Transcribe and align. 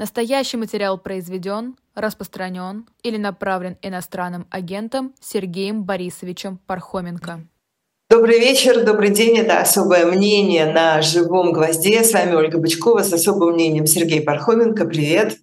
Настоящий 0.00 0.56
материал 0.56 0.96
произведен, 0.96 1.76
распространен 1.94 2.86
или 3.02 3.18
направлен 3.18 3.76
иностранным 3.82 4.46
агентом 4.48 5.14
Сергеем 5.20 5.84
Борисовичем 5.84 6.56
Пархоменко. 6.56 7.46
Добрый 8.08 8.38
вечер, 8.38 8.82
добрый 8.82 9.10
день. 9.10 9.36
Это 9.36 9.60
«Особое 9.60 10.06
мнение» 10.06 10.72
на 10.72 11.02
«Живом 11.02 11.52
гвозде». 11.52 12.02
С 12.02 12.14
вами 12.14 12.32
Ольга 12.32 12.56
Бычкова 12.56 13.02
с 13.02 13.12
особым 13.12 13.52
мнением 13.52 13.84
Сергей 13.84 14.22
Пархоменко. 14.22 14.86
Привет. 14.86 15.36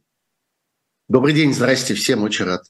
Добрый 1.08 1.36
день, 1.36 1.54
здрасте 1.54 1.94
всем, 1.94 2.24
очень 2.24 2.46
рад. 2.46 2.62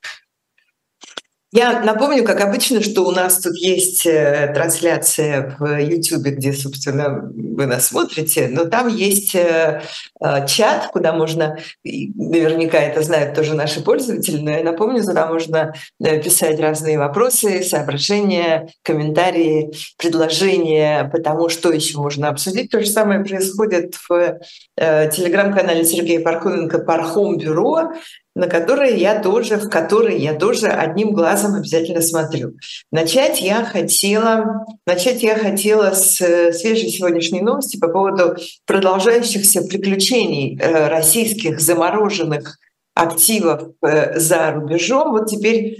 Я 1.53 1.79
напомню, 1.79 2.25
как 2.25 2.41
обычно, 2.41 2.81
что 2.81 3.05
у 3.05 3.11
нас 3.11 3.39
тут 3.39 3.55
есть 3.55 4.05
э, 4.05 4.51
трансляция 4.53 5.55
в 5.57 5.79
YouTube, 5.79 6.23
где, 6.23 6.51
собственно, 6.51 7.21
вы 7.33 7.65
нас 7.65 7.87
смотрите, 7.87 8.49
но 8.51 8.65
там 8.65 8.89
есть 8.89 9.33
э, 9.33 9.81
э, 10.21 10.45
чат, 10.45 10.87
куда 10.91 11.13
можно, 11.13 11.57
наверняка 11.85 12.79
это 12.79 13.01
знают 13.01 13.33
тоже 13.33 13.53
наши 13.53 13.81
пользователи, 13.81 14.41
но 14.41 14.51
я 14.51 14.61
напомню, 14.61 15.01
туда 15.01 15.27
можно 15.27 15.73
писать 15.99 16.59
разные 16.59 16.99
вопросы, 16.99 17.63
соображения, 17.63 18.67
комментарии, 18.83 19.71
предложения 19.97 21.09
по 21.09 21.19
тому, 21.19 21.47
что 21.47 21.71
еще 21.71 21.97
можно 21.97 22.27
обсудить. 22.27 22.71
То 22.71 22.81
же 22.81 22.87
самое 22.87 23.23
происходит 23.23 23.95
в 24.09 24.39
телеграм-канале 24.75 25.85
Сергея 25.85 26.19
Пархоменко 26.19 26.79
«Пархом 26.79 27.37
Бюро», 27.37 27.93
на 28.37 28.47
которые 28.47 28.95
я 28.97 29.19
тоже, 29.19 29.57
в 29.57 29.67
которые 29.67 30.19
я 30.19 30.35
тоже 30.35 30.67
одним 30.67 31.11
глазом 31.11 31.55
обязательно 31.55 32.01
смотрю. 32.01 32.53
Начать 32.91 33.41
я 33.41 33.65
хотела, 33.65 34.63
начать 34.85 35.23
я 35.23 35.35
хотела 35.35 35.91
с 35.91 36.21
э, 36.21 36.53
свежей 36.53 36.89
сегодняшней 36.89 37.41
новости 37.41 37.77
по 37.77 37.87
поводу 37.87 38.35
продолжающихся 38.67 39.63
приключений 39.63 40.55
э, 40.59 40.87
российских 40.87 41.59
замороженных 41.59 42.59
активов 42.93 43.71
э, 43.81 44.19
за 44.19 44.51
рубежом. 44.51 45.13
Вот 45.13 45.25
теперь 45.25 45.77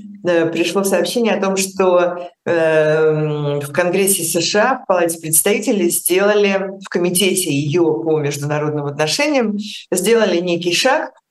пришло 0.51 0.83
сообщение 0.83 1.35
о 1.35 1.41
том, 1.41 1.55
что 1.55 2.31
в 2.43 3.71
Конгрессе 3.71 4.23
США, 4.23 4.81
в 4.83 4.87
Палате 4.87 5.19
представителей 5.21 5.89
сделали, 5.89 6.71
в 6.83 6.89
Комитете 6.89 7.49
ее 7.49 7.83
по 7.83 8.19
международным 8.19 8.87
отношениям, 8.87 9.57
сделали 9.91 10.39
некий 10.39 10.73
шаг– 10.73 11.11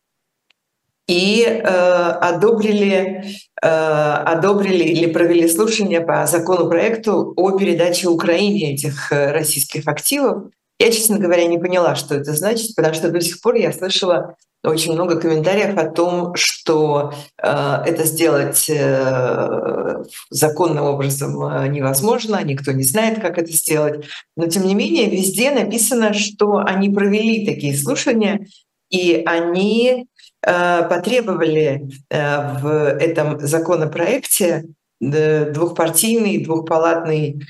и 1.09 1.43
э, 1.43 1.63
одобрили, 1.65 3.25
э, 3.63 3.67
одобрили 3.67 4.85
или 4.85 5.13
провели 5.13 5.49
слушание 5.49 6.01
по 6.01 6.27
законопроекту 6.27 7.33
о 7.37 7.57
передаче 7.57 8.09
Украине 8.09 8.75
этих 8.75 9.13
э, 9.13 9.33
российских 9.33 9.87
активов. 9.87 10.51
Я, 10.79 10.91
честно 10.91 11.19
говоря, 11.19 11.47
не 11.47 11.59
поняла, 11.59 11.95
что 11.95 12.15
это 12.15 12.33
значит, 12.33 12.75
потому 12.75 12.95
что 12.95 13.11
до 13.11 13.21
сих 13.21 13.41
пор 13.41 13.55
я 13.55 13.73
слышала 13.73 14.37
очень 14.67 14.93
много 14.93 15.19
комментариев 15.21 15.77
о 15.79 15.89
том, 15.89 16.35
что 16.35 17.13
э, 17.41 17.49
это 17.87 18.05
сделать 18.05 18.69
э, 18.69 20.05
законным 20.31 20.85
образом 20.85 21.43
э, 21.45 21.69
невозможно, 21.69 22.43
никто 22.43 22.73
не 22.73 22.83
знает, 22.83 23.21
как 23.21 23.39
это 23.39 23.53
сделать. 23.53 24.07
Но 24.37 24.47
тем 24.47 24.67
не 24.67 24.75
менее, 24.75 25.09
везде 25.09 25.51
написано, 25.51 26.13
что 26.15 26.57
они 26.57 26.91
провели 26.91 27.47
такие 27.47 27.77
слушания, 27.77 28.47
и 28.91 29.23
они 29.27 30.07
потребовали 30.47 31.91
э, 32.09 32.59
в 32.61 32.69
этом 33.01 33.41
законопроекте 33.41 34.67
э, 35.01 35.51
двухпартийный, 35.51 36.45
двухпалатный 36.45 37.43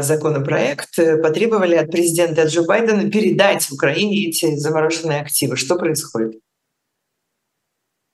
законопроект 0.00 0.96
потребовали 1.22 1.76
от 1.76 1.90
президента 1.90 2.44
Джо 2.44 2.64
Байдена 2.64 3.08
передать 3.10 3.70
Украине 3.70 4.28
эти 4.28 4.56
замороженные 4.56 5.20
активы. 5.20 5.56
Что 5.56 5.76
происходит? 5.76 6.40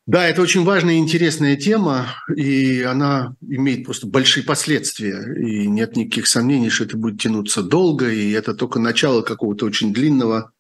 Да, 0.07 0.27
это 0.27 0.43
очень 0.43 0.65
важная 0.65 0.95
и 0.95 0.99
интересная 0.99 1.55
тема, 1.57 2.09
и 2.35 2.83
она 2.83 3.37
имеет 3.41 3.85
просто 3.85 4.09
большие 4.09 4.43
последствия. 4.43 5.23
И 5.39 5.69
нет 5.69 5.97
никаких 5.97 6.27
сомнений, 6.27 6.69
что 6.69 6.83
это 6.83 6.97
будет 6.97 7.21
тянуться 7.21 7.63
долго, 7.63 8.11
и 8.11 8.33
это 8.33 8.55
только 8.55 8.81
начало 8.81 9.23
какого-то 9.23 9.67
очень 9.67 9.93
длинного 9.93 10.51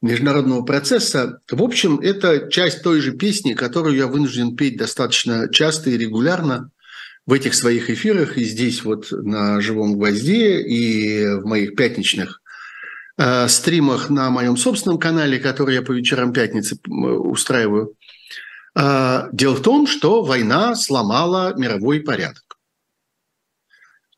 международного 0.00 0.62
процесса. 0.62 1.40
В 1.50 1.62
общем, 1.62 1.98
это 2.00 2.48
часть 2.50 2.82
той 2.82 3.00
же 3.00 3.12
песни, 3.12 3.54
которую 3.54 3.96
я 3.96 4.06
вынужден 4.06 4.56
петь 4.56 4.76
достаточно 4.76 5.48
часто 5.52 5.90
и 5.90 5.98
регулярно 5.98 6.70
в 7.26 7.32
этих 7.32 7.54
своих 7.54 7.90
эфирах 7.90 8.38
и 8.38 8.44
здесь 8.44 8.84
вот 8.84 9.08
на 9.10 9.60
«Живом 9.60 9.98
гвозде» 9.98 10.62
и 10.62 11.26
в 11.34 11.44
моих 11.44 11.76
пятничных 11.76 12.40
э, 13.18 13.48
стримах 13.48 14.08
на 14.08 14.30
моем 14.30 14.56
собственном 14.56 14.98
канале, 14.98 15.38
который 15.38 15.74
я 15.74 15.82
по 15.82 15.92
вечерам 15.92 16.32
пятницы 16.32 16.78
устраиваю. 16.86 17.94
Э, 18.74 19.28
дело 19.32 19.56
в 19.56 19.62
том, 19.62 19.86
что 19.86 20.22
война 20.22 20.74
сломала 20.74 21.54
мировой 21.58 22.00
порядок. 22.00 22.57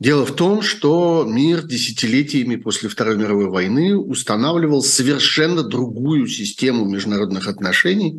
Дело 0.01 0.25
в 0.25 0.35
том, 0.35 0.63
что 0.63 1.27
мир 1.29 1.63
десятилетиями 1.63 2.57
после 2.57 2.89
Второй 2.89 3.19
мировой 3.19 3.51
войны 3.51 3.95
устанавливал 3.95 4.83
совершенно 4.83 5.63
другую 5.63 6.27
систему 6.27 6.87
международных 6.87 7.47
отношений 7.47 8.19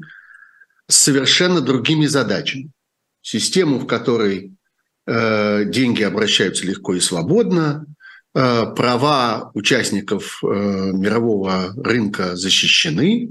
с 0.88 0.96
совершенно 0.96 1.60
другими 1.60 2.06
задачами. 2.06 2.70
Систему, 3.24 3.80
в 3.80 3.88
которой 3.88 4.54
э, 5.08 5.66
деньги 5.66 6.04
обращаются 6.04 6.68
легко 6.68 6.94
и 6.94 7.00
свободно, 7.00 7.88
э, 8.36 8.66
права 8.76 9.50
участников 9.56 10.40
э, 10.44 10.48
мирового 10.48 11.74
рынка 11.78 12.36
защищены, 12.36 13.30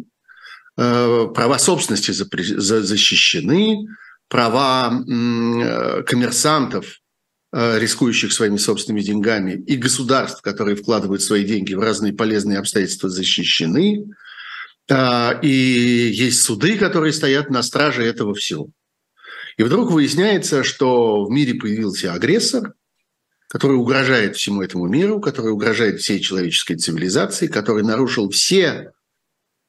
э, 0.77 1.27
права 1.33 1.59
собственности 1.61 2.11
защищены, 2.11 3.87
права 4.29 4.93
э, 4.93 6.03
коммерсантов 6.03 7.00
рискующих 7.53 8.33
своими 8.33 8.57
собственными 8.57 9.03
деньгами, 9.03 9.53
и 9.53 9.77
государств, 9.77 10.41
которые 10.43 10.77
вкладывают 10.77 11.23
свои 11.23 11.45
деньги 11.45 11.75
в 11.75 11.81
разные 11.81 12.13
полезные 12.13 12.59
обстоятельства, 12.59 13.09
защищены. 13.09 14.07
А, 14.91 15.39
и 15.43 15.49
есть 15.49 16.43
суды, 16.43 16.77
которые 16.77 17.13
стоят 17.13 17.51
на 17.51 17.63
страже 17.63 18.05
этого 18.05 18.35
всего. 18.35 18.71
И 19.57 19.63
вдруг 19.63 19.91
выясняется, 19.91 20.65
что 20.65 21.25
в 21.25 21.31
мире 21.31 21.55
появился 21.55 22.13
агрессор, 22.13 22.75
который 23.49 23.77
угрожает 23.77 24.37
всему 24.37 24.63
этому 24.63 24.87
миру, 24.87 25.21
который 25.21 25.53
угрожает 25.53 26.01
всей 26.01 26.21
человеческой 26.21 26.77
цивилизации, 26.77 27.49
который 27.49 27.83
нарушил 27.83 28.31
все 28.31 28.93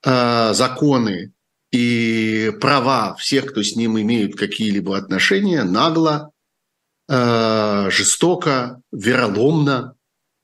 э, 0.06 0.54
законы 0.54 1.34
и 1.72 2.52
права 2.62 3.16
всех, 3.16 3.48
кто 3.48 3.64
с 3.64 3.76
ним 3.76 4.00
имеют 4.00 4.36
какие-либо 4.36 4.98
отношения, 4.98 5.64
нагло, 5.64 6.32
Э, 7.14 7.90
жестоко, 7.92 8.82
вероломно, 8.94 9.96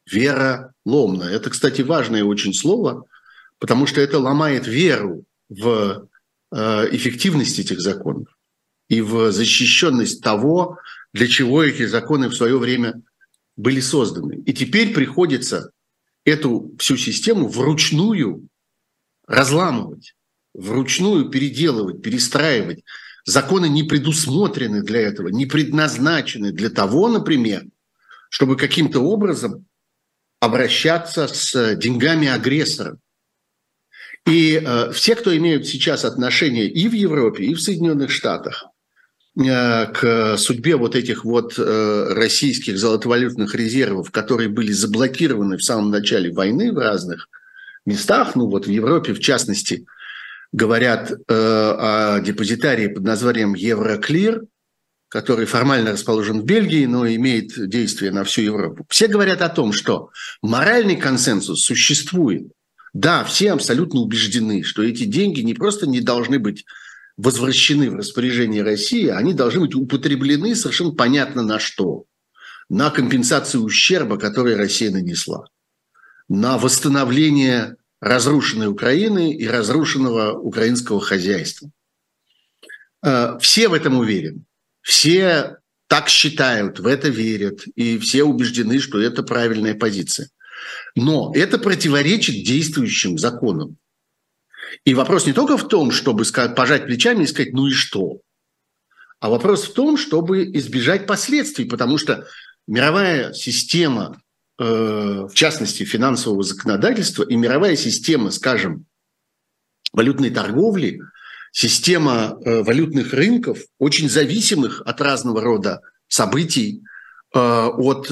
вероломно. 0.06 1.24
Это, 1.24 1.50
кстати, 1.50 1.82
важное 1.82 2.26
очень 2.26 2.54
слово, 2.54 3.06
потому 3.58 3.88
что 3.88 4.02
это 4.02 4.20
ломает 4.20 4.68
веру 4.68 5.24
в 5.48 6.10
э, 6.52 6.88
эффективность 6.92 7.58
этих 7.58 7.80
законов 7.80 8.28
и 8.90 9.00
в 9.00 9.32
защищенность 9.32 10.22
того, 10.22 10.78
для 11.14 11.28
чего 11.28 11.64
эти 11.64 11.86
законы 11.86 12.28
в 12.28 12.36
свое 12.36 12.60
время 12.60 13.02
были 13.56 13.80
созданы. 13.80 14.44
И 14.46 14.52
теперь 14.52 14.94
приходится 14.94 15.72
эту 16.26 16.76
всю 16.80 16.98
систему 16.98 17.48
вручную 17.48 18.46
разламывать, 19.26 20.16
вручную 20.54 21.30
переделывать, 21.30 22.02
перестраивать, 22.02 22.84
Законы 23.28 23.68
не 23.68 23.84
предусмотрены 23.84 24.82
для 24.84 25.02
этого, 25.02 25.28
не 25.28 25.46
предназначены 25.46 26.54
для 26.54 26.70
того, 26.70 27.10
например, 27.10 27.66
чтобы 28.30 28.56
каким-то 28.56 29.02
образом 29.02 29.66
обращаться 30.40 31.28
с 31.28 31.76
деньгами 31.76 32.30
агрессора. 32.30 32.98
И 34.26 34.62
э, 34.64 34.92
все, 34.94 35.16
кто 35.16 35.36
имеют 35.36 35.68
сейчас 35.68 36.06
отношение 36.06 36.70
и 36.70 36.88
в 36.88 36.94
Европе, 36.94 37.44
и 37.44 37.54
в 37.54 37.62
Соединенных 37.62 38.12
Штатах 38.12 38.68
э, 39.38 39.88
к 39.88 40.38
судьбе 40.38 40.78
вот 40.78 40.96
этих 40.96 41.26
вот 41.26 41.56
э, 41.60 42.14
российских 42.14 42.78
золотовалютных 42.78 43.54
резервов, 43.56 44.10
которые 44.10 44.48
были 44.48 44.72
заблокированы 44.72 45.58
в 45.58 45.64
самом 45.64 45.92
начале 45.92 46.32
войны 46.32 46.72
в 46.72 46.78
разных 46.78 47.28
местах, 47.86 48.38
ну 48.38 48.48
вот 48.48 48.68
в 48.68 48.70
Европе 48.70 49.14
в 49.14 49.20
частности– 49.20 49.86
говорят 50.52 51.12
э, 51.12 51.16
о 51.30 52.20
депозитарии 52.20 52.88
под 52.88 53.04
названием 53.04 53.54
Евроклир, 53.54 54.44
который 55.10 55.46
формально 55.46 55.94
расположен 55.94 56.42
в 56.42 56.46
Бельгии, 56.46 56.86
но 56.86 57.08
имеет 57.08 57.70
действие 57.70 58.12
на 58.12 58.24
всю 58.24 58.42
Европу. 58.42 58.86
Все 58.90 59.08
говорят 59.08 59.42
о 59.42 59.50
том, 59.50 59.72
что 59.72 60.10
моральный 60.42 60.98
консенсус 60.98 61.64
существует. 61.64 62.48
Да, 62.94 63.24
все 63.24 63.52
абсолютно 63.52 64.02
убеждены, 64.02 64.64
что 64.64 64.84
эти 64.84 65.04
деньги 65.04 65.42
не 65.42 65.54
просто 65.54 65.88
не 65.88 66.02
должны 66.02 66.40
быть 66.40 66.66
возвращены 67.16 67.90
в 67.90 67.96
распоряжение 67.96 68.64
России, 68.64 69.08
они 69.08 69.34
должны 69.34 69.62
быть 69.62 69.76
употреблены 69.76 70.56
совершенно 70.56 70.92
понятно 70.92 71.42
на 71.42 71.60
что. 71.60 72.06
На 72.70 72.90
компенсацию 72.90 73.64
ущерба, 73.64 74.18
который 74.18 74.56
Россия 74.56 74.92
нанесла. 74.92 75.48
На 76.28 76.58
восстановление 76.58 77.78
разрушенной 78.00 78.68
Украины 78.68 79.34
и 79.34 79.48
разрушенного 79.48 80.38
украинского 80.38 81.00
хозяйства. 81.00 81.70
Э, 83.04 83.38
все 83.40 83.68
в 83.68 83.74
этом 83.74 83.98
уверены. 83.98 84.44
Все 84.82 85.58
так 85.88 86.10
считают, 86.10 86.80
в 86.80 86.88
это 86.88 87.10
верят, 87.10 87.64
и 87.76 87.98
все 87.98 88.24
убеждены, 88.24 88.80
что 88.80 89.00
это 89.00 89.24
правильная 89.24 89.74
позиция. 89.74 90.30
Но 90.96 91.32
это 91.34 91.58
противоречит 91.58 92.44
действующим 92.46 93.18
законам. 93.18 93.78
И 94.84 94.94
вопрос 94.94 95.26
не 95.26 95.34
только 95.34 95.58
в 95.58 95.68
том, 95.68 95.92
чтобы 95.92 96.26
пожать 96.56 96.86
плечами 96.86 97.24
и 97.24 97.28
сказать, 97.28 97.54
ну 97.54 97.68
и 97.68 97.72
что? 97.72 98.20
А 99.20 99.30
вопрос 99.30 99.66
в 99.66 99.74
том, 99.74 99.98
чтобы 99.98 100.44
избежать 100.58 101.08
последствий, 101.08 101.66
потому 101.66 101.98
что 101.98 102.28
мировая 102.68 103.34
система, 103.34 104.22
в 104.60 105.32
частности, 105.34 105.84
финансового 105.84 106.42
законодательства 106.42 107.24
и 107.24 107.36
мировая 107.36 107.76
система, 107.76 108.32
скажем, 108.32 108.86
валютной 109.94 110.32
торговли, 110.32 111.00
система 111.52 112.40
э, 112.44 112.64
валютных 112.64 113.14
рынков, 113.14 113.60
очень 113.78 114.10
зависимых 114.10 114.82
от 114.86 115.00
разного 115.00 115.42
рода 115.42 115.82
событий, 116.08 116.82
э, 117.36 117.40
от 117.40 118.08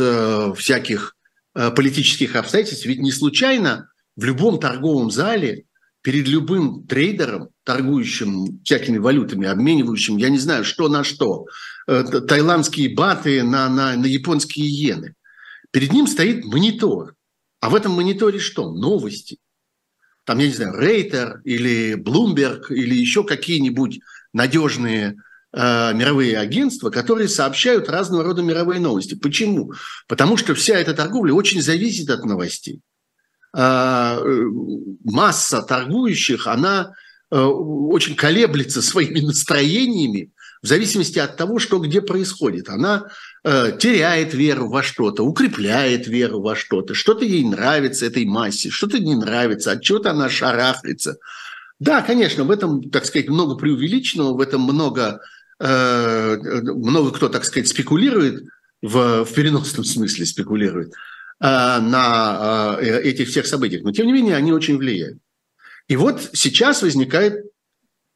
всяких 0.58 1.16
политических 1.54 2.36
обстоятельств. 2.36 2.86
Ведь 2.86 3.00
не 3.00 3.14
случайно 3.14 3.90
в 4.16 4.26
любом 4.26 4.60
торговом 4.60 5.10
зале 5.10 5.66
перед 6.06 6.28
любым 6.28 6.86
трейдером, 6.86 7.50
торгующим 7.64 8.62
всякими 8.64 9.00
валютами, 9.00 9.48
обменивающим, 9.48 10.18
я 10.18 10.30
не 10.30 10.38
знаю, 10.38 10.64
что 10.64 10.88
на 10.88 11.04
что, 11.04 11.48
э, 11.88 12.04
таиландские 12.04 12.94
баты 12.96 13.42
на, 13.42 13.68
на, 13.70 13.96
на 13.96 14.06
японские 14.06 14.68
иены, 14.68 15.16
перед 15.76 15.92
ним 15.92 16.08
стоит 16.08 16.46
монитор. 16.46 17.16
А 17.60 17.70
в 17.70 17.76
этом 17.76 17.92
мониторе 17.92 18.40
что? 18.40 18.72
Новости. 18.72 19.40
Там, 20.24 20.40
я 20.40 20.48
не 20.48 20.54
знаю, 20.54 20.80
Рейтер 20.80 21.42
или 21.44 21.96
Bloomberg 21.96 22.68
или 22.70 22.96
еще 22.96 23.26
какие-нибудь 23.26 24.00
надежные 24.32 25.18
э, 25.52 25.94
мировые 25.94 26.38
агентства, 26.38 26.92
которые 26.92 27.28
сообщают 27.28 27.90
разного 27.90 28.24
рода 28.24 28.42
мировые 28.42 28.80
новости. 28.80 29.16
Почему? 29.16 29.74
Потому 30.08 30.38
что 30.38 30.56
вся 30.56 30.78
эта 30.78 30.94
торговля 30.94 31.34
очень 31.34 31.62
зависит 31.62 32.10
от 32.10 32.24
новостей. 32.24 32.80
Э, 33.54 34.18
масса 35.04 35.62
торгующих, 35.62 36.48
она 36.48 36.94
э, 37.32 37.38
очень 37.38 38.16
колеблется 38.16 38.82
своими 38.82 39.20
настроениями 39.20 40.32
в 40.62 40.68
зависимости 40.68 41.20
от 41.20 41.36
того, 41.36 41.60
что 41.60 41.80
где 41.80 42.02
происходит. 42.02 42.70
Она 42.70 43.10
теряет 43.46 44.34
веру 44.34 44.70
во 44.70 44.82
что-то, 44.82 45.24
укрепляет 45.24 46.08
веру 46.08 46.42
во 46.42 46.56
что-то, 46.56 46.96
что-то 46.96 47.26
ей 47.26 47.44
нравится 47.44 48.08
этой 48.08 48.26
массе, 48.26 48.72
что-то 48.72 48.98
не 48.98 49.16
нравится, 49.16 49.72
от 49.72 49.84
чего-то 49.84 50.12
она 50.12 50.30
шарахается. 50.30 51.18
Да, 51.80 52.02
конечно, 52.02 52.44
в 52.44 52.50
этом, 52.50 52.90
так 52.90 53.06
сказать, 53.06 53.30
много 53.30 53.56
преувеличенного, 53.56 54.34
в 54.34 54.42
этом 54.42 54.62
много, 54.62 55.22
много 55.60 57.12
кто, 57.12 57.30
так 57.30 57.46
сказать, 57.46 57.68
спекулирует, 57.68 58.46
в, 58.82 59.26
в 59.26 59.34
переносном 59.34 59.86
смысле 59.86 60.26
спекулирует– 60.26 60.94
Э, 61.42 61.80
на 61.82 62.78
э, 62.80 63.02
этих 63.02 63.28
всех 63.28 63.46
событиях, 63.46 63.84
но 63.84 63.92
тем 63.92 64.08
не 64.08 64.14
менее 64.14 64.38
они 64.38 64.54
очень 64.54 64.78
влияют. 64.78 65.20
И 65.90 65.98
вот 65.98 66.30
сейчас 66.32 66.82
возникает 66.82 67.44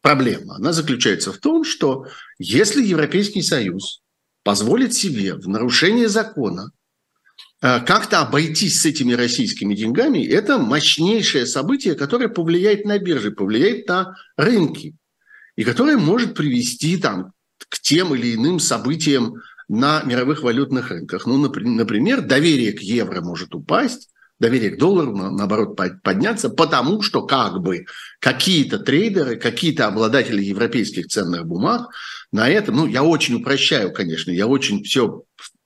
проблема. 0.02 0.56
Она 0.56 0.72
заключается 0.72 1.34
в 1.34 1.38
том, 1.38 1.66
что 1.66 2.08
если 2.38 2.82
Европейский 2.82 3.42
Союз 3.42 4.02
позволит 4.44 4.94
себе 4.94 5.36
в 5.36 5.47
нарушение 5.47 6.09
закона 6.09 6.71
э, 7.62 7.80
как-то 7.81 8.21
обойтись 8.21 8.81
с 8.81 8.86
этими 8.86 9.13
российскими 9.13 9.75
деньгами, 9.75 10.25
это 10.25 10.57
мощнейшее 10.57 11.45
событие, 11.45 11.95
которое 11.95 12.30
повлияет 12.30 12.86
на 12.86 13.00
биржи, 13.00 13.31
повлияет 13.31 13.88
на 13.88 14.15
рынки, 14.38 14.95
и 15.56 15.63
которое 15.63 15.97
может 15.97 16.36
привести 16.36 16.97
там, 16.97 17.33
к 17.57 17.80
тем 17.80 18.15
или 18.15 18.36
иным 18.36 18.59
событиям 18.59 19.41
на 19.68 20.01
мировых 20.03 20.41
валютных 20.41 20.89
рынках. 20.89 21.25
Ну, 21.25 21.38
например, 21.38 22.21
доверие 22.21 22.74
к 22.74 22.80
евро 22.80 23.21
может 23.21 23.53
упасть, 23.53 24.09
доверие 24.39 24.71
к 24.71 24.80
доллару, 24.80 25.15
наоборот, 25.15 25.77
подняться, 26.03 26.50
потому 26.50 27.01
что 27.01 27.24
как 27.25 27.59
бы 27.62 27.86
какие-то 28.19 28.80
трейдеры, 28.80 29.36
какие-то 29.36 29.88
обладатели 29.88 30.41
европейских 30.41 31.07
ценных 31.07 31.45
бумаг 31.45 31.89
на 32.31 32.50
этом, 32.50 32.77
ну, 32.77 32.88
я 32.88 33.03
очень 33.03 33.36
упрощаю, 33.36 33.91
конечно, 33.91 34.31
я 34.31 34.47
очень 34.47 34.83
все 34.83 35.24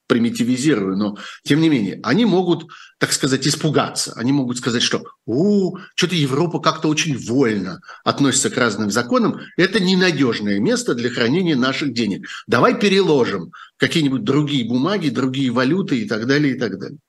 примитивизирую, 0.08 0.98
но 0.98 1.18
тем 1.44 1.62
не 1.62 1.70
менее, 1.70 2.00
они 2.04 2.26
могут, 2.26 2.68
так 3.00 3.14
сказать, 3.14 3.48
испугаться. 3.48 4.14
Они 4.16 4.32
могут 4.32 4.58
сказать, 4.58 4.84
что 4.84 5.04
у, 5.26 5.78
что-то 5.96 6.16
Европа 6.16 6.60
как-то 6.60 6.90
очень 6.90 7.18
вольно 7.18 7.80
относится 8.04 8.50
к 8.50 8.58
разным 8.58 8.92
законам. 8.92 9.40
Это 9.58 9.80
ненадежное 9.82 10.60
место 10.60 10.94
для 10.94 11.10
хранения 11.10 11.56
наших 11.56 11.94
денег. 11.94 12.28
Давай 12.48 12.78
переложим 12.80 13.54
какие-нибудь 13.78 14.24
другие 14.24 14.68
бумаги, 14.68 15.10
другие 15.10 15.52
валюты 15.52 16.00
и 16.00 16.08
так 16.08 16.28
далее, 16.28 16.56
и 16.56 16.60
так 16.60 16.78
далее. 16.78 17.00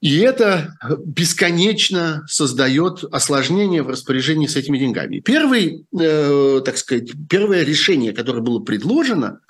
И 0.00 0.18
это 0.18 0.76
бесконечно 1.04 2.24
создает 2.28 3.02
осложнение 3.10 3.82
в 3.82 3.88
распоряжении 3.88 4.46
с 4.46 4.54
этими 4.54 4.78
деньгами. 4.78 5.18
Первый, 5.18 5.86
э, 5.98 6.60
так 6.64 6.76
сказать, 6.76 7.10
первое 7.28 7.64
решение, 7.64 8.12
которое 8.12 8.40
было 8.40 8.60
предложено, 8.60 9.40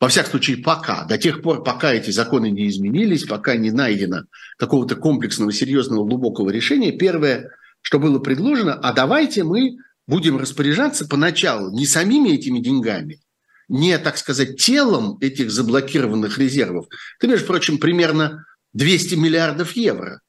во 0.00 0.08
всяком 0.08 0.30
случае, 0.30 0.58
пока, 0.58 1.04
до 1.04 1.18
тех 1.18 1.42
пор, 1.42 1.62
пока 1.62 1.92
эти 1.92 2.10
законы 2.10 2.50
не 2.50 2.68
изменились, 2.68 3.24
пока 3.24 3.56
не 3.56 3.70
найдено 3.70 4.22
какого-то 4.56 4.96
комплексного, 4.96 5.52
серьезного, 5.52 6.06
глубокого 6.06 6.48
решения, 6.50 6.92
первое, 6.92 7.50
что 7.82 7.98
было 7.98 8.18
предложено, 8.18 8.74
а 8.74 8.92
давайте 8.92 9.44
мы 9.44 9.76
будем 10.06 10.38
распоряжаться 10.38 11.06
поначалу 11.06 11.70
не 11.70 11.84
самими 11.84 12.30
этими 12.30 12.60
деньгами, 12.60 13.20
не, 13.68 13.98
так 13.98 14.16
сказать, 14.16 14.56
телом 14.56 15.18
этих 15.20 15.50
заблокированных 15.50 16.38
резервов. 16.38 16.86
Это, 17.18 17.28
между 17.28 17.46
прочим, 17.46 17.76
примерно 17.76 18.46
200 18.74 19.14
миллиардов 19.14 19.72
евро 19.72 20.20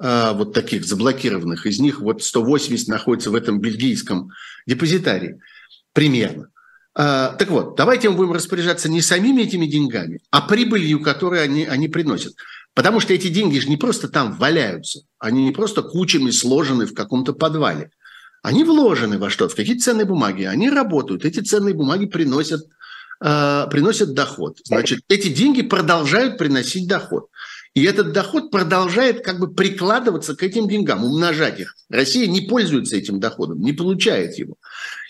а, 0.00 0.32
вот 0.32 0.52
таких 0.52 0.84
заблокированных. 0.84 1.66
Из 1.66 1.80
них 1.80 2.00
вот 2.00 2.22
180 2.22 2.88
находится 2.88 3.30
в 3.30 3.34
этом 3.34 3.60
бельгийском 3.60 4.30
депозитарии. 4.66 5.40
Примерно. 5.92 6.50
А, 6.94 7.34
так 7.34 7.50
вот, 7.50 7.76
давайте 7.76 8.10
мы 8.10 8.16
будем 8.16 8.32
распоряжаться 8.32 8.88
не 8.88 9.02
самими 9.02 9.42
этими 9.42 9.66
деньгами, 9.66 10.20
а 10.30 10.40
прибылью, 10.40 11.00
которую 11.00 11.42
они, 11.42 11.64
они 11.64 11.88
приносят. 11.88 12.34
Потому 12.74 13.00
что 13.00 13.12
эти 13.14 13.28
деньги 13.28 13.58
же 13.58 13.68
не 13.68 13.76
просто 13.76 14.08
там 14.08 14.36
валяются, 14.36 15.00
они 15.18 15.44
не 15.44 15.52
просто 15.52 15.82
кучами 15.82 16.30
сложены 16.30 16.86
в 16.86 16.94
каком-то 16.94 17.32
подвале. 17.32 17.90
Они 18.42 18.62
вложены 18.64 19.18
во 19.18 19.30
что? 19.30 19.48
В 19.48 19.54
какие-то 19.54 19.82
ценные 19.82 20.06
бумаги. 20.06 20.44
Они 20.44 20.70
работают. 20.70 21.24
Эти 21.24 21.40
ценные 21.40 21.74
бумаги 21.74 22.06
приносят, 22.06 22.64
э, 23.20 23.66
приносят 23.70 24.14
доход. 24.14 24.58
Значит, 24.64 25.00
эти 25.08 25.28
деньги 25.28 25.62
продолжают 25.62 26.38
приносить 26.38 26.88
доход. 26.88 27.28
И 27.78 27.84
этот 27.84 28.10
доход 28.10 28.50
продолжает 28.50 29.24
как 29.24 29.38
бы 29.38 29.54
прикладываться 29.54 30.34
к 30.34 30.42
этим 30.42 30.66
деньгам, 30.66 31.04
умножать 31.04 31.60
их. 31.60 31.76
Россия 31.88 32.26
не 32.26 32.40
пользуется 32.40 32.96
этим 32.96 33.20
доходом, 33.20 33.60
не 33.60 33.72
получает 33.72 34.36
его. 34.36 34.56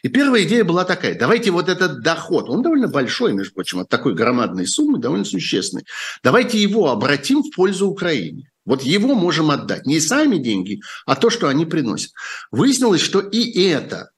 И 0.02 0.08
первая 0.08 0.42
идея 0.42 0.64
была 0.64 0.84
такая, 0.84 1.18
давайте 1.18 1.50
вот 1.50 1.70
этот 1.70 2.02
доход, 2.02 2.50
он 2.50 2.60
довольно 2.60 2.86
большой, 2.86 3.32
между 3.32 3.54
прочим, 3.54 3.78
от 3.80 3.88
такой 3.88 4.14
громадной 4.14 4.66
суммы, 4.66 4.98
довольно 4.98 5.24
существенный, 5.24 5.84
давайте 6.22 6.58
его 6.58 6.90
обратим 6.90 7.42
в 7.42 7.56
пользу 7.56 7.88
Украине. 7.88 8.50
Вот 8.66 8.82
его 8.82 9.14
можем 9.14 9.50
отдать. 9.50 9.86
Не 9.86 9.98
сами 9.98 10.36
деньги, 10.36 10.82
а 11.06 11.16
то, 11.16 11.30
что 11.30 11.48
они 11.48 11.64
приносят. 11.64 12.12
Выяснилось, 12.50 13.00
что 13.00 13.20
и 13.20 13.62
это 13.62 14.10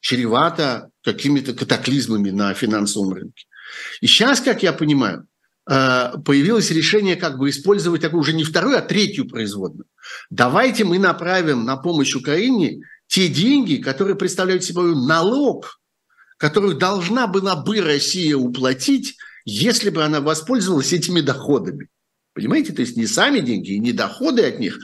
чревато 0.00 0.90
какими-то 1.02 1.54
катаклизмами 1.54 2.28
на 2.28 2.52
финансовом 2.52 3.14
рынке. 3.14 3.46
И 4.02 4.06
сейчас, 4.06 4.42
как 4.42 4.62
я 4.62 4.74
понимаю, 4.74 5.26
появилось 5.66 6.70
решение 6.70 7.16
как 7.16 7.38
бы 7.38 7.48
использовать 7.48 8.02
такую 8.02 8.20
уже 8.20 8.32
не 8.32 8.44
вторую, 8.44 8.76
а 8.76 8.82
третью 8.82 9.28
производную. 9.28 9.86
Давайте 10.30 10.84
мы 10.84 10.98
направим 10.98 11.64
на 11.64 11.76
помощь 11.76 12.14
Украине 12.14 12.82
те 13.06 13.28
деньги, 13.28 13.76
которые 13.76 14.16
представляют 14.16 14.64
собой 14.64 14.94
налог, 14.94 15.80
который 16.36 16.76
должна 16.76 17.26
была 17.26 17.56
бы 17.56 17.80
Россия 17.80 18.36
уплатить, 18.36 19.16
если 19.44 19.90
бы 19.90 20.04
она 20.04 20.20
воспользовалась 20.20 20.92
этими 20.92 21.20
доходами. 21.20 21.88
Понимаете, 22.34 22.72
то 22.72 22.82
есть 22.82 22.96
не 22.96 23.06
сами 23.06 23.40
деньги 23.40 23.72
и 23.72 23.78
не 23.78 23.92
доходы 23.92 24.44
от 24.44 24.58
них, 24.58 24.78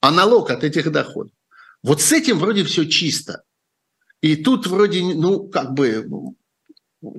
а 0.00 0.10
налог 0.10 0.50
от 0.50 0.64
этих 0.64 0.90
доходов. 0.90 1.32
Вот 1.82 2.00
с 2.00 2.12
этим 2.12 2.38
вроде 2.38 2.64
все 2.64 2.86
чисто. 2.86 3.42
И 4.22 4.36
тут 4.36 4.66
вроде, 4.66 5.02
ну, 5.02 5.48
как 5.48 5.74
бы 5.74 6.08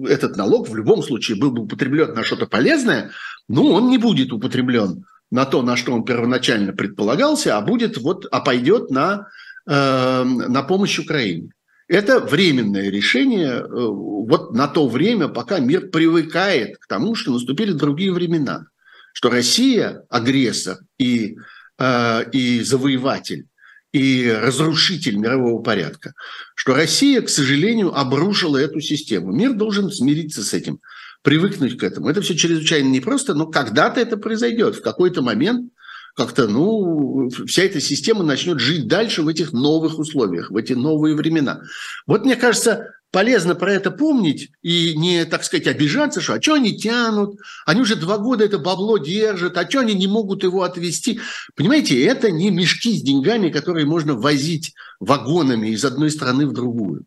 этот 0.07 0.37
налог 0.37 0.69
в 0.69 0.75
любом 0.75 1.03
случае 1.03 1.37
был 1.37 1.51
бы 1.51 1.63
употреблен 1.63 2.13
на 2.13 2.23
что-то 2.23 2.47
полезное, 2.47 3.11
но 3.47 3.65
он 3.71 3.89
не 3.89 3.97
будет 3.97 4.33
употреблен 4.33 5.05
на 5.31 5.45
то, 5.45 5.61
на 5.61 5.75
что 5.75 5.93
он 5.93 6.05
первоначально 6.05 6.73
предполагался, 6.73 7.57
а 7.57 7.61
будет 7.61 7.97
вот, 7.97 8.25
а 8.31 8.39
пойдет 8.41 8.89
на 8.89 9.27
Эм, 9.67 10.37
на 10.37 10.61
помощь 10.61 10.99
Украине. 10.99 11.49
Это 11.87 12.19
временное 12.19 12.91
решение 12.91 13.49
э, 13.49 13.65
вот 13.67 14.53
на 14.53 14.67
то 14.67 14.87
время, 14.87 15.27
пока 15.27 15.57
мир 15.57 15.89
привыкает 15.89 16.77
к 16.77 16.85
тому, 16.85 17.15
что 17.15 17.33
наступили 17.33 17.71
другие 17.71 18.11
времена, 18.11 18.67
что 19.11 19.31
Россия 19.31 20.03
агрессор 20.09 20.77
и, 20.99 21.37
э, 21.79 22.29
и 22.31 22.61
завоеватель, 22.61 23.47
и 23.95 24.29
разрушитель 24.29 25.15
мирового 25.15 25.61
порядка, 25.63 26.15
что 26.53 26.73
Россия, 26.73 27.21
к 27.21 27.29
сожалению, 27.29 27.97
обрушила 27.97 28.57
эту 28.57 28.81
систему. 28.81 29.31
Мир 29.31 29.53
должен 29.53 29.89
смириться 29.89 30.43
с 30.43 30.53
этим, 30.53 30.81
привыкнуть 31.21 31.77
к 31.77 31.83
этому. 31.83 32.09
Это 32.09 32.19
все 32.21 32.35
чрезвычайно 32.35 32.89
непросто, 32.89 33.33
но 33.33 33.47
когда-то 33.47 34.01
это 34.01 34.17
произойдет. 34.17 34.75
В 34.75 34.81
какой-то 34.81 35.21
момент 35.21 35.71
как-то, 36.13 36.49
ну, 36.49 37.29
вся 37.47 37.63
эта 37.63 37.79
система 37.79 38.25
начнет 38.25 38.59
жить 38.59 38.89
дальше 38.89 39.21
в 39.21 39.29
этих 39.29 39.53
новых 39.53 39.97
условиях, 39.97 40.51
в 40.51 40.57
эти 40.57 40.73
новые 40.73 41.15
времена. 41.15 41.61
Вот 42.05 42.25
мне 42.25 42.35
кажется, 42.35 42.95
полезно 43.15 43.55
про 43.55 43.71
это 43.71 43.91
помнить 43.91 44.51
и 44.61 44.93
не, 44.97 45.23
так 45.23 45.45
сказать, 45.45 45.67
обижаться, 45.67 46.19
что 46.19 46.33
а 46.33 46.41
что 46.41 46.55
они 46.55 46.77
тянут, 46.77 47.39
они 47.65 47.79
уже 47.79 47.95
два 47.95 48.17
года 48.17 48.43
это 48.43 48.59
бабло 48.59 48.97
держат, 48.97 49.57
а 49.57 49.69
что 49.69 49.79
они 49.79 49.93
не 49.93 50.05
могут 50.05 50.43
его 50.43 50.63
отвести. 50.63 51.21
Понимаете, 51.55 52.03
это 52.03 52.29
не 52.29 52.51
мешки 52.51 52.91
с 52.91 53.01
деньгами, 53.01 53.51
которые 53.51 53.85
можно 53.85 54.15
возить 54.15 54.73
вагонами 54.99 55.69
из 55.69 55.85
одной 55.85 56.11
страны 56.11 56.45
в 56.45 56.51
другую. 56.51 57.05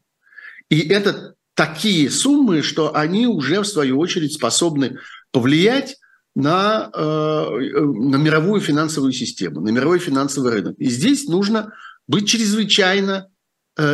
И 0.70 0.80
это 0.80 1.34
такие 1.52 2.08
суммы, 2.08 2.62
что 2.62 2.96
они 2.96 3.26
уже, 3.26 3.60
в 3.60 3.66
свою 3.66 3.98
очередь, 3.98 4.32
способны 4.32 4.96
повлиять 5.30 5.96
на, 6.34 6.88
э, 6.90 7.00
на 7.00 8.16
мировую 8.16 8.62
финансовую 8.62 9.12
систему, 9.12 9.60
на 9.60 9.68
мировой 9.68 9.98
финансовый 9.98 10.52
рынок. 10.52 10.74
И 10.78 10.88
здесь 10.88 11.28
нужно 11.28 11.74
быть 12.06 12.26
чрезвычайно 12.26 13.28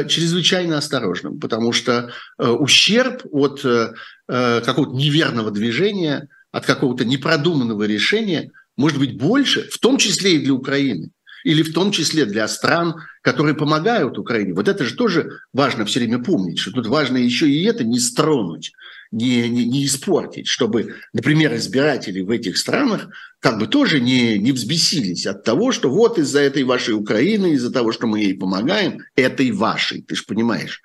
чрезвычайно 0.09 0.79
осторожным, 0.79 1.39
потому 1.39 1.73
что 1.73 2.11
э, 2.39 2.49
ущерб 2.49 3.23
от 3.31 3.65
э, 3.65 3.93
какого-то 4.27 4.95
неверного 4.95 5.51
движения, 5.51 6.29
от 6.53 6.65
какого-то 6.65 7.05
непродуманного 7.05 7.83
решения 7.85 8.51
может 8.77 8.99
быть 8.99 9.19
больше, 9.19 9.69
в 9.69 9.79
том 9.79 9.99
числе 9.99 10.37
и 10.37 10.39
для 10.39 10.55
Украины, 10.55 11.11
или 11.45 11.63
в 11.63 11.73
том 11.73 11.93
числе 11.93 12.25
для 12.25 12.49
стран, 12.49 12.95
которые 13.23 13.55
помогают 13.55 14.19
Украине. 14.19 14.55
Вот 14.55 14.69
это 14.69 14.85
же 14.85 14.95
тоже 14.95 15.41
важно 15.53 15.85
все 15.85 16.01
время 16.01 16.23
помнить, 16.23 16.59
что 16.59 16.73
тут 16.73 16.87
важно 16.87 17.19
еще 17.19 17.49
и 17.49 17.65
это 17.65 17.85
не 17.85 17.99
стронуть, 17.99 18.73
не, 19.15 19.49
не, 19.49 19.65
не 19.65 19.87
испортить, 19.87 20.47
чтобы, 20.47 20.97
например, 21.13 21.55
избиратели 21.55 22.21
в 22.21 22.31
этих 22.31 22.59
странах 22.59 23.09
как 23.41 23.59
бы 23.59 23.67
тоже 23.67 24.01
не, 24.01 24.39
не 24.39 24.53
взбесились 24.53 25.27
от 25.27 25.45
того, 25.45 25.71
что 25.71 25.91
вот 25.91 26.19
из-за 26.19 26.41
этой 26.41 26.65
вашей 26.65 26.95
Украины, 26.95 27.53
из-за 27.53 27.73
того, 27.73 27.93
что 27.93 28.07
мы 28.07 28.21
ей 28.21 28.35
помогаем, 28.35 29.01
этой 29.17 29.51
вашей, 29.51 30.03
ты 30.03 30.17
же 30.17 30.25
понимаешь. 30.25 30.81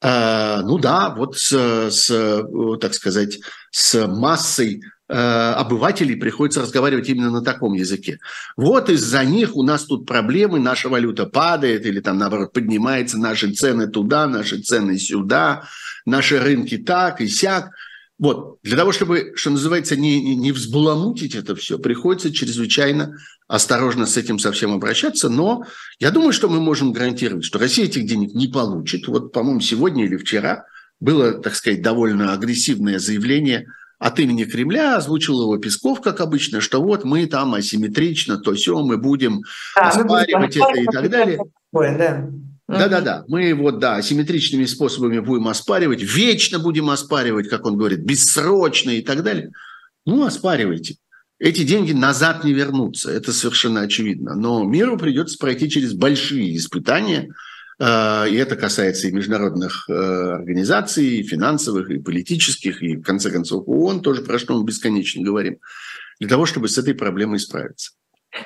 А, 0.00 0.62
ну 0.62 0.78
да, 0.78 1.14
вот 1.16 1.36
с, 1.36 1.52
с, 1.90 2.48
так 2.80 2.94
сказать, 2.94 3.40
с 3.70 4.06
массой 4.06 4.82
Э, 5.08 5.52
обывателей 5.52 6.16
приходится 6.16 6.62
разговаривать 6.62 7.08
именно 7.08 7.30
на 7.30 7.40
таком 7.40 7.74
языке. 7.74 8.18
Вот 8.56 8.90
из-за 8.90 9.24
них 9.24 9.54
у 9.54 9.62
нас 9.62 9.84
тут 9.84 10.04
проблемы, 10.04 10.58
наша 10.58 10.88
валюта 10.88 11.26
падает 11.26 11.86
или 11.86 12.00
там 12.00 12.18
наоборот 12.18 12.52
поднимается, 12.52 13.16
наши 13.16 13.52
цены 13.52 13.86
туда, 13.86 14.26
наши 14.26 14.60
цены 14.60 14.98
сюда, 14.98 15.68
наши 16.06 16.38
рынки 16.38 16.78
так 16.78 17.20
и 17.20 17.28
сяк. 17.28 17.72
Вот, 18.18 18.58
для 18.62 18.78
того, 18.78 18.92
чтобы, 18.92 19.32
что 19.36 19.50
называется, 19.50 19.94
не, 19.94 20.34
не 20.36 20.50
взбаламутить 20.50 21.34
это 21.34 21.54
все, 21.54 21.78
приходится 21.78 22.32
чрезвычайно 22.32 23.18
осторожно 23.46 24.06
с 24.06 24.16
этим 24.16 24.38
совсем 24.38 24.72
обращаться, 24.72 25.28
но 25.28 25.64
я 25.98 26.10
думаю, 26.10 26.32
что 26.32 26.48
мы 26.48 26.58
можем 26.58 26.92
гарантировать, 26.92 27.44
что 27.44 27.58
Россия 27.58 27.84
этих 27.84 28.06
денег 28.06 28.32
не 28.32 28.48
получит. 28.48 29.06
Вот, 29.06 29.32
по-моему, 29.32 29.60
сегодня 29.60 30.06
или 30.06 30.16
вчера 30.16 30.64
было, 30.98 31.32
так 31.32 31.54
сказать, 31.54 31.82
довольно 31.82 32.32
агрессивное 32.32 32.98
заявление– 32.98 33.66
от 33.98 34.18
имени 34.18 34.44
Кремля 34.44 34.96
озвучил 34.96 35.42
его 35.42 35.56
Песков, 35.56 36.00
как 36.00 36.20
обычно, 36.20 36.60
что 36.60 36.82
вот 36.82 37.04
мы 37.04 37.26
там 37.26 37.54
асимметрично, 37.54 38.36
то 38.38 38.54
все 38.54 38.78
мы 38.82 38.98
будем 38.98 39.42
да, 39.74 39.88
оспаривать 39.88 40.56
это 40.56 40.80
и 40.80 40.84
так 40.84 41.10
далее. 41.10 41.38
да. 41.72 42.30
Да-да-да, 42.68 43.24
мы 43.28 43.54
вот, 43.54 43.78
да, 43.78 43.96
асимметричными 43.96 44.64
способами 44.64 45.20
будем 45.20 45.46
оспаривать, 45.46 46.02
вечно 46.02 46.58
будем 46.58 46.90
оспаривать, 46.90 47.48
как 47.48 47.64
он 47.64 47.76
говорит, 47.76 48.00
бессрочно 48.00 48.90
и 48.90 49.02
так 49.02 49.22
далее. 49.22 49.52
Ну, 50.04 50.24
оспаривайте. 50.24 50.96
Эти 51.38 51.62
деньги 51.62 51.92
назад 51.92 52.44
не 52.44 52.52
вернутся, 52.52 53.10
это 53.12 53.32
совершенно 53.32 53.82
очевидно. 53.82 54.34
Но 54.34 54.64
миру 54.64 54.98
придется 54.98 55.38
пройти 55.38 55.70
через 55.70 55.92
большие 55.92 56.56
испытания– 56.56 57.28
Э, 57.78 58.26
и 58.28 58.34
это 58.36 58.56
касается 58.56 59.08
и 59.08 59.12
международных 59.12 59.88
э, 59.88 59.92
организаций, 59.92 61.18
и 61.18 61.22
финансовых, 61.22 61.90
и 61.90 61.98
политических, 61.98 62.82
и, 62.82 62.96
в 62.96 63.02
конце 63.02 63.30
концов, 63.30 63.64
ООН, 63.66 64.00
тоже 64.00 64.22
про 64.22 64.38
что 64.38 64.56
мы 64.56 64.64
бесконечно 64.64 65.22
говорим, 65.22 65.58
для 66.18 66.28
того, 66.28 66.46
чтобы 66.46 66.68
с 66.68 66.78
этой 66.78 66.94
проблемой 66.94 67.38
справиться. 67.38 67.92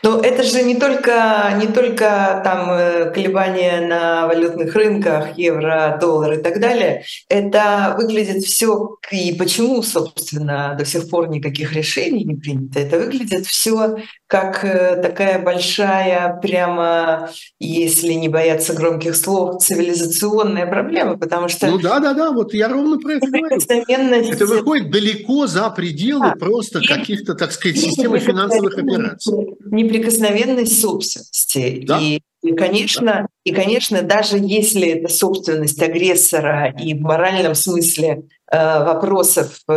Но 0.02 0.20
это 0.20 0.42
же 0.42 0.62
не 0.62 0.76
только, 0.76 1.54
не 1.58 1.66
только 1.66 2.40
там 2.44 2.70
э, 2.70 3.10
колебания 3.12 3.80
на 3.80 4.26
валютных 4.26 4.74
рынках, 4.74 5.38
евро, 5.38 5.98
доллар 6.00 6.34
и 6.34 6.42
так 6.42 6.60
далее. 6.60 7.04
Это 7.28 7.94
выглядит 7.98 8.44
все 8.44 8.96
и 9.10 9.32
почему, 9.34 9.82
собственно, 9.82 10.74
до 10.78 10.84
сих 10.84 11.08
пор 11.08 11.28
никаких 11.28 11.72
решений 11.72 12.24
не 12.24 12.34
принято. 12.34 12.80
Это 12.80 12.98
выглядит 12.98 13.46
все 13.46 13.96
как 14.26 14.64
э, 14.64 15.00
такая 15.02 15.42
большая, 15.42 16.38
прямо, 16.40 17.30
если 17.58 18.12
не 18.12 18.28
бояться 18.28 18.74
громких 18.74 19.16
слов, 19.16 19.60
цивилизационная 19.60 20.68
проблема, 20.68 21.18
потому 21.18 21.48
что... 21.48 21.66
Ну 21.66 21.78
да, 21.78 21.98
да, 21.98 22.14
да, 22.14 22.30
вот 22.30 22.54
я 22.54 22.68
ровно 22.68 22.98
про 22.98 23.14
это 23.14 23.26
говорю. 23.26 23.56
Это 23.56 24.46
выходит 24.46 24.90
далеко 24.90 25.48
за 25.48 25.68
пределы 25.70 26.26
а, 26.26 26.36
просто 26.36 26.80
каких-то, 26.80 27.34
так 27.34 27.50
сказать, 27.50 27.78
системы 27.78 28.20
финансовых 28.20 28.78
операций 28.78 29.34
неприкосновенность 29.82 30.80
собственности. 30.80 31.84
Да? 31.86 31.98
И, 32.00 32.20
и, 32.42 32.52
конечно, 32.52 33.28
и, 33.44 33.52
конечно, 33.52 34.02
даже 34.02 34.38
если 34.38 34.88
это 34.88 35.12
собственность 35.12 35.80
агрессора 35.82 36.74
и 36.78 36.94
в 36.94 37.00
моральном 37.00 37.54
смысле 37.54 38.22
э, 38.50 38.84
вопросов 38.84 39.60
э, 39.68 39.72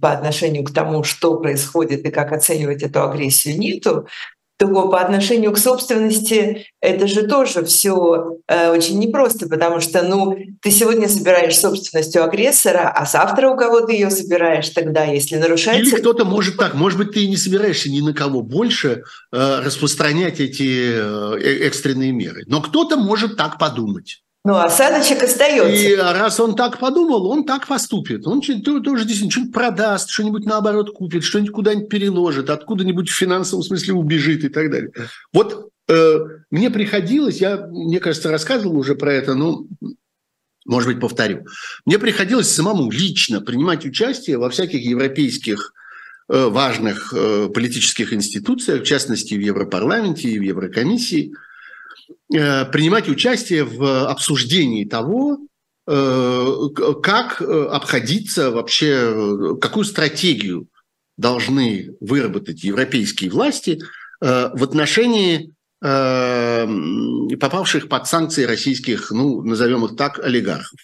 по 0.00 0.12
отношению 0.12 0.64
к 0.64 0.72
тому, 0.72 1.02
что 1.02 1.38
происходит 1.38 2.04
и 2.04 2.10
как 2.10 2.32
оценивать 2.32 2.82
эту 2.82 3.02
агрессию, 3.02 3.58
нету, 3.58 4.06
то 4.62 4.88
по 4.88 5.00
отношению 5.00 5.52
к 5.52 5.58
собственности 5.58 6.66
это 6.80 7.08
же 7.08 7.22
тоже 7.22 7.64
все 7.64 8.38
э, 8.46 8.70
очень 8.70 8.98
непросто, 9.00 9.48
потому 9.48 9.80
что, 9.80 10.02
ну, 10.02 10.36
ты 10.60 10.70
сегодня 10.70 11.08
собираешь 11.08 11.58
собственностью 11.58 12.22
агрессора, 12.22 12.88
а 12.88 13.04
завтра 13.04 13.48
у 13.48 13.56
кого 13.56 13.80
ты 13.80 13.94
ее 13.94 14.10
собираешь 14.10 14.68
тогда, 14.68 15.04
если 15.04 15.36
нарушается... 15.36 15.96
Или 15.96 16.00
кто-то 16.00 16.24
может 16.24 16.56
так, 16.56 16.74
может 16.74 16.96
быть, 16.96 17.10
ты 17.10 17.24
и 17.24 17.28
не 17.28 17.36
собираешься 17.36 17.90
ни 17.90 18.00
на 18.00 18.14
кого 18.14 18.42
больше 18.42 19.02
э, 19.32 19.60
распространять 19.64 20.38
эти 20.38 20.92
э, 20.94 21.38
э 21.40 21.66
экстренные 21.66 22.12
меры, 22.12 22.44
но 22.46 22.60
кто-то 22.60 22.96
может 22.96 23.36
так 23.36 23.58
подумать. 23.58 24.22
Ну, 24.44 24.56
осадочек 24.56 25.22
остается. 25.22 25.72
И 25.72 25.94
раз 25.94 26.40
он 26.40 26.56
так 26.56 26.80
подумал, 26.80 27.26
он 27.26 27.44
так 27.44 27.68
поступит. 27.68 28.26
Он 28.26 28.40
тоже 28.40 29.04
действительно 29.04 29.30
что-нибудь 29.30 29.54
продаст, 29.54 30.10
что-нибудь 30.10 30.44
наоборот 30.46 30.92
купит, 30.92 31.22
что-нибудь 31.22 31.52
куда-нибудь 31.52 31.88
переложит, 31.88 32.50
откуда-нибудь 32.50 33.08
в 33.08 33.16
финансовом 33.16 33.62
смысле 33.62 33.94
убежит 33.94 34.42
и 34.42 34.48
так 34.48 34.68
далее. 34.68 34.90
Вот 35.32 35.70
э, 35.88 36.18
мне 36.50 36.70
приходилось, 36.70 37.40
я, 37.40 37.68
мне 37.68 38.00
кажется, 38.00 38.32
рассказывал 38.32 38.76
уже 38.76 38.96
про 38.96 39.12
это, 39.12 39.34
но, 39.34 39.64
может 40.66 40.88
быть, 40.88 41.00
повторю. 41.00 41.46
Мне 41.86 42.00
приходилось 42.00 42.50
самому 42.50 42.90
лично 42.90 43.42
принимать 43.42 43.86
участие 43.86 44.38
во 44.38 44.50
всяких 44.50 44.84
европейских 44.84 45.72
э, 46.28 46.46
важных 46.48 47.14
э, 47.16 47.48
политических 47.48 48.12
институциях, 48.12 48.80
в 48.80 48.86
частности, 48.86 49.34
в 49.34 49.40
Европарламенте 49.40 50.30
и 50.30 50.38
в 50.40 50.42
Еврокомиссии– 50.42 51.32
принимать 52.28 53.08
участие 53.08 53.64
в 53.64 54.08
обсуждении 54.08 54.84
того, 54.84 55.38
э, 55.86 56.46
как 57.02 57.40
э, 57.40 57.66
обходиться 57.70 58.50
вообще, 58.50 59.56
какую 59.60 59.84
стратегию 59.84 60.68
должны 61.16 61.94
выработать 62.00 62.64
европейские 62.64 63.30
власти 63.30 63.80
в 64.20 64.62
отношении 64.62 65.52
попавших 65.80 67.88
под 67.88 68.06
санкции 68.06 68.44
российских, 68.44 69.10
ну, 69.10 69.42
назовем 69.42 69.84
их 69.84 69.96
так, 69.96 70.20
олигархов. 70.20 70.78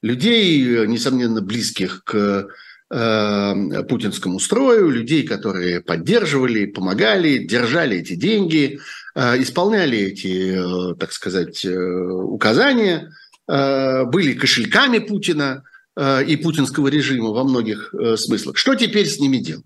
Людей, 0.00 0.86
несомненно, 0.86 1.42
близких 1.42 2.04
к 2.04 2.48
путинскому 2.88 4.38
строю, 4.38 4.90
людей, 4.90 5.26
которые 5.26 5.80
поддерживали, 5.80 6.66
помогали, 6.66 7.38
держали 7.38 7.98
эти 7.98 8.14
деньги, 8.14 8.78
Э, 8.78 8.80
исполняли 9.18 9.98
эти, 9.98 10.92
э, 10.92 10.94
так 10.94 11.12
сказать, 11.12 11.64
э, 11.64 11.76
указания, 11.76 13.10
были 13.46 14.34
кошельками 14.34 14.98
Путина 14.98 15.64
и 15.98 16.36
путинского 16.36 16.88
режима 16.88 17.30
во 17.30 17.44
многих 17.44 17.94
смыслах. 18.16 18.58
Что 18.58 18.74
теперь 18.74 19.06
с 19.06 19.18
ними 19.18 19.38
делать? 19.38 19.64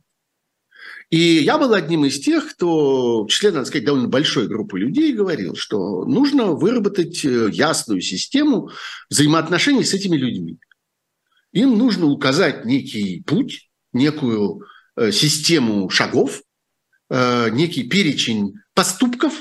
И 1.10 1.18
я 1.18 1.58
был 1.58 1.74
одним 1.74 2.04
из 2.04 2.20
тех, 2.20 2.48
кто 2.48 3.24
в 3.24 3.26
числе, 3.26 3.50
надо 3.50 3.64
сказать, 3.64 3.84
довольно 3.84 4.06
большой 4.06 4.46
группы 4.46 4.78
людей 4.78 5.12
говорил, 5.12 5.56
что 5.56 6.04
нужно 6.04 6.52
выработать 6.52 7.24
ясную 7.24 8.00
систему 8.02 8.70
взаимоотношений 9.10 9.82
с 9.82 9.94
этими 9.94 10.16
людьми. 10.16 10.58
Им 11.50 11.76
нужно 11.76 12.06
указать 12.06 12.64
некий 12.64 13.24
путь, 13.26 13.68
некую 13.92 14.62
систему 15.10 15.90
шагов, 15.90 16.40
некий 17.10 17.82
перечень 17.82 18.54
поступков, 18.74 19.32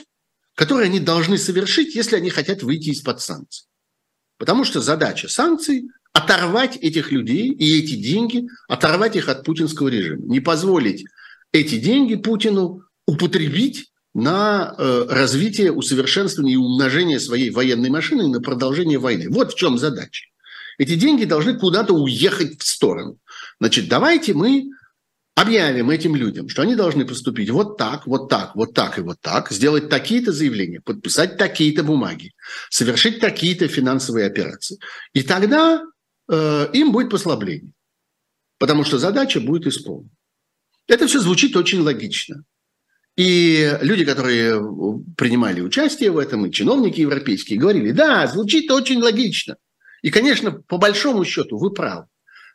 которые 0.55 0.88
они 0.88 1.00
должны 1.00 1.38
совершить, 1.38 1.95
если 1.95 2.15
они 2.15 2.29
хотят 2.29 2.63
выйти 2.63 2.89
из-под 2.89 3.21
санкций. 3.21 3.67
Потому 4.38 4.63
что 4.65 4.81
задача 4.81 5.27
санкций– 5.27 5.89
оторвать 6.13 6.75
этих 6.77 7.11
людей 7.11 7.51
и 7.51 7.79
эти 7.79 7.95
деньги, 7.95 8.47
оторвать 8.67 9.15
их 9.15 9.29
от 9.29 9.45
путинского 9.45 9.88
режима. 9.88 10.25
Не 10.25 10.39
позволить 10.39 11.05
эти 11.53 11.77
деньги 11.79 12.15
Путину 12.15 12.83
употребить 13.05 13.91
на 14.13 14.75
э, 14.77 15.05
развитие, 15.09 15.71
усовершенствование 15.71 16.55
и 16.55 16.57
умножение 16.57 17.19
своей 17.19 17.50
военной 17.50 17.89
машины 17.89 18.27
на 18.27 18.41
продолжение 18.41 19.00
войны. 19.00 19.27
Вот 19.29 19.53
в 19.53 19.55
чем 19.57 19.77
задача. 19.77 20.25
Эти 20.77 20.95
деньги 20.95 21.25
должны 21.25 21.57
куда-то 21.57 21.93
уехать 21.93 22.61
в 22.61 22.67
сторону. 22.67 23.17
Значит, 23.59 23.88
давайте 23.88 24.33
мы 24.33 24.65
объявим 25.41 25.89
этим 25.89 26.15
людям, 26.15 26.50
что 26.50 26.62
они 26.62 26.75
должны 26.75 27.05
поступить 27.05 27.50
вот 27.50 27.77
так, 27.77 28.07
вот 28.07 28.29
так, 28.29 28.55
вот 28.55 28.74
так 28.74 28.98
и 28.98 29.01
вот 29.01 29.19
так, 29.21 29.51
сделать 29.51 29.89
такие-то 29.89 30.31
заявления, 30.31 30.81
подписать 30.81 31.38
такие-то 31.38 31.83
бумаги, 31.83 32.33
совершить 32.69 33.19
такие-то 33.19 33.67
финансовые 33.67 34.27
операции. 34.27 34.77
И 35.13 35.24
тогда 35.24 35.83
э, 36.29 36.69
им 36.74 36.91
будет 36.91 37.10
послабление, 37.10 37.74
потому 38.60 38.83
что 38.83 38.98
задача 38.98 39.39
будет 39.39 39.67
исполнена. 39.67 40.12
Это 40.88 41.07
все 41.07 41.19
звучит 41.19 41.55
очень 41.55 41.81
логично. 41.81 42.43
И 43.17 43.77
люди, 43.81 44.05
которые 44.05 44.62
принимали 45.17 45.62
участие 45.62 46.12
в 46.12 46.17
этом, 46.17 46.45
и 46.45 46.51
чиновники 46.51 47.01
европейские, 47.01 47.60
говорили, 47.60 47.91
да, 47.91 48.27
звучит 48.27 48.71
очень 48.71 49.01
логично. 49.01 49.57
И, 50.01 50.10
конечно, 50.10 50.51
по 50.51 50.77
большому 50.77 51.25
счету 51.25 51.57
вы 51.57 51.71
правы. 51.71 52.05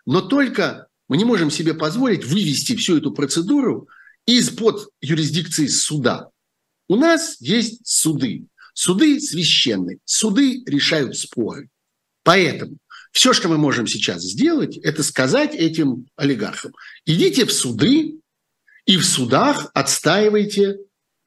Но 0.07 0.21
только 0.21 0.86
мы 1.09 1.17
не 1.17 1.25
можем 1.25 1.51
себе 1.51 1.75
позволить 1.75 2.25
вывести 2.25 2.77
всю 2.77 2.99
эту 2.99 3.13
процедуру 3.13 3.89
из-под 4.27 4.89
юрисдикции 5.01 5.67
суда. 5.67 6.31
У 6.89 6.97
нас 6.97 7.37
есть 7.41 7.87
суды. 7.87 8.47
Суды 8.75 9.21
священные. 9.21 9.99
Суды 10.05 10.63
решают 10.67 11.17
споры. 11.17 11.69
Поэтому 12.23 12.79
все, 13.13 13.33
что 13.33 13.49
мы 13.49 13.57
можем 13.57 13.87
сейчас 13.87 14.23
сделать, 14.23 14.77
это 14.77 15.03
сказать 15.03 15.55
этим 15.55 16.07
олигархам, 16.17 16.73
идите 17.07 17.47
в 17.47 17.53
суды, 17.53 18.21
и 18.85 18.97
в 18.97 19.05
судах 19.05 19.71
отстаивайте 19.75 20.79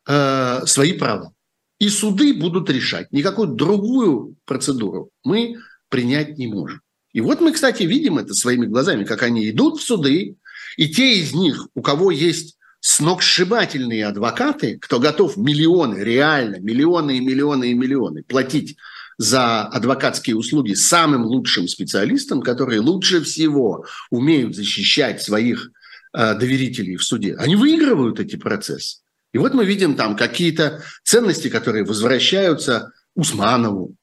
э, 0.07 0.61
свои 0.65 0.93
права. 0.93 1.33
И 1.79 1.89
суды 1.89 2.33
будут 2.33 2.69
решать. 2.69 3.11
Никакую 3.11 3.49
другую 3.49 4.35
процедуру 4.45 5.09
мы 5.23 5.57
принять 5.89 6.37
не 6.37 6.47
можем. 6.47 6.81
И 7.13 7.21
вот 7.21 7.41
мы, 7.41 7.51
кстати, 7.51 7.83
видим 7.83 8.17
это 8.17 8.33
своими 8.33 8.65
глазами, 8.65 9.03
как 9.03 9.23
они 9.23 9.49
идут 9.49 9.79
в 9.79 9.83
суды, 9.83 10.35
и 10.77 10.89
те 10.89 11.19
из 11.19 11.33
них, 11.33 11.67
у 11.73 11.81
кого 11.81 12.11
есть 12.11 12.57
сногсшибательные 12.81 14.05
адвокаты, 14.05 14.77
кто 14.79 14.99
готов 14.99 15.35
миллионы, 15.35 15.97
реально, 15.97 16.57
миллионы 16.59 17.17
и 17.17 17.19
миллионы 17.19 17.71
и 17.71 17.73
миллионы 17.73 18.23
платить 18.23 18.77
за 19.17 19.63
адвокатские 19.63 20.37
услуги 20.37 20.73
самым 20.73 21.25
лучшим 21.25 21.67
специалистам, 21.67 22.41
которые 22.41 22.79
лучше 22.79 23.21
всего 23.21 23.85
умеют 24.09 24.55
защищать 24.55 25.21
своих 25.21 25.71
Э, 26.11 26.33
доверителей 26.33 26.95
в 26.95 27.03
суде, 27.03 27.35
они 27.35 27.55
выигрывают 27.55 28.19
эти 28.19 28.35
процессы. 28.35 28.97
И 29.31 29.37
вот 29.37 29.53
мы 29.53 29.63
видим 29.63 29.95
там 29.95 30.15
какие-то 30.15 30.81
ценности, 31.03 31.49
которые 31.49 31.85
возвращаются 31.85 32.91
Усманову. 33.13 33.93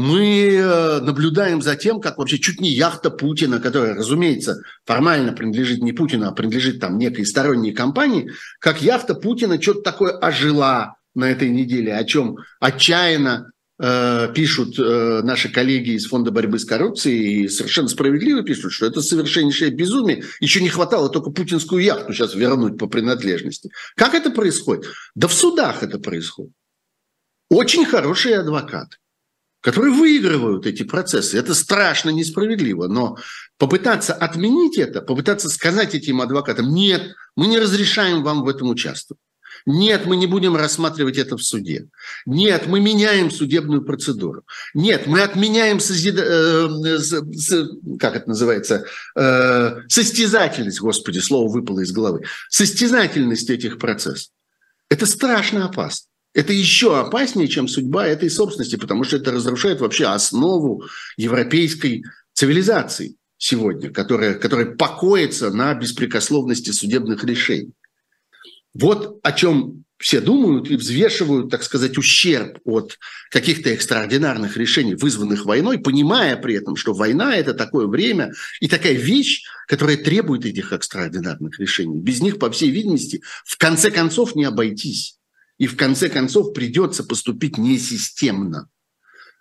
Мы 0.00 0.54
э, 0.54 1.00
наблюдаем 1.00 1.62
за 1.62 1.76
тем, 1.76 2.00
как 2.00 2.18
вообще 2.18 2.38
чуть 2.38 2.60
не 2.60 2.70
яхта 2.70 3.10
Путина, 3.10 3.60
которая, 3.60 3.94
разумеется, 3.94 4.62
формально 4.84 5.32
принадлежит 5.32 5.82
не 5.82 5.92
Путину, 5.92 6.26
а 6.26 6.32
принадлежит 6.32 6.80
там 6.80 6.98
некой 6.98 7.26
сторонней 7.26 7.72
компании, 7.72 8.30
как 8.58 8.82
яхта 8.82 9.14
Путина 9.14 9.60
что-то 9.60 9.82
такое 9.82 10.12
ожила 10.12 10.96
на 11.14 11.30
этой 11.30 11.48
неделе, 11.48 11.94
о 11.94 12.04
чем 12.04 12.38
отчаянно 12.60 13.50
Э, 13.82 14.30
пишут 14.34 14.78
э, 14.78 15.22
наши 15.22 15.48
коллеги 15.48 15.92
из 15.92 16.06
Фонда 16.06 16.30
борьбы 16.30 16.58
с 16.58 16.66
коррупцией, 16.66 17.44
и 17.44 17.48
совершенно 17.48 17.88
справедливо 17.88 18.42
пишут, 18.42 18.72
что 18.72 18.84
это 18.84 19.00
совершеннейшее 19.00 19.70
безумие. 19.70 20.22
Еще 20.38 20.60
не 20.60 20.68
хватало 20.68 21.08
только 21.08 21.30
путинскую 21.30 21.82
яхту 21.82 22.12
сейчас 22.12 22.34
вернуть 22.34 22.76
по 22.76 22.88
принадлежности. 22.88 23.70
Как 23.96 24.12
это 24.12 24.30
происходит? 24.30 24.84
Да 25.14 25.28
в 25.28 25.32
судах 25.32 25.82
это 25.82 25.98
происходит. 25.98 26.52
Очень 27.48 27.86
хорошие 27.86 28.40
адвокаты, 28.40 28.98
которые 29.60 29.92
выигрывают 29.92 30.66
эти 30.66 30.82
процессы. 30.82 31.38
Это 31.38 31.54
страшно 31.54 32.10
несправедливо, 32.10 32.88
но 32.88 33.18
попытаться 33.58 34.14
отменить 34.14 34.78
это, 34.78 35.02
попытаться 35.02 35.48
сказать 35.48 35.94
этим 35.94 36.20
адвокатам, 36.20 36.72
нет, 36.72 37.14
мы 37.36 37.46
не 37.46 37.58
разрешаем 37.58 38.22
вам 38.22 38.42
в 38.42 38.48
этом 38.48 38.70
участвовать. 38.70 39.20
Нет, 39.66 40.06
мы 40.06 40.16
не 40.16 40.26
будем 40.26 40.56
рассматривать 40.56 41.18
это 41.18 41.36
в 41.36 41.42
суде. 41.42 41.88
Нет, 42.24 42.66
мы 42.66 42.80
меняем 42.80 43.30
судебную 43.30 43.82
процедуру. 43.82 44.44
Нет, 44.72 45.06
мы 45.06 45.20
отменяем 45.20 45.80
созид... 45.80 46.16
э, 46.18 46.68
как 47.98 48.16
это 48.16 48.28
называется, 48.28 48.86
э, 49.16 49.82
состязательность, 49.88 50.80
господи, 50.80 51.18
слово 51.18 51.52
выпало 51.52 51.80
из 51.80 51.92
головы, 51.92 52.24
состязательность 52.48 53.50
этих 53.50 53.78
процессов. 53.78 54.30
Это 54.88 55.04
страшно 55.04 55.66
опасно. 55.66 56.09
Это 56.32 56.52
еще 56.52 56.98
опаснее, 56.98 57.48
чем 57.48 57.66
судьба 57.66 58.06
этой 58.06 58.30
собственности, 58.30 58.76
потому 58.76 59.04
что 59.04 59.16
это 59.16 59.32
разрушает 59.32 59.80
вообще 59.80 60.06
основу 60.06 60.84
европейской 61.16 62.04
цивилизации 62.34 63.16
сегодня, 63.36 63.90
которая, 63.90 64.34
которая 64.34 64.66
покоится 64.66 65.50
на 65.50 65.74
беспрекословности 65.74 66.70
судебных 66.70 67.24
решений. 67.24 67.72
Вот 68.74 69.18
о 69.22 69.32
чем 69.32 69.84
все 70.00 70.20
думают 70.20 70.70
и 70.70 70.76
взвешивают, 70.76 71.50
так 71.50 71.62
сказать, 71.62 71.98
ущерб 71.98 72.58
от 72.64 72.98
каких-то 73.30 73.68
экстраординарных 73.70 74.56
решений, 74.56 74.94
вызванных 74.94 75.44
войной, 75.44 75.78
понимая 75.78 76.36
при 76.36 76.54
этом, 76.54 76.76
что 76.76 76.94
война– 76.94 77.36
это 77.36 77.52
такое 77.52 77.86
время 77.86 78.32
и 78.60 78.68
такая 78.68 78.94
вещь, 78.94 79.44
которая 79.66 79.98
требует 79.98 80.46
этих 80.46 80.72
экстраординарных 80.72 81.58
решений. 81.58 81.98
Без 81.98 82.22
них, 82.22 82.38
по 82.38 82.50
всей 82.50 82.70
видимости, 82.70 83.22
в 83.44 83.58
конце 83.58 83.90
концов 83.90 84.34
не 84.34 84.44
обойтись. 84.44 85.19
И 85.60 85.66
в 85.66 85.76
конце 85.76 86.08
концов 86.08 86.54
придется 86.54 87.04
поступить 87.04 87.58
несистемно. 87.58 88.70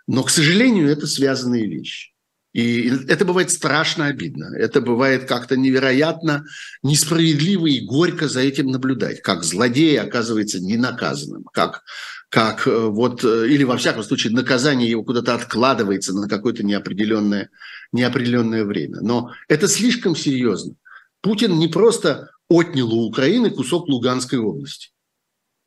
Но, 0.05 0.23
к 0.23 0.29
сожалению, 0.29 0.89
это 0.89 1.07
связанные 1.07 1.65
вещи. 1.65 2.11
И 2.51 2.91
это 3.07 3.23
бывает 3.23 3.51
страшно 3.51 4.07
обидно. 4.07 4.53
Это 4.57 4.81
бывает 4.81 5.29
как-то 5.29 5.55
невероятно 5.55 6.45
несправедливо 6.83 7.67
и 7.67 7.85
горько 7.85 8.27
за 8.27 8.41
этим 8.41 8.67
наблюдать. 8.67 9.21
Как 9.21 9.45
злодей 9.45 9.97
оказывается 9.97 10.59
ненаказанным. 10.59 11.45
Как, 11.53 11.83
как 12.27 12.67
э, 12.67 12.87
вот, 12.87 13.23
э, 13.23 13.47
или 13.47 13.63
во 13.63 13.77
всяком 13.77 14.03
случае 14.03 14.33
наказание 14.33 14.89
его 14.89 15.05
куда-то 15.05 15.35
откладывается 15.35 16.11
на 16.13 16.27
какое-то 16.27 16.63
неопределенное, 16.63 17.49
неопределенное 17.93 18.65
время. 18.65 18.99
Но 18.99 19.31
это 19.47 19.69
слишком 19.69 20.17
серьезно. 20.17 20.75
Путин 21.21 21.57
не 21.59 21.69
просто 21.69 22.31
отнял 22.49 22.91
у 22.91 23.07
Украины 23.07 23.51
кусок 23.51 23.87
Луганской 23.87 24.39
области. 24.39 24.89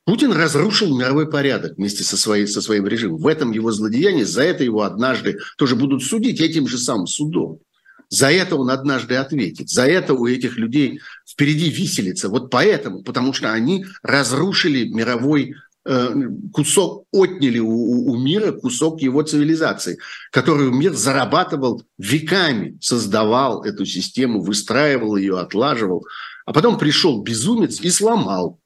Путин 0.05 0.33
разрушил 0.33 0.97
мировой 0.99 1.31
порядок 1.31 1.77
вместе 1.77 2.03
со, 2.03 2.17
своей, 2.17 2.47
со 2.47 2.61
своим 2.61 2.87
режимом. 2.87 3.19
В 3.19 3.27
этом 3.29 3.53
его 3.53 3.71
злодеяние, 3.71 4.27
за 4.27 4.43
это 4.43 4.65
его 4.65 4.83
однажды 4.83 5.39
тоже 5.57 5.77
будут 5.77 6.03
судить 6.03 6.41
этим 6.41 6.67
же 6.67 6.79
самым 6.79 7.07
судом. 7.07 7.61
За 8.09 8.31
это 8.31 8.57
он 8.57 8.69
однажды 8.71 9.15
ответит. 9.15 9.71
За 9.71 9.87
это 9.87 10.15
у 10.15 10.27
этих 10.27 10.59
людей 10.59 11.01
впереди 11.27 11.71
виселица. 11.71 12.29
Вот 12.29 12.51
поэтому, 12.51 13.03
потому 13.05 13.33
что 13.33 13.53
они 13.53 13.87
разрушили 14.03 14.89
мировой 14.89 15.55
э, 15.85 16.15
кусок, 16.53 17.07
отняли 17.13 17.61
у, 17.61 18.11
у 18.11 18.19
мира 18.19 18.53
кусок 18.53 19.01
его 19.01 19.23
цивилизации, 19.23 19.99
которую 20.33 20.73
мир 20.73 20.95
зарабатывал 20.95 21.85
веками, 21.97 22.77
создавал 22.81 23.63
эту 23.63 23.87
систему, 23.87 24.43
выстраивал 24.43 25.17
ее, 25.17 25.39
отлаживал. 25.39 26.05
А 26.45 26.53
потом 26.53 26.79
пришел 26.79 27.23
безумец 27.23 27.81
и 27.81 27.89
сломал 27.89 28.59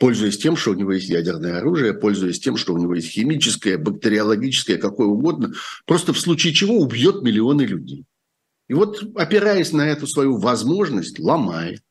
пользуясь 0.00 0.38
тем, 0.38 0.56
что 0.56 0.70
у 0.70 0.74
него 0.74 0.92
есть 0.92 1.10
ядерное 1.10 1.58
оружие, 1.58 1.92
пользуясь 1.92 2.40
тем, 2.40 2.56
что 2.56 2.72
у 2.72 2.78
него 2.78 2.94
есть 2.94 3.10
химическое, 3.10 3.76
бактериологическое, 3.76 4.78
какое 4.78 5.06
угодно, 5.06 5.52
просто 5.84 6.14
в 6.14 6.18
случае 6.18 6.54
чего 6.54 6.78
убьет 6.78 7.22
миллионы 7.22 7.62
людей. 7.62 8.06
И 8.68 8.74
вот, 8.74 9.02
опираясь 9.14 9.72
на 9.72 9.86
эту 9.86 10.06
свою 10.06 10.38
возможность, 10.38 11.18
ломает. 11.18 11.82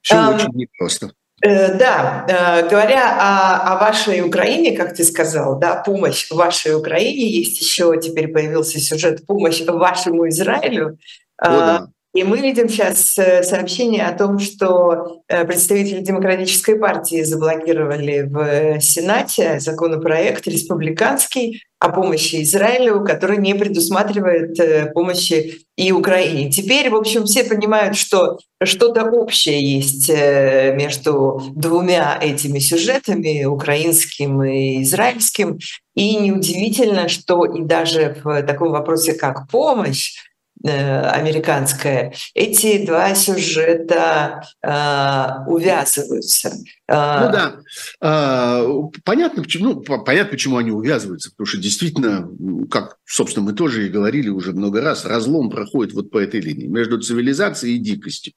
Все 0.00 0.16
а, 0.16 0.34
очень 0.34 0.50
непросто. 0.52 1.12
Э, 1.42 1.78
да, 1.78 2.26
э, 2.28 2.68
говоря 2.68 3.16
о, 3.20 3.74
о 3.74 3.80
вашей 3.80 4.22
Украине, 4.22 4.76
как 4.76 4.96
ты 4.96 5.04
сказал, 5.04 5.60
да, 5.60 5.76
помощь 5.76 6.28
вашей 6.30 6.74
Украине, 6.74 7.30
есть 7.30 7.60
еще 7.60 8.00
теперь 8.00 8.28
появился 8.28 8.80
сюжет 8.80 9.24
помощь 9.26 9.60
вашему 9.60 10.28
Израилю. 10.28 10.98
О, 11.38 11.50
да. 11.50 11.88
И 12.16 12.24
мы 12.24 12.40
видим 12.40 12.66
сейчас 12.70 13.18
э, 13.18 13.42
сообщение 13.42 14.06
о 14.06 14.16
том, 14.16 14.38
что 14.38 15.20
э, 15.28 15.44
представители 15.44 16.00
Демократической 16.00 16.78
партии 16.78 17.22
заблокировали 17.22 18.22
в 18.22 18.80
Сенате 18.80 19.60
законопроект 19.60 20.46
республиканский 20.46 21.62
о 21.78 21.90
помощи 21.90 22.42
Израилю, 22.42 23.04
который 23.04 23.36
не 23.36 23.54
предусматривает 23.54 24.58
э, 24.58 24.90
помощи 24.94 25.58
и 25.76 25.92
Украине. 25.92 26.50
Теперь, 26.50 26.88
в 26.88 26.96
общем, 26.96 27.26
все 27.26 27.44
понимают, 27.44 27.98
что 27.98 28.38
что-то 28.64 29.04
общее 29.10 29.60
есть 29.62 30.08
между 30.08 31.42
двумя 31.54 32.18
этими 32.18 32.60
сюжетами, 32.60 33.44
украинским 33.44 34.42
и 34.42 34.82
израильским. 34.84 35.58
И 35.94 36.16
неудивительно, 36.16 37.10
что 37.10 37.44
и 37.44 37.60
даже 37.62 38.16
в 38.24 38.42
таком 38.44 38.70
вопросе, 38.70 39.12
как 39.12 39.50
помощь, 39.50 40.14
Э, 40.16 40.35
американская, 40.72 42.14
эти 42.34 42.84
два 42.84 43.14
сюжета 43.14 44.42
э, 44.62 45.50
увязываются. 45.50 46.52
А, 46.88 47.26
ну 47.26 47.32
да, 47.32 47.56
а, 48.00 48.64
понятно, 49.04 49.42
почему, 49.42 49.74
ну, 49.74 49.80
понятно, 49.80 50.30
почему 50.30 50.56
они 50.56 50.70
увязываются, 50.70 51.30
потому 51.30 51.46
что 51.46 51.58
действительно, 51.58 52.28
как, 52.70 52.96
собственно, 53.04 53.46
мы 53.46 53.52
тоже 53.52 53.86
и 53.86 53.90
говорили 53.90 54.28
уже 54.28 54.52
много 54.52 54.80
раз, 54.80 55.04
разлом 55.04 55.50
проходит 55.50 55.94
вот 55.94 56.10
по 56.10 56.18
этой 56.18 56.40
линии 56.40 56.66
между 56.66 57.00
цивилизацией 57.00 57.76
и 57.76 57.80
дикостью. 57.80 58.34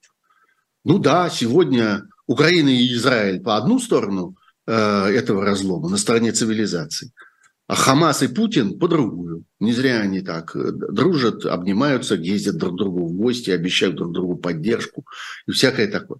Ну 0.84 0.98
да, 0.98 1.28
сегодня 1.30 2.02
Украина 2.26 2.68
и 2.68 2.92
Израиль 2.94 3.40
по 3.40 3.56
одну 3.56 3.78
сторону 3.78 4.36
э, 4.66 4.72
этого 4.72 5.44
разлома, 5.44 5.88
на 5.88 5.96
стороне 5.96 6.32
цивилизации– 6.32 7.12
а 7.70 7.76
Хамас 7.76 8.20
и 8.24 8.26
Путин 8.26 8.80
по 8.80 8.88
другую. 8.88 9.44
Не 9.60 9.72
зря 9.72 10.00
они 10.00 10.22
так 10.22 10.56
э, 10.56 10.72
дружат, 10.72 11.46
обнимаются, 11.46 12.16
ездят 12.16 12.56
друг 12.56 12.76
другу 12.76 13.06
в 13.06 13.12
гости, 13.12 13.50
обещают 13.50 13.94
друг 13.94 14.10
другу 14.10 14.34
поддержку 14.34 15.06
и 15.46 15.52
всякое 15.52 15.86
такое. 15.86 16.18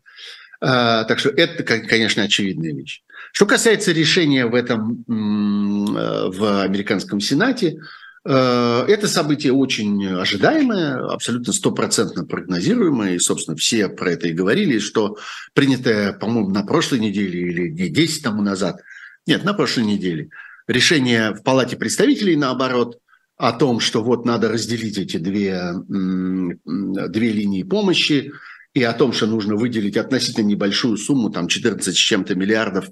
А, 0.60 1.02
так 1.02 1.18
что 1.18 1.30
это, 1.30 1.64
конечно, 1.64 2.22
очевидная 2.22 2.72
вещь. 2.72 3.02
Что 3.32 3.46
касается 3.46 3.90
решения 3.90 4.46
в 4.46 4.54
этом 4.54 5.04
э, 5.08 6.30
в 6.30 6.62
американском 6.62 7.18
Сенате, 7.18 7.80
э, 8.24 8.84
это 8.86 9.08
событие 9.08 9.52
очень 9.52 10.06
ожидаемое, 10.06 11.04
абсолютно 11.04 11.52
стопроцентно 11.52 12.24
прогнозируемое, 12.24 13.16
и, 13.16 13.18
собственно, 13.18 13.56
все 13.56 13.88
про 13.88 14.12
это 14.12 14.28
и 14.28 14.32
говорили, 14.32 14.78
что 14.78 15.18
принятое, 15.52 16.12
по-моему, 16.12 16.50
на 16.50 16.62
прошлой 16.62 17.00
неделе 17.00 17.40
или 17.40 17.70
не 17.70 17.88
10 17.88 18.22
тому 18.22 18.40
назад, 18.40 18.82
нет, 19.26 19.42
на 19.42 19.52
прошлой 19.52 19.86
неделе– 19.86 20.28
решение 20.70 21.32
в 21.32 21.42
Палате 21.42 21.76
представителей, 21.76 22.36
наоборот, 22.36 22.98
о 23.36 23.52
том, 23.52 23.80
что 23.80 24.02
вот 24.02 24.24
надо 24.24 24.48
разделить 24.48 24.98
эти 24.98 25.16
две, 25.16 25.72
две 25.84 27.32
линии 27.32 27.62
помощи, 27.62 28.32
и 28.74 28.82
о 28.84 28.92
том, 28.92 29.12
что 29.12 29.26
нужно 29.26 29.56
выделить 29.56 29.96
относительно 29.96 30.46
небольшую 30.46 30.96
сумму, 30.96 31.30
там 31.30 31.48
14 31.48 31.92
с 31.92 31.98
чем-то 31.98 32.36
миллиардов 32.36 32.86
э, 32.86 32.90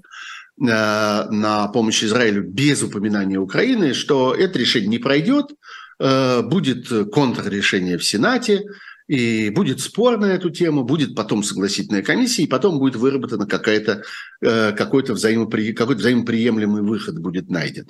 на 0.57 1.67
помощь 1.69 2.03
Израилю 2.03 2.43
без 2.43 2.83
упоминания 2.83 3.37
Украины, 3.37 3.93
что 3.93 4.35
это 4.35 4.59
решение 4.59 4.89
не 4.89 4.97
пройдет, 4.97 5.51
э, 5.99 6.41
будет 6.41 6.89
контррешение 7.13 7.97
в 7.97 8.03
Сенате, 8.03 8.63
и 9.09 9.49
будет 9.49 9.81
спор 9.81 10.19
на 10.19 10.25
эту 10.25 10.51
тему, 10.51 10.83
будет 10.83 11.15
потом 11.15 11.41
согласительная 11.41 12.03
комиссия, 12.03 12.43
и 12.43 12.47
потом 12.47 12.77
будет 12.77 12.95
выработана 12.95 13.47
какая-то, 13.47 14.03
э, 14.39 14.71
какой-то, 14.73 15.13
взаимопри... 15.13 15.73
какой-то 15.73 16.01
взаимоприемлемый 16.01 16.83
выход 16.83 17.17
будет 17.17 17.49
найден. 17.49 17.87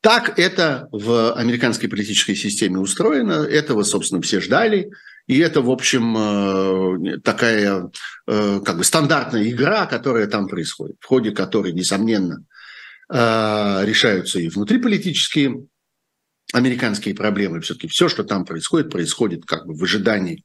Так 0.00 0.38
это 0.38 0.88
в 0.90 1.34
американской 1.34 1.90
политической 1.90 2.34
системе 2.34 2.78
устроено, 2.78 3.44
этого, 3.44 3.82
собственно, 3.82 4.22
все 4.22 4.40
ждали, 4.40 4.90
и 5.26 5.38
это, 5.40 5.60
в 5.60 5.70
общем, 5.70 6.16
э, 6.16 7.18
такая 7.18 7.90
э, 8.26 8.60
как 8.64 8.78
бы 8.78 8.82
стандартная 8.84 9.50
игра, 9.50 9.84
которая 9.84 10.26
там 10.26 10.48
происходит, 10.48 10.96
в 11.00 11.06
ходе 11.06 11.32
которой, 11.32 11.72
несомненно, 11.72 12.44
решаются 13.10 14.38
и 14.38 14.48
внутриполитические 14.48 15.66
американские 16.52 17.14
проблемы. 17.14 17.60
Все-таки 17.60 17.88
все, 17.88 18.08
что 18.08 18.24
там 18.24 18.44
происходит, 18.44 18.90
происходит 18.90 19.44
как 19.44 19.66
бы 19.66 19.74
в 19.74 19.82
ожидании 19.82 20.44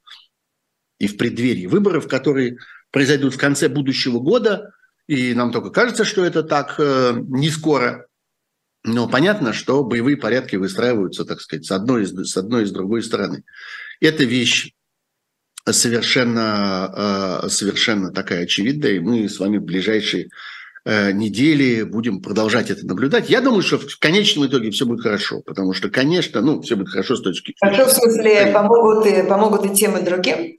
и 0.98 1.06
в 1.06 1.16
преддверии 1.16 1.66
выборов, 1.66 2.08
которые 2.08 2.58
произойдут 2.90 3.34
в 3.34 3.38
конце 3.38 3.68
будущего 3.68 4.18
года. 4.18 4.72
И 5.06 5.34
нам 5.34 5.52
только 5.52 5.70
кажется, 5.70 6.04
что 6.04 6.24
это 6.24 6.42
так 6.42 6.74
э, 6.78 7.14
не 7.28 7.50
скоро. 7.50 8.06
Но 8.84 9.08
понятно, 9.08 9.52
что 9.52 9.84
боевые 9.84 10.16
порядки 10.16 10.56
выстраиваются, 10.56 11.24
так 11.24 11.40
сказать, 11.40 11.66
с 11.66 11.70
одной, 11.70 12.06
с 12.06 12.36
одной 12.36 12.62
и 12.62 12.66
с 12.66 12.72
другой 12.72 13.02
стороны. 13.02 13.44
Это 14.00 14.24
вещь 14.24 14.72
совершенно, 15.70 17.42
э, 17.44 17.48
совершенно 17.48 18.12
такая 18.12 18.44
очевидная, 18.44 18.92
и 18.92 19.00
мы 19.00 19.28
с 19.28 19.38
вами 19.38 19.58
в 19.58 19.64
ближайшие 19.64 20.28
недели 20.88 21.82
будем 21.82 22.22
продолжать 22.22 22.70
это 22.70 22.86
наблюдать. 22.86 23.28
Я 23.28 23.42
думаю, 23.42 23.62
что 23.62 23.78
в 23.78 23.98
конечном 23.98 24.46
итоге 24.46 24.70
все 24.70 24.86
будет 24.86 25.02
хорошо, 25.02 25.42
потому 25.44 25.74
что, 25.74 25.90
конечно, 25.90 26.40
ну, 26.40 26.62
все 26.62 26.76
будет 26.76 26.88
хорошо 26.88 27.16
с 27.16 27.22
точки 27.22 27.54
зрения... 27.60 27.76
Хорошо, 27.76 27.90
в 27.90 27.94
смысле, 27.94 28.50
помогут 28.54 29.06
и, 29.06 29.22
помогут 29.22 29.66
и 29.66 29.74
тем, 29.74 29.98
и 29.98 30.02
другим? 30.02 30.58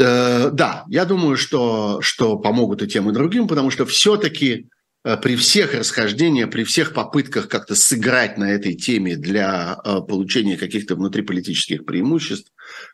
Э, 0.00 0.50
да, 0.50 0.84
я 0.88 1.04
думаю, 1.04 1.36
что, 1.36 2.00
что 2.00 2.38
помогут 2.38 2.82
и 2.82 2.88
тем, 2.88 3.08
и 3.08 3.12
другим, 3.12 3.46
потому 3.46 3.70
что 3.70 3.86
все-таки 3.86 4.68
э, 5.04 5.16
при 5.16 5.36
всех 5.36 5.74
расхождениях, 5.74 6.50
при 6.50 6.64
всех 6.64 6.92
попытках 6.92 7.48
как-то 7.48 7.76
сыграть 7.76 8.38
на 8.38 8.50
этой 8.50 8.74
теме 8.74 9.14
для 9.14 9.76
получения 10.08 10.56
каких-то 10.56 10.96
внутриполитических 10.96 11.84
преимуществ, 11.84 12.50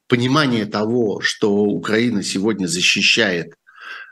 понимание 0.06 0.66
того, 0.66 1.20
что 1.22 1.50
Украина 1.50 2.22
сегодня 2.22 2.66
защищает 2.66 3.54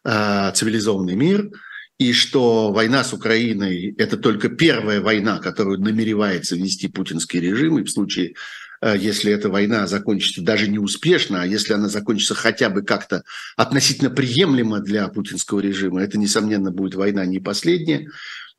цивилизованный 0.04 1.16
мир– 1.16 1.50
и 1.98 2.12
что 2.12 2.72
война 2.72 3.04
с 3.04 3.12
Украиной– 3.12 3.94
это 3.98 4.16
только 4.16 4.48
первая 4.48 5.00
война, 5.00 5.38
которую 5.38 5.80
намеревается 5.80 6.54
вести 6.54 6.88
путинский 6.88 7.40
режим, 7.40 7.78
и 7.78 7.84
в 7.84 7.90
случае, 7.90 8.34
э, 8.82 8.96
если 8.98 9.32
эта 9.32 9.48
война 9.48 9.86
закончится 9.86 10.42
даже 10.42 10.68
не 10.68 10.78
успешно, 10.78 11.42
а 11.42 11.46
если 11.46 11.72
она 11.72 11.88
закончится 11.88 12.34
хотя 12.34 12.68
бы 12.68 12.82
как-то 12.82 13.22
относительно 13.56 14.10
приемлемо 14.10 14.80
для 14.80 15.08
путинского 15.08 15.60
режима, 15.60 16.02
это, 16.02 16.18
несомненно, 16.18 16.70
будет 16.70 16.94
война 16.94 17.24
не 17.24 17.40
последняя. 17.40 18.10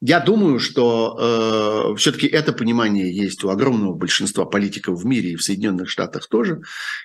Я 0.02 0.20
думаю, 0.20 0.60
что 0.60 1.94
э, 1.94 1.98
все-таки 1.98 2.28
это 2.28 2.54
понимание 2.54 3.16
есть 3.16 3.44
у 3.44 3.50
огромного 3.50 3.94
большинства 3.94 4.46
политиков 4.46 5.00
в 5.00 5.06
мире 5.06 5.32
и 5.32 5.36
в 5.36 5.44
Соединенных 5.44 5.90
Штатах 5.90 6.28
тоже. 6.28 6.62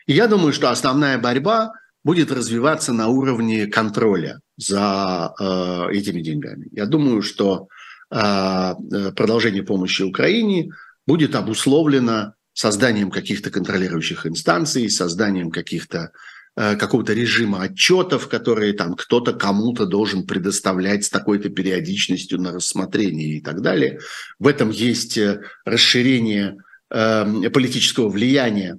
И 0.07 0.15
я 0.15 0.29
думаю, 0.29 0.53
что 0.55 0.71
основная 0.71 1.19
борьба 1.19 1.73
будет 2.05 2.33
развиваться 2.33 2.93
на 2.93 3.09
уровне 3.09 3.67
контроля 3.67 4.41
за 4.63 5.35
э, 5.39 5.89
этими 5.93 6.21
деньгами. 6.21 6.69
Я 6.73 6.87
думаю, 6.87 7.23
что 7.23 7.69
э, 8.11 8.75
продолжение 9.17 9.63
помощи 9.63 10.03
Украине 10.03 10.71
будет 11.07 11.35
обусловлено 11.35 12.35
созданием 12.53 13.11
каких-то 13.11 13.51
контролирующих 13.51 14.27
инстанций, 14.27 14.91
созданием 14.91 15.51
каких-то 15.51 16.13
э, 16.57 16.77
какого-то 16.77 17.13
режима 17.13 17.63
отчетов, 17.63 18.29
которые 18.29 18.75
там 18.75 18.95
кто-то 18.95 19.33
кому-то 19.33 19.87
должен 19.87 20.27
предоставлять 20.27 21.05
с 21.05 21.11
такой-то 21.11 21.49
периодичностью 21.49 22.41
на 22.41 22.53
рассмотрение 22.53 23.39
и 23.39 23.41
так 23.41 23.63
далее. 23.63 23.99
В 24.39 24.47
этом 24.47 24.71
есть 24.71 25.19
э, 25.19 25.41
расширение 25.65 26.57
э, 26.91 27.51
политического 27.51 28.09
влияния 28.09 28.79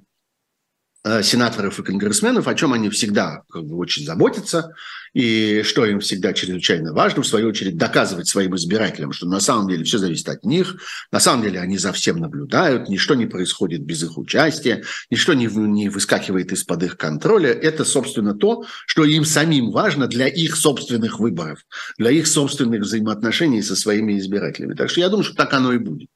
сенаторов 1.22 1.78
и 1.78 1.82
конгрессменов, 1.82 2.48
о 2.48 2.54
чем 2.54 2.72
они 2.72 2.88
всегда 2.88 3.42
как 3.50 3.64
бы, 3.64 3.76
очень 3.76 4.06
заботятся, 4.06 4.72
и 5.12 5.62
что 5.62 5.86
им 5.86 6.00
всегда 6.00 6.32
чрезвычайно 6.32 6.92
важно, 6.92 7.22
в 7.22 7.26
свою 7.26 7.48
очередь, 7.48 7.76
доказывать 7.76 8.26
своим 8.26 8.56
избирателям, 8.56 9.12
что 9.12 9.26
на 9.26 9.40
самом 9.40 9.68
деле 9.68 9.84
все 9.84 9.98
зависит 9.98 10.28
от 10.28 10.44
них, 10.44 10.76
на 11.12 11.20
самом 11.20 11.42
деле 11.44 11.60
они 11.60 11.78
за 11.78 11.92
всем 11.92 12.18
наблюдают, 12.18 12.88
ничто 12.88 13.14
не 13.14 13.26
происходит 13.26 13.82
без 13.82 14.02
их 14.02 14.18
участия, 14.18 14.82
ничто 15.10 15.34
не, 15.34 15.46
не 15.46 15.88
выскакивает 15.88 16.52
из-под 16.52 16.82
их 16.82 16.96
контроля. 16.96 17.50
Это, 17.50 17.84
собственно, 17.84 18.34
то, 18.34 18.64
что 18.86 19.04
им 19.04 19.24
самим 19.24 19.70
важно 19.70 20.08
для 20.08 20.26
их 20.26 20.56
собственных 20.56 21.20
выборов, 21.20 21.60
для 21.96 22.10
их 22.10 22.26
собственных 22.26 22.80
взаимоотношений 22.80 23.62
со 23.62 23.76
своими 23.76 24.18
избирателями. 24.18 24.74
Так 24.74 24.90
что 24.90 25.00
я 25.00 25.08
думаю, 25.08 25.24
что 25.24 25.36
так 25.36 25.52
оно 25.52 25.72
и 25.72 25.78
будет. 25.78 26.08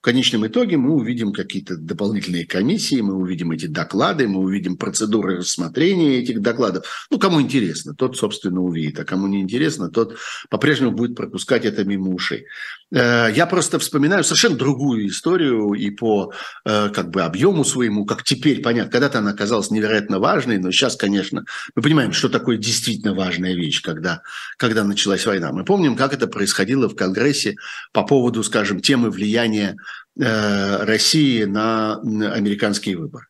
В 0.00 0.04
конечном 0.04 0.46
итоге 0.46 0.76
мы 0.76 0.94
увидим 0.94 1.32
какие-то 1.32 1.76
дополнительные 1.76 2.46
комиссии, 2.46 3.00
мы 3.00 3.14
увидим 3.14 3.52
эти 3.52 3.66
доклады, 3.66 4.28
мы 4.28 4.40
увидим 4.40 4.76
процедуры 4.76 5.38
рассмотрения 5.38 6.18
этих 6.18 6.40
докладов. 6.40 7.06
Ну, 7.10 7.18
кому 7.18 7.40
интересно, 7.40 7.94
тот, 7.94 8.16
собственно, 8.16 8.60
увидит, 8.60 8.98
а 9.00 9.04
кому 9.04 9.26
не 9.26 9.40
интересно, 9.40 9.90
тот 9.90 10.16
по-прежнему 10.50 10.92
будет 10.92 11.16
пропускать 11.16 11.64
это 11.64 11.84
мимо 11.84 12.10
ушей. 12.10 12.46
Э, 12.94 13.28
я 13.34 13.46
просто 13.46 13.78
вспоминаю 13.78 14.22
совершенно 14.22 14.56
другую 14.56 15.08
историю 15.08 15.72
и 15.72 15.90
по 15.90 16.32
э, 16.64 16.88
как 16.90 17.10
бы 17.10 17.22
объему 17.22 17.64
своему, 17.64 18.04
как 18.04 18.22
теперь 18.22 18.62
понятно. 18.62 18.92
Когда-то 18.92 19.18
она 19.18 19.30
оказалась 19.30 19.70
невероятно 19.70 20.20
важной, 20.20 20.58
но 20.58 20.70
сейчас, 20.70 20.96
конечно, 20.96 21.44
мы 21.74 21.82
понимаем, 21.82 22.12
что 22.12 22.28
такое 22.28 22.56
действительно 22.56 23.14
важная 23.14 23.54
вещь, 23.54 23.82
когда, 23.82 24.22
когда 24.56 24.84
началась 24.84 25.26
война. 25.26 25.52
Мы 25.52 25.64
помним, 25.64 25.96
как 25.96 26.12
это 26.14 26.26
происходило 26.28 26.88
в 26.88 26.94
Конгрессе 26.94 27.56
по 27.92 28.04
поводу, 28.04 28.42
скажем, 28.44 28.80
темы 28.80 29.10
влияния 29.10 29.76
э, 30.18 30.84
России 30.84 31.44
на 31.44 31.96
американские 31.96 32.96
выборы. 32.96 33.26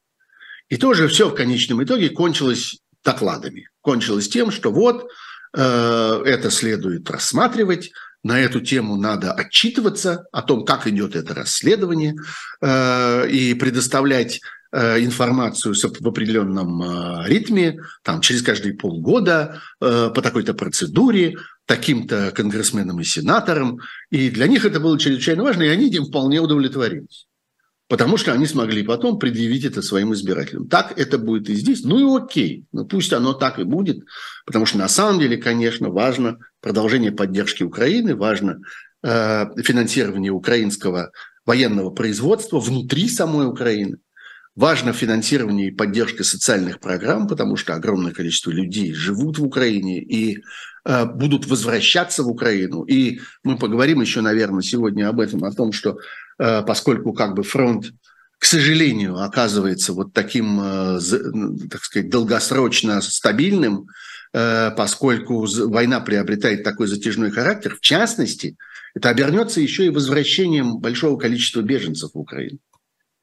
И 0.68 0.76
тоже 0.76 1.08
все 1.08 1.28
в 1.28 1.34
конечном 1.34 1.82
итоге 1.82 2.10
кончилось 2.10 2.80
докладами. 3.04 3.68
Кончилось 3.80 4.28
тем, 4.28 4.50
что 4.50 4.72
вот 4.72 5.08
это 5.54 6.50
следует 6.50 7.08
рассматривать, 7.08 7.92
на 8.22 8.40
эту 8.40 8.60
тему 8.60 8.96
надо 8.96 9.32
отчитываться 9.32 10.26
о 10.32 10.42
том, 10.42 10.64
как 10.64 10.86
идет 10.86 11.16
это 11.16 11.34
расследование, 11.34 12.16
э, 12.60 13.28
и 13.30 13.54
предоставлять 13.54 14.40
э, 14.72 15.04
информацию 15.04 15.74
в 15.74 16.08
определенном 16.08 16.82
э, 16.82 17.28
ритме, 17.28 17.80
там, 18.02 18.20
через 18.20 18.42
каждые 18.42 18.74
полгода, 18.74 19.60
по 19.78 20.22
такой-то 20.22 20.54
процедуре, 20.54 21.36
таким-то 21.66 22.32
конгрессменам 22.34 23.00
и 23.00 23.04
сенаторам. 23.04 23.80
И 24.10 24.30
для 24.30 24.46
них 24.46 24.64
это 24.64 24.80
было 24.80 24.98
чрезвычайно 24.98 25.42
важно, 25.42 25.62
и 25.62 25.68
они 25.68 25.88
этим 25.88 26.06
вполне 26.06 26.40
удовлетворились. 26.40 27.26
Потому 27.88 28.16
что 28.16 28.32
они 28.32 28.46
смогли 28.46 28.82
потом 28.82 29.18
предъявить 29.18 29.64
это 29.64 29.80
своим 29.80 30.12
избирателям. 30.12 30.68
Так 30.68 30.98
это 30.98 31.18
будет 31.18 31.48
и 31.48 31.54
здесь. 31.54 31.84
Ну 31.84 31.98
и 32.00 32.22
окей, 32.22 32.64
ну 32.72 32.84
пусть 32.84 33.12
оно 33.12 33.32
так 33.32 33.60
и 33.60 33.64
будет. 33.64 34.04
Потому 34.44 34.66
что 34.66 34.78
на 34.78 34.88
самом 34.88 35.20
деле, 35.20 35.36
конечно, 35.36 35.88
важно 35.90 36.38
продолжение 36.66 37.12
поддержки 37.12 37.62
Украины, 37.62 38.16
важно 38.16 38.58
э, 39.04 39.46
финансирование 39.62 40.32
украинского 40.32 41.12
военного 41.44 41.90
производства 41.90 42.58
внутри 42.58 43.08
самой 43.08 43.46
Украины. 43.46 43.98
Важно 44.56 44.92
финансирование 44.92 45.68
и 45.68 45.70
поддержка 45.70 46.24
социальных 46.24 46.80
программ, 46.80 47.28
потому 47.28 47.54
что 47.54 47.74
огромное 47.74 48.10
количество 48.10 48.50
людей 48.50 48.92
живут 48.92 49.38
в 49.38 49.44
Украине 49.44 50.00
и 50.02 50.42
э, 50.84 51.04
будут 51.04 51.46
возвращаться 51.46 52.24
в 52.24 52.28
Украину. 52.28 52.82
И 52.82 53.20
мы 53.44 53.56
поговорим 53.56 54.00
еще, 54.00 54.20
наверное, 54.20 54.62
сегодня 54.62 55.08
об 55.08 55.20
этом, 55.20 55.44
о 55.44 55.52
том, 55.52 55.70
что 55.70 56.00
Э, 56.38 56.62
поскольку 56.62 57.12
как 57.12 57.34
бы 57.34 57.42
фронт, 57.42 57.92
к 58.38 58.44
сожалению, 58.44 59.18
оказывается 59.18 59.92
вот 59.92 60.12
таким, 60.12 60.60
э, 60.60 61.00
так 61.70 61.82
сказать, 61.82 62.10
долгосрочно 62.10 63.00
стабильным, 63.00 63.88
э, 64.32 64.70
поскольку 64.76 65.46
война 65.68 66.00
приобретает 66.00 66.62
такой 66.62 66.86
затяжной 66.86 67.30
характер, 67.30 67.74
в 67.74 67.80
частности, 67.80 68.56
это 68.94 69.08
обернется 69.08 69.60
еще 69.60 69.86
и 69.86 69.90
возвращением 69.90 70.78
большого 70.78 71.18
количества 71.18 71.62
беженцев 71.62 72.10
в 72.14 72.18
Украину 72.18 72.58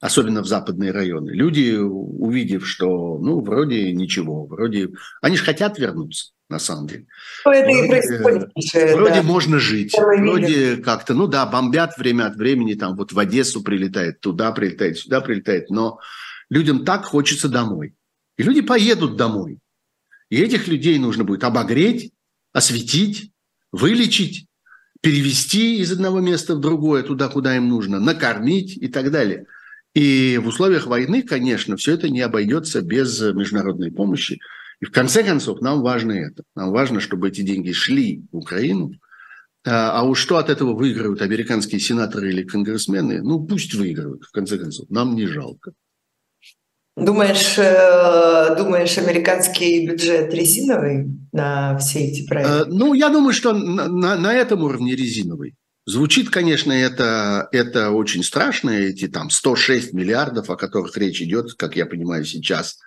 особенно 0.03 0.41
в 0.41 0.47
западные 0.47 0.91
районы. 0.91 1.31
Люди, 1.31 1.77
увидев, 1.77 2.67
что, 2.67 3.17
ну, 3.19 3.39
вроде 3.39 3.93
ничего, 3.93 4.45
вроде... 4.45 4.89
Они 5.21 5.37
же 5.37 5.45
хотят 5.45 5.79
вернуться, 5.79 6.33
на 6.49 6.59
самом 6.59 6.87
деле. 6.87 7.05
Ну, 7.45 7.51
это 7.53 7.71
вроде, 7.71 7.85
и 7.85 7.87
происходит. 7.87 8.49
Вроде 8.97 9.21
да. 9.21 9.23
можно 9.23 9.59
жить, 9.59 9.93
Первый 9.95 10.19
вроде 10.19 10.75
как-то, 10.75 11.13
ну 11.13 11.27
да, 11.27 11.45
бомбят 11.45 11.97
время 11.97 12.25
от 12.25 12.35
времени, 12.35 12.73
там 12.73 12.97
вот 12.97 13.13
в 13.13 13.19
Одессу 13.19 13.63
прилетает, 13.63 14.19
туда 14.19 14.51
прилетает, 14.51 14.97
сюда 14.97 15.21
прилетает, 15.21 15.69
но 15.69 15.99
людям 16.49 16.83
так 16.83 17.05
хочется 17.05 17.47
домой. 17.47 17.95
И 18.37 18.43
люди 18.43 18.59
поедут 18.59 19.15
домой. 19.15 19.59
И 20.29 20.35
этих 20.35 20.67
людей 20.67 20.99
нужно 20.99 21.23
будет 21.23 21.45
обогреть, 21.45 22.11
осветить, 22.51 23.31
вылечить, 23.71 24.47
перевести 24.99 25.77
из 25.77 25.93
одного 25.93 26.19
места 26.19 26.55
в 26.55 26.59
другое, 26.59 27.03
туда, 27.03 27.29
куда 27.29 27.55
им 27.55 27.69
нужно, 27.69 28.01
накормить 28.01 28.75
и 28.75 28.89
так 28.89 29.09
далее– 29.09 29.45
и 29.93 30.39
в 30.39 30.47
условиях 30.47 30.87
войны, 30.87 31.21
конечно, 31.21 31.77
все 31.77 31.93
это 31.93 32.09
не 32.09 32.21
обойдется 32.21 32.81
без 32.81 33.21
международной 33.21 33.91
помощи. 33.91 34.39
И 34.79 34.85
в 34.85 34.91
конце 34.91 35.23
концов 35.23 35.61
нам 35.61 35.81
важно 35.81 36.13
это. 36.13 36.43
Нам 36.55 36.71
важно, 36.71 36.99
чтобы 36.99 37.29
эти 37.29 37.41
деньги 37.41 37.71
шли 37.71 38.23
в 38.31 38.37
Украину. 38.37 38.91
А, 39.65 39.99
а 39.99 40.03
уж 40.03 40.19
что 40.19 40.37
от 40.37 40.49
этого 40.49 40.73
выиграют 40.73 41.21
американские 41.21 41.79
сенаторы 41.79 42.31
или 42.31 42.43
конгрессмены, 42.43 43.21
ну 43.21 43.45
пусть 43.45 43.73
выигрывают, 43.75 44.23
в 44.23 44.31
конце 44.31 44.57
концов. 44.57 44.89
Нам 44.89 45.15
не 45.15 45.25
жалко. 45.25 45.71
Думаешь, 46.95 47.57
э, 47.57 48.55
думаешь, 48.55 48.97
американский 48.99 49.87
бюджет 49.87 50.31
резиновый 50.33 51.07
на 51.31 51.77
все 51.77 51.99
эти 52.01 52.25
проекты? 52.27 52.53
Э, 52.53 52.65
ну, 52.65 52.93
я 52.93 53.09
думаю, 53.09 53.33
что 53.33 53.53
на, 53.53 53.87
на, 53.87 54.15
на 54.15 54.33
этом 54.33 54.63
уровне 54.63 54.95
резиновый. 54.95 55.55
Звучит, 55.85 56.29
конечно, 56.29 56.71
это, 56.71 57.49
это 57.51 57.91
очень 57.91 58.23
страшно, 58.23 58.69
эти 58.69 59.09
там 59.09 59.29
106 59.29 59.93
миллиардов, 59.93 60.49
о 60.49 60.55
которых 60.55 60.95
речь 60.97 61.21
идет, 61.21 61.53
как 61.55 61.75
я 61.75 61.85
понимаю 61.85 62.23
сейчас, 62.23 62.79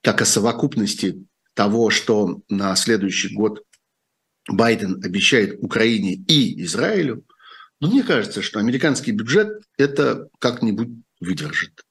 как 0.00 0.22
о 0.22 0.24
совокупности 0.24 1.24
того, 1.54 1.90
что 1.90 2.40
на 2.48 2.76
следующий 2.76 3.34
год 3.34 3.64
Байден 4.48 5.02
обещает 5.04 5.58
Украине 5.60 6.14
и 6.14 6.62
Израилю. 6.62 7.24
Но 7.80 7.88
мне 7.88 8.04
кажется, 8.04 8.42
что 8.42 8.60
американский 8.60 9.10
бюджет 9.10 9.62
это 9.76 10.28
как-нибудь 10.38 10.90
выдержит. 11.20 11.82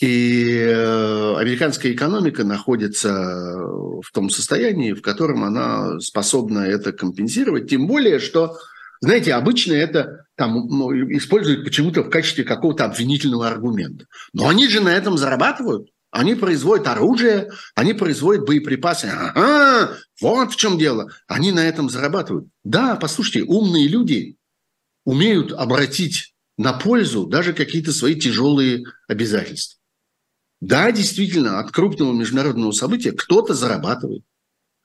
И 0.00 0.58
э, 0.58 1.36
американская 1.36 1.92
экономика 1.92 2.44
находится 2.44 3.12
в 3.12 4.10
том 4.12 4.30
состоянии, 4.30 4.92
в 4.92 5.02
котором 5.02 5.44
она 5.44 6.00
способна 6.00 6.60
это 6.60 6.92
компенсировать. 6.92 7.68
Тем 7.68 7.86
более, 7.86 8.18
что 8.18 8.56
знаете, 9.00 9.34
обычно 9.34 9.72
это 9.72 10.26
там 10.36 10.54
ну, 10.54 10.92
используют 11.16 11.64
почему-то 11.64 12.02
в 12.02 12.10
качестве 12.10 12.44
какого-то 12.44 12.84
обвинительного 12.84 13.48
аргумента. 13.48 14.06
Но 14.32 14.48
они 14.48 14.68
же 14.68 14.80
на 14.80 14.90
этом 14.90 15.16
зарабатывают. 15.16 15.90
Они 16.10 16.34
производят 16.34 16.86
оружие, 16.86 17.50
они 17.74 17.92
производят 17.92 18.46
боеприпасы. 18.46 19.06
Ага, 19.06 19.96
вот 20.20 20.52
в 20.52 20.56
чем 20.56 20.78
дело. 20.78 21.10
Они 21.26 21.52
на 21.52 21.66
этом 21.66 21.90
зарабатывают. 21.90 22.48
Да, 22.64 22.96
послушайте, 22.96 23.42
умные 23.42 23.86
люди 23.86 24.36
умеют 25.04 25.52
обратить 25.52 26.34
на 26.56 26.72
пользу 26.72 27.26
даже 27.26 27.52
какие-то 27.52 27.92
свои 27.92 28.14
тяжелые 28.14 28.84
обязательства. 29.08 29.78
Да, 30.60 30.90
действительно, 30.90 31.60
от 31.60 31.70
крупного 31.70 32.14
международного 32.14 32.72
события 32.72 33.12
кто-то 33.12 33.52
зарабатывает, 33.52 34.24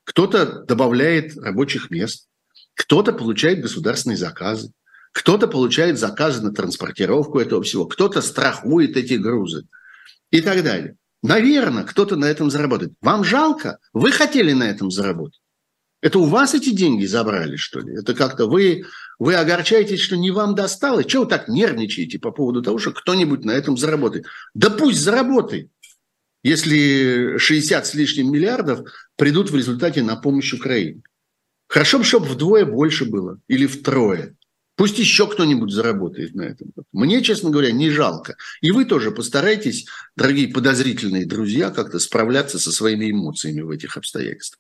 кто-то 0.04 0.64
добавляет 0.64 1.38
рабочих 1.38 1.90
мест, 1.90 2.28
кто-то 2.76 3.14
получает 3.14 3.62
государственные 3.62 4.18
заказы, 4.18 4.72
кто-то 5.12 5.48
получает 5.48 6.00
заказы 6.00 6.42
на 6.42 6.54
транспортировку 6.54 7.40
этого 7.40 7.62
всего, 7.64 7.86
кто-то 7.86 8.22
страхует 8.22 8.98
эти 8.98 9.16
грузы 9.16 9.68
и 10.30 10.42
так 10.42 10.64
далее. 10.64 10.96
Наверное, 11.24 11.84
кто-то 11.84 12.16
на 12.16 12.26
этом 12.26 12.50
заработает. 12.50 12.94
Вам 13.02 13.24
жалко? 13.24 13.78
Вы 13.94 14.12
хотели 14.12 14.54
на 14.54 14.64
этом 14.64 14.90
заработать? 14.90 15.40
Это 16.02 16.18
у 16.18 16.26
вас 16.26 16.56
эти 16.56 16.72
деньги 16.72 17.06
забрали, 17.06 17.58
что 17.58 17.80
ли? 17.80 17.94
Это 17.94 18.16
как-то 18.16 18.48
вы, 18.48 18.86
вы 19.20 19.36
огорчаетесь, 19.36 20.00
что 20.00 20.18
не 20.18 20.32
вам 20.32 20.56
досталось? 20.56 21.06
Чего 21.06 21.24
вы 21.24 21.30
так 21.30 21.48
нервничаете 21.48 22.18
по 22.18 22.32
поводу 22.32 22.64
того, 22.64 22.80
что 22.80 22.92
кто-нибудь 22.92 23.46
на 23.46 23.52
этом 23.52 23.78
заработает? 23.78 24.26
Да 24.56 24.72
пусть 24.72 25.00
заработает, 25.00 25.70
если 26.44 27.38
60 27.38 27.86
с 27.86 27.94
лишним 27.94 28.32
миллиардов 28.32 28.90
придут 29.16 29.52
в 29.52 29.56
результате 29.56 30.02
на 30.02 30.16
помощь 30.16 30.54
Украине. 30.54 31.04
Хорошо 31.72 32.00
бы, 32.00 32.04
чтобы 32.04 32.26
вдвое 32.26 32.66
больше 32.66 33.06
было 33.06 33.40
или 33.48 33.66
втрое. 33.66 34.36
Пусть 34.76 35.00
еще 35.00 35.26
кто-нибудь 35.26 35.72
заработает 35.72 36.36
на 36.36 36.42
этом. 36.42 36.74
Мне, 36.92 37.24
честно 37.24 37.50
говоря, 37.50 37.72
не 37.72 37.90
жалко. 37.90 38.36
И 38.60 38.72
вы 38.72 38.84
тоже 38.84 39.12
постарайтесь, 39.12 39.86
дорогие 40.18 40.50
подозрительные 40.50 41.26
друзья, 41.26 41.70
как-то 41.70 42.00
справляться 42.00 42.60
со 42.60 42.74
своими 42.74 43.12
эмоциями 43.12 43.62
в 43.62 43.70
этих 43.70 43.96
обстоятельствах. 43.96 44.60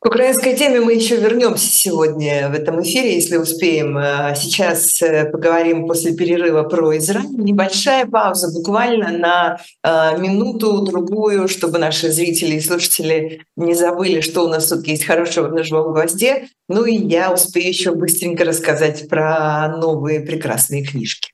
К 0.00 0.06
украинской 0.06 0.54
теме 0.54 0.80
мы 0.80 0.94
еще 0.94 1.16
вернемся 1.16 1.68
сегодня 1.68 2.48
в 2.50 2.54
этом 2.54 2.80
эфире, 2.82 3.16
если 3.16 3.36
успеем. 3.36 3.98
А 3.98 4.32
сейчас 4.36 5.02
э, 5.02 5.24
поговорим 5.24 5.88
после 5.88 6.14
перерыва 6.14 6.62
про 6.62 6.96
Израиль. 6.98 7.26
Небольшая 7.32 8.06
пауза, 8.06 8.52
буквально 8.56 9.10
на 9.10 9.60
а, 9.82 10.16
минуту-другую, 10.16 11.48
чтобы 11.48 11.78
наши 11.78 12.12
зрители 12.12 12.54
и 12.54 12.60
слушатели 12.60 13.42
не 13.56 13.74
забыли, 13.74 14.20
что 14.20 14.44
у 14.44 14.48
нас 14.48 14.68
тут 14.68 14.86
есть 14.86 15.04
хорошего 15.04 15.48
в 15.48 15.64
живом 15.64 15.92
гвозде. 15.92 16.46
Ну 16.68 16.84
и 16.84 16.94
я 16.94 17.32
успею 17.32 17.66
еще 17.66 17.92
быстренько 17.92 18.44
рассказать 18.44 19.08
про 19.08 19.66
новые 19.78 20.20
прекрасные 20.20 20.84
книжки. 20.84 21.32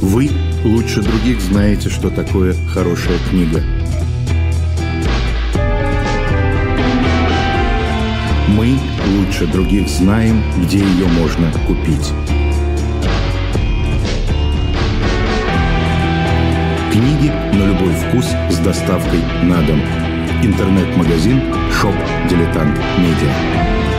Вы 0.00 0.30
лучше 0.64 1.02
других 1.02 1.40
знаете, 1.40 1.88
что 1.88 2.10
такое 2.10 2.54
хорошая 2.72 3.18
книга. 3.30 3.62
Мы 8.48 8.78
лучше 9.16 9.46
других 9.46 9.88
знаем, 9.88 10.42
где 10.62 10.78
ее 10.78 11.06
можно 11.06 11.52
купить. 11.66 12.12
Книги 16.90 17.30
на 17.54 17.66
любой 17.66 17.94
вкус 17.94 18.26
с 18.50 18.58
доставкой 18.58 19.20
на 19.42 19.62
дом. 19.62 19.80
Интернет-магазин 20.42 21.42
«Шоп 21.72 21.94
Дилетант 22.28 22.78
Медиа». 22.98 23.97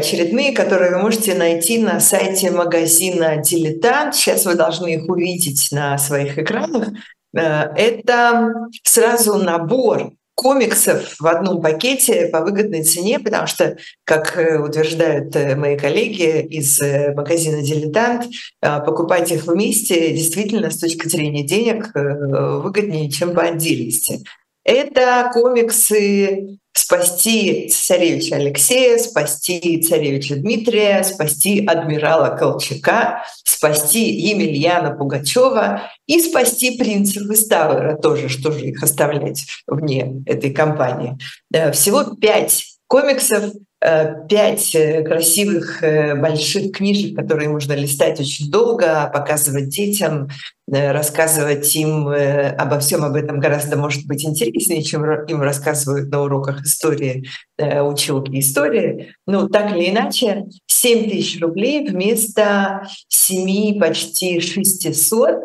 Очередные, 0.00 0.52
которые 0.52 0.92
вы 0.92 0.98
можете 0.98 1.34
найти 1.34 1.78
на 1.78 2.00
сайте 2.00 2.50
магазина 2.50 3.36
«Дилетант». 3.36 4.14
Сейчас 4.14 4.46
вы 4.46 4.54
должны 4.54 4.94
их 4.94 5.08
увидеть 5.08 5.68
на 5.70 5.98
своих 5.98 6.38
экранах. 6.38 6.88
Э, 7.36 7.68
это 7.76 8.54
сразу 8.82 9.34
набор 9.36 10.12
комиксов 10.34 11.16
в 11.20 11.26
одном 11.26 11.60
пакете 11.60 12.28
по 12.28 12.40
выгодной 12.40 12.82
цене, 12.82 13.18
потому 13.18 13.46
что, 13.46 13.76
как 14.04 14.38
э, 14.38 14.58
утверждают 14.58 15.36
э, 15.36 15.54
мои 15.54 15.76
коллеги 15.76 16.40
из 16.46 16.80
магазина 17.14 17.62
«Дилетант», 17.62 18.24
покупать 18.60 19.30
их 19.30 19.46
вместе 19.46 20.12
действительно 20.12 20.70
с 20.70 20.78
точки 20.78 21.08
зрения 21.08 21.44
денег 21.44 21.90
выгоднее, 21.94 23.10
чем 23.10 23.34
по 23.34 23.42
отдельности. 23.42 24.24
Это 24.64 25.30
комиксы 25.32 26.58
спасти 26.80 27.68
царевича 27.68 28.36
Алексея, 28.36 28.98
спасти 28.98 29.82
царевича 29.82 30.36
Дмитрия, 30.36 31.02
спасти 31.04 31.64
адмирала 31.66 32.36
Колчака, 32.36 33.22
спасти 33.44 34.10
Емельяна 34.10 34.96
Пугачева 34.96 35.82
и 36.06 36.20
спасти 36.20 36.78
принца 36.78 37.20
Выставера 37.22 37.96
тоже, 37.96 38.28
что 38.28 38.50
же 38.50 38.66
их 38.66 38.82
оставлять 38.82 39.44
вне 39.66 40.22
этой 40.26 40.52
кампании. 40.52 41.18
Э, 41.52 41.70
всего 41.72 42.04
пять 42.16 42.64
комиксов 42.86 43.52
пять 43.80 44.74
э, 44.74 45.02
красивых 45.02 45.82
э, 45.82 46.14
больших 46.14 46.72
книжек, 46.72 47.16
которые 47.16 47.48
можно 47.48 47.72
листать 47.72 48.20
очень 48.20 48.50
долго, 48.50 49.10
показывать 49.12 49.70
детям, 49.70 50.28
рассказывать 50.68 51.74
им 51.74 52.06
обо 52.06 52.78
всем 52.78 53.02
об 53.02 53.16
этом 53.16 53.40
гораздо, 53.40 53.76
может 53.76 54.06
быть, 54.06 54.24
интереснее, 54.24 54.84
чем 54.84 55.04
им 55.04 55.42
рассказывают 55.42 56.12
на 56.12 56.22
уроках 56.22 56.62
истории 56.62 57.26
училки 57.58 58.38
истории. 58.38 59.14
Ну, 59.26 59.48
так 59.48 59.74
или 59.74 59.90
иначе, 59.90 60.44
7 60.68 61.10
тысяч 61.10 61.40
рублей 61.40 61.88
вместо 61.88 62.86
7 63.08 63.80
почти 63.80 64.40
600 64.40 65.40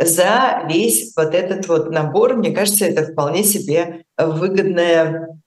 за 0.00 0.62
весь 0.66 1.12
вот 1.14 1.34
этот 1.34 1.68
вот 1.68 1.90
набор. 1.90 2.36
Мне 2.36 2.52
кажется, 2.52 2.86
это 2.86 3.12
вполне 3.12 3.44
себе 3.44 4.04
выгодная 4.16 5.39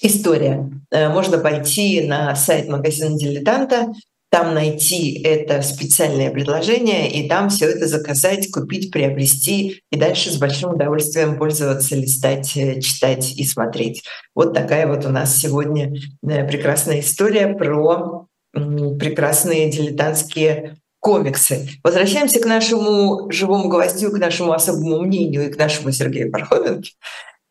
история. 0.00 0.70
Э, 0.90 1.08
можно 1.08 1.38
пойти 1.38 2.02
на 2.02 2.34
сайт 2.36 2.68
магазина 2.68 3.16
«Дилетанта», 3.18 3.92
там 4.30 4.54
найти 4.54 5.20
это 5.22 5.60
специальное 5.60 6.30
предложение 6.30 7.10
и 7.10 7.28
там 7.28 7.48
все 7.48 7.66
это 7.66 7.88
заказать, 7.88 8.50
купить, 8.52 8.92
приобрести 8.92 9.82
и 9.90 9.98
дальше 9.98 10.30
с 10.30 10.36
большим 10.36 10.74
удовольствием 10.74 11.36
пользоваться, 11.36 11.96
листать, 11.96 12.56
э, 12.56 12.80
читать 12.80 13.32
и 13.32 13.44
смотреть. 13.44 14.04
Вот 14.34 14.54
такая 14.54 14.86
вот 14.86 15.04
у 15.04 15.08
нас 15.08 15.36
сегодня 15.36 15.92
э, 16.22 16.46
прекрасная 16.46 17.00
история 17.00 17.48
про 17.48 18.26
прекрасные 18.52 19.70
дилетантские 19.70 20.76
комиксы. 21.00 21.68
Возвращаемся 21.82 22.40
к 22.40 22.46
нашему 22.46 23.30
живому 23.30 23.68
гвоздю, 23.68 24.10
к 24.10 24.18
нашему 24.18 24.52
особому 24.52 25.00
мнению 25.00 25.48
и 25.48 25.52
к 25.52 25.58
нашему 25.58 25.90
Сергею 25.92 26.30
Пархоменке. 26.30 26.92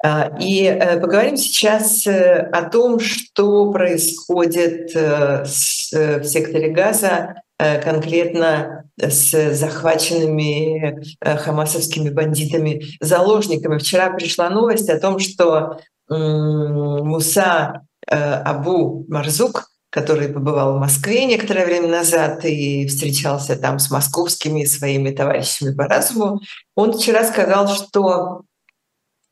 А, 0.02 0.32
и 0.40 0.64
э, 0.64 1.00
поговорим 1.00 1.36
сейчас 1.36 2.08
э, 2.08 2.50
о 2.54 2.70
том, 2.70 3.00
что 3.00 3.70
происходит 3.72 4.96
э, 4.96 5.44
в 5.44 6.24
секторе 6.24 6.70
Газа, 6.70 7.36
конкретно 7.84 8.86
с 8.98 9.54
захваченными 9.54 11.04
хамасовскими 11.22 12.10
бандитами, 12.10 12.84
заложниками. 13.02 13.78
Вчера 13.78 14.12
пришла 14.12 14.50
новость 14.50 14.90
о 14.90 14.98
том, 14.98 15.20
что 15.20 15.78
Муса 16.08 17.82
Абу 18.08 19.06
Марзук, 19.10 19.66
который 19.90 20.30
побывал 20.30 20.78
в 20.78 20.80
Москве 20.80 21.26
некоторое 21.26 21.66
время 21.66 21.90
назад 21.90 22.46
и 22.46 22.88
встречался 22.88 23.58
там 23.58 23.78
с 23.78 23.92
московскими 23.92 24.64
своими 24.64 25.12
товарищами 25.12 25.76
по 25.76 25.84
разуму, 25.84 26.40
он 26.76 26.94
вчера 26.94 27.26
сказал, 27.26 27.68
что 27.68 28.44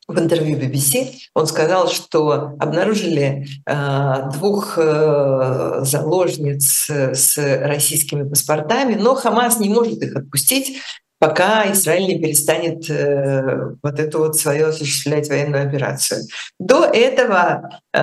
в 0.08 0.18
интервью 0.20 0.58
BBC 0.58 1.14
он 1.34 1.48
сказал, 1.48 1.90
что 1.90 2.56
обнаружили 2.60 3.46
э, 3.66 4.30
двух 4.34 4.78
э, 4.78 5.80
заложниц 5.82 6.90
с 6.90 7.38
российскими 7.38 8.28
паспортами, 8.28 8.96
но 8.96 9.16
Хамас 9.16 9.60
не 9.60 9.70
может 9.70 10.02
их 10.02 10.16
отпустить, 10.16 10.78
пока 11.20 11.72
Израиль 11.72 12.08
не 12.08 12.20
перестанет 12.20 12.90
э, 12.90 13.72
вот 13.82 14.00
эту 14.00 14.20
вот 14.20 14.36
свою 14.36 14.68
осуществлять 14.68 15.30
военную 15.30 15.68
операцию. 15.68 16.24
До 16.60 16.86
этого 16.86 17.82
э, 17.94 17.98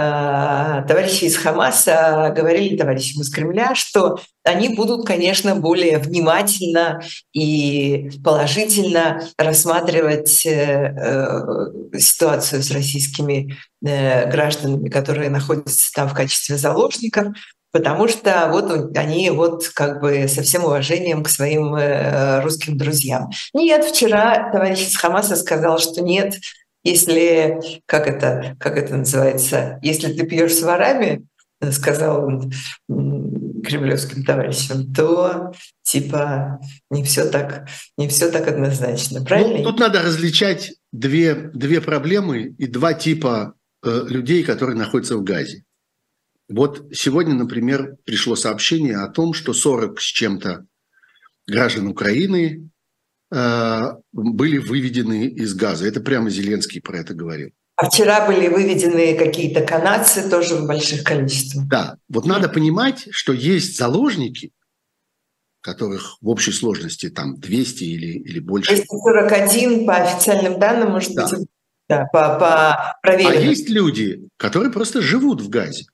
товарищи 0.89 1.25
из 1.25 1.37
Хамаса 1.37 2.33
говорили 2.37 2.77
товарищам 2.77 3.23
из 3.23 3.31
Кремля, 3.31 3.75
что 3.75 4.19
они 4.43 4.69
будут, 4.69 5.07
конечно, 5.07 5.55
более 5.55 5.99
внимательно 5.99 7.01
и 7.33 8.11
положительно 8.23 9.23
рассматривать 9.39 10.45
э, 10.45 10.95
э, 10.97 11.99
ситуацию 11.99 12.63
с 12.63 12.71
российскими 12.71 13.57
э, 13.85 14.31
гражданами, 14.31 14.89
которые 14.89 15.31
находятся 15.31 15.93
там 15.95 16.09
в 16.09 16.15
качестве 16.15 16.57
заложников, 16.57 17.29
потому 17.75 18.07
что 18.07 18.51
вот 18.53 18.97
они 18.97 19.31
вот 19.31 19.67
как 19.75 20.01
бы 20.01 20.29
со 20.29 20.43
всем 20.43 20.65
уважением 20.65 21.25
к 21.25 21.29
своим 21.29 21.75
э, 21.75 22.41
русским 22.41 22.79
друзьям. 22.79 23.31
Нет, 23.53 23.85
вчера 23.85 24.53
товарищ 24.53 24.87
из 24.87 24.97
Хамаса 24.97 25.35
сказал, 25.35 25.81
что 25.81 26.01
нет, 26.01 26.37
если, 26.85 27.59
как 27.87 28.07
это, 28.07 28.57
как 28.61 28.79
это 28.79 28.97
называется, 28.97 29.81
если 29.83 30.13
ты 30.13 30.25
пьешь 30.25 30.55
с 30.55 30.63
ворами, 30.63 31.27
сказал 31.73 32.25
он 32.25 32.53
кремлевским 32.87 34.23
товарищам, 34.23 34.95
то 34.95 35.53
типа 35.83 36.61
не 36.91 37.03
все 37.03 37.29
так, 37.29 37.69
не 37.99 38.07
все 38.07 38.31
так 38.31 38.47
однозначно, 38.47 39.19
ну, 39.19 39.27
правильно? 39.27 39.59
Ну, 39.59 39.65
тут 39.65 39.81
надо 39.81 40.01
различать 40.01 40.75
две, 40.93 41.35
две 41.35 41.81
проблемы 41.81 42.55
и 42.57 42.69
два 42.69 42.95
типа 42.95 43.55
э, 43.85 44.03
людей, 44.07 44.45
которые 44.45 44.77
находятся 44.77 45.17
в 45.17 45.25
Газе. 45.25 45.65
Вот 46.49 46.89
сегодня, 46.93 47.35
например, 47.35 47.97
пришло 48.05 48.37
сообщение 48.37 48.99
о 48.99 49.09
том, 49.09 49.33
что 49.33 49.53
40 49.53 50.01
с 50.01 50.05
чем-то 50.05 50.67
граждан 51.47 51.89
Украины 51.89 52.71
э, 53.33 53.83
были 54.13 54.59
выведены 54.59 55.27
из 55.29 55.55
газа. 55.55 55.87
Это 55.87 56.01
прямо 56.01 56.31
Зеленский 56.31 56.81
про 56.81 56.99
это 56.99 57.15
говорил. 57.15 57.51
А 57.77 57.89
вчера 57.89 58.27
были 58.27 58.49
выведены 58.49 59.17
какие-то 59.17 59.63
канадцы 59.63 60.29
тоже 60.29 60.57
в 60.57 60.67
больших 60.67 61.03
количествах. 61.03 61.67
Да, 61.67 61.97
вот 62.09 62.25
надо 62.25 62.49
понимать, 62.49 63.09
что 63.11 63.33
есть 63.33 63.77
заложники, 63.77 64.53
которых 65.61 66.19
в 66.21 66.29
общей 66.29 66.53
сложности 66.53 67.09
там 67.11 67.41
200 67.41 67.85
или, 67.85 68.19
или 68.19 68.39
больше. 68.39 68.71
241 68.77 69.87
по 69.87 69.97
официальным 69.97 70.61
данным, 70.61 70.93
может 70.93 71.15
да. 71.15 71.29
быть, 71.29 71.49
да, 71.89 72.05
по, 72.13 72.39
по 72.39 72.99
проверенным. 73.03 73.39
А 73.39 73.41
есть 73.41 73.69
люди, 73.69 74.29
которые 74.37 74.71
просто 74.71 75.01
живут 75.01 75.41
в 75.41 75.49
Газе. 75.49 75.87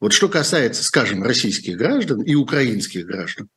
Вот 0.00 0.12
что 0.12 0.28
касается, 0.28 0.84
скажем, 0.84 1.22
российских 1.22 1.76
граждан 1.76 2.22
и 2.22 2.34
украинских 2.34 3.06
граждан, 3.06 3.48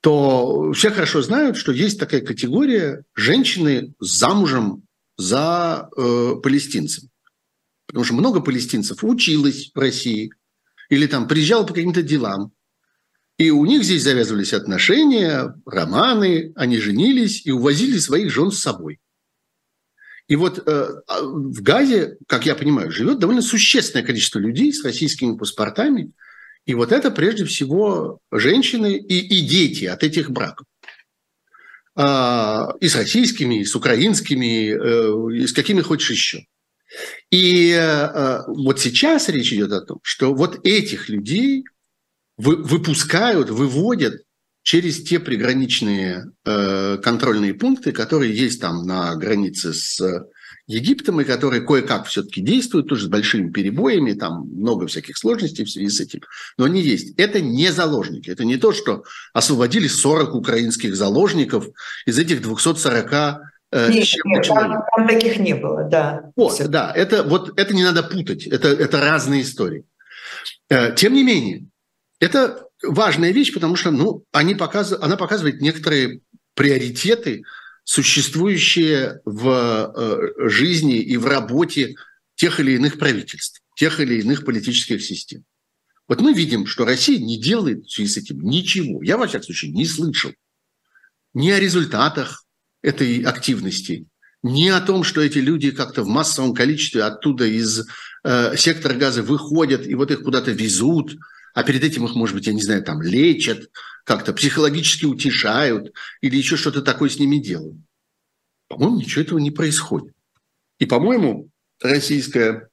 то 0.00 0.72
все 0.72 0.90
хорошо 0.90 1.20
знают, 1.20 1.56
что 1.56 1.72
есть 1.72 2.00
такая 2.00 2.22
категория 2.22 3.04
женщины 3.14 3.92
замужем 4.00 4.84
за 5.18 5.90
э, 5.96 6.34
палестинцем. 6.42 7.10
Потому 7.86 8.04
что 8.04 8.14
много 8.14 8.40
палестинцев 8.40 9.04
училось 9.04 9.70
в 9.74 9.78
России 9.78 10.30
или 10.88 11.06
там 11.06 11.28
приезжало 11.28 11.64
по 11.64 11.74
каким-то 11.74 12.02
делам. 12.02 12.52
И 13.36 13.50
у 13.50 13.64
них 13.66 13.84
здесь 13.84 14.02
завязывались 14.02 14.52
отношения, 14.52 15.54
романы, 15.66 16.52
они 16.56 16.78
женились 16.78 17.44
и 17.46 17.50
увозили 17.50 17.98
своих 17.98 18.30
жен 18.30 18.50
с 18.50 18.60
собой. 18.60 19.00
И 20.30 20.36
вот 20.36 20.62
э, 20.64 21.02
а, 21.08 21.22
в 21.22 21.60
Газе, 21.60 22.16
как 22.28 22.46
я 22.46 22.54
понимаю, 22.54 22.92
живет 22.92 23.18
довольно 23.18 23.42
существенное 23.42 24.06
количество 24.06 24.38
людей 24.38 24.72
с 24.72 24.84
российскими 24.84 25.36
паспортами. 25.36 26.12
И 26.66 26.74
вот 26.74 26.92
это 26.92 27.10
прежде 27.10 27.44
всего 27.44 28.20
женщины 28.30 28.96
и, 28.96 29.18
и 29.18 29.40
дети 29.40 29.86
от 29.86 30.04
этих 30.04 30.30
браков. 30.30 30.68
А, 31.96 32.76
и 32.80 32.86
с 32.86 32.94
российскими, 32.94 33.62
и 33.62 33.64
с 33.64 33.74
украинскими, 33.74 34.70
э, 34.70 35.42
и 35.42 35.46
с 35.48 35.52
какими 35.52 35.80
хочешь 35.80 36.12
еще. 36.12 36.44
И 37.32 37.72
э, 37.72 38.42
вот 38.46 38.78
сейчас 38.78 39.28
речь 39.30 39.52
идет 39.52 39.72
о 39.72 39.80
том, 39.80 39.98
что 40.04 40.32
вот 40.32 40.64
этих 40.64 41.08
людей 41.08 41.64
выпускают, 42.36 43.50
выводят 43.50 44.22
через 44.62 45.02
те 45.02 45.18
приграничные 45.18 46.26
э, 46.44 46.98
контрольные 47.02 47.54
пункты, 47.54 47.92
которые 47.92 48.36
есть 48.36 48.60
там 48.60 48.86
на 48.86 49.14
границе 49.16 49.72
с 49.72 50.00
Египтом, 50.66 51.20
и 51.20 51.24
которые 51.24 51.62
кое-как 51.62 52.06
все-таки 52.06 52.40
действуют, 52.40 52.88
тоже 52.88 53.06
с 53.06 53.08
большими 53.08 53.50
перебоями, 53.50 54.12
там 54.12 54.48
много 54.54 54.86
всяких 54.86 55.16
сложностей 55.16 55.64
в 55.64 55.70
связи 55.70 55.88
с 55.88 56.00
этим, 56.00 56.20
но 56.58 56.66
они 56.66 56.80
есть. 56.80 57.18
Это 57.18 57.40
не 57.40 57.72
заложники, 57.72 58.30
это 58.30 58.44
не 58.44 58.56
то, 58.56 58.72
что 58.72 59.02
освободили 59.32 59.88
40 59.88 60.34
украинских 60.34 60.94
заложников 60.94 61.66
из 62.06 62.18
этих 62.18 62.42
240 62.42 63.12
э, 63.72 63.90
нет, 63.90 64.06
нет 64.24 64.46
там, 64.46 65.08
таких 65.08 65.38
не 65.38 65.54
было, 65.54 65.84
да. 65.84 66.30
Вот, 66.36 66.52
Все. 66.52 66.68
да, 66.68 66.92
это, 66.94 67.24
вот, 67.24 67.58
это 67.58 67.74
не 67.74 67.82
надо 67.82 68.04
путать, 68.04 68.46
это, 68.46 68.68
это 68.68 69.00
разные 69.00 69.42
истории. 69.42 69.84
Э, 70.68 70.94
тем 70.94 71.14
не 71.14 71.24
менее, 71.24 71.66
это 72.20 72.69
важная 72.82 73.32
вещь, 73.32 73.52
потому 73.52 73.76
что 73.76 73.90
ну, 73.90 74.24
они 74.32 74.54
показывают, 74.54 75.04
она 75.04 75.16
показывает 75.16 75.60
некоторые 75.60 76.20
приоритеты, 76.54 77.42
существующие 77.84 79.20
в 79.24 79.92
э, 79.96 80.48
жизни 80.48 80.98
и 80.98 81.16
в 81.16 81.26
работе 81.26 81.94
тех 82.34 82.60
или 82.60 82.72
иных 82.72 82.98
правительств, 82.98 83.60
тех 83.74 84.00
или 84.00 84.20
иных 84.20 84.44
политических 84.44 85.02
систем. 85.02 85.44
Вот 86.06 86.20
мы 86.20 86.32
видим, 86.32 86.66
что 86.66 86.84
Россия 86.84 87.18
не 87.18 87.40
делает 87.40 87.86
в 87.86 87.92
связи 87.92 88.08
с 88.08 88.16
этим 88.16 88.40
ничего. 88.40 89.02
Я, 89.02 89.16
во 89.16 89.26
всяком 89.26 89.44
случае, 89.44 89.72
не 89.72 89.86
слышал 89.86 90.32
ни 91.34 91.50
о 91.50 91.60
результатах 91.60 92.44
этой 92.82 93.22
активности, 93.22 94.06
ни 94.42 94.68
о 94.68 94.80
том, 94.80 95.04
что 95.04 95.20
эти 95.20 95.38
люди 95.38 95.70
как-то 95.70 96.02
в 96.02 96.08
массовом 96.08 96.54
количестве 96.54 97.02
оттуда 97.02 97.46
из 97.46 97.86
э, 98.24 98.56
сектора 98.56 98.94
газа 98.94 99.22
выходят 99.22 99.86
и 99.86 99.94
вот 99.94 100.10
их 100.10 100.22
куда-то 100.22 100.50
везут, 100.50 101.16
а 101.54 101.62
перед 101.62 101.84
этим 101.84 102.04
их, 102.04 102.14
может 102.14 102.34
быть, 102.34 102.46
я 102.46 102.52
не 102.52 102.62
знаю, 102.62 102.82
там 102.82 103.02
лечат, 103.02 103.70
как-то 104.04 104.32
психологически 104.32 105.04
утешают 105.04 105.92
или 106.20 106.36
еще 106.36 106.56
что-то 106.56 106.82
такое 106.82 107.08
с 107.08 107.18
ними 107.18 107.36
делают. 107.36 107.76
По-моему, 108.68 108.98
ничего 108.98 109.22
этого 109.22 109.38
не 109.38 109.50
происходит. 109.50 110.14
И, 110.78 110.86
по-моему, 110.86 111.48
российское 111.82 112.68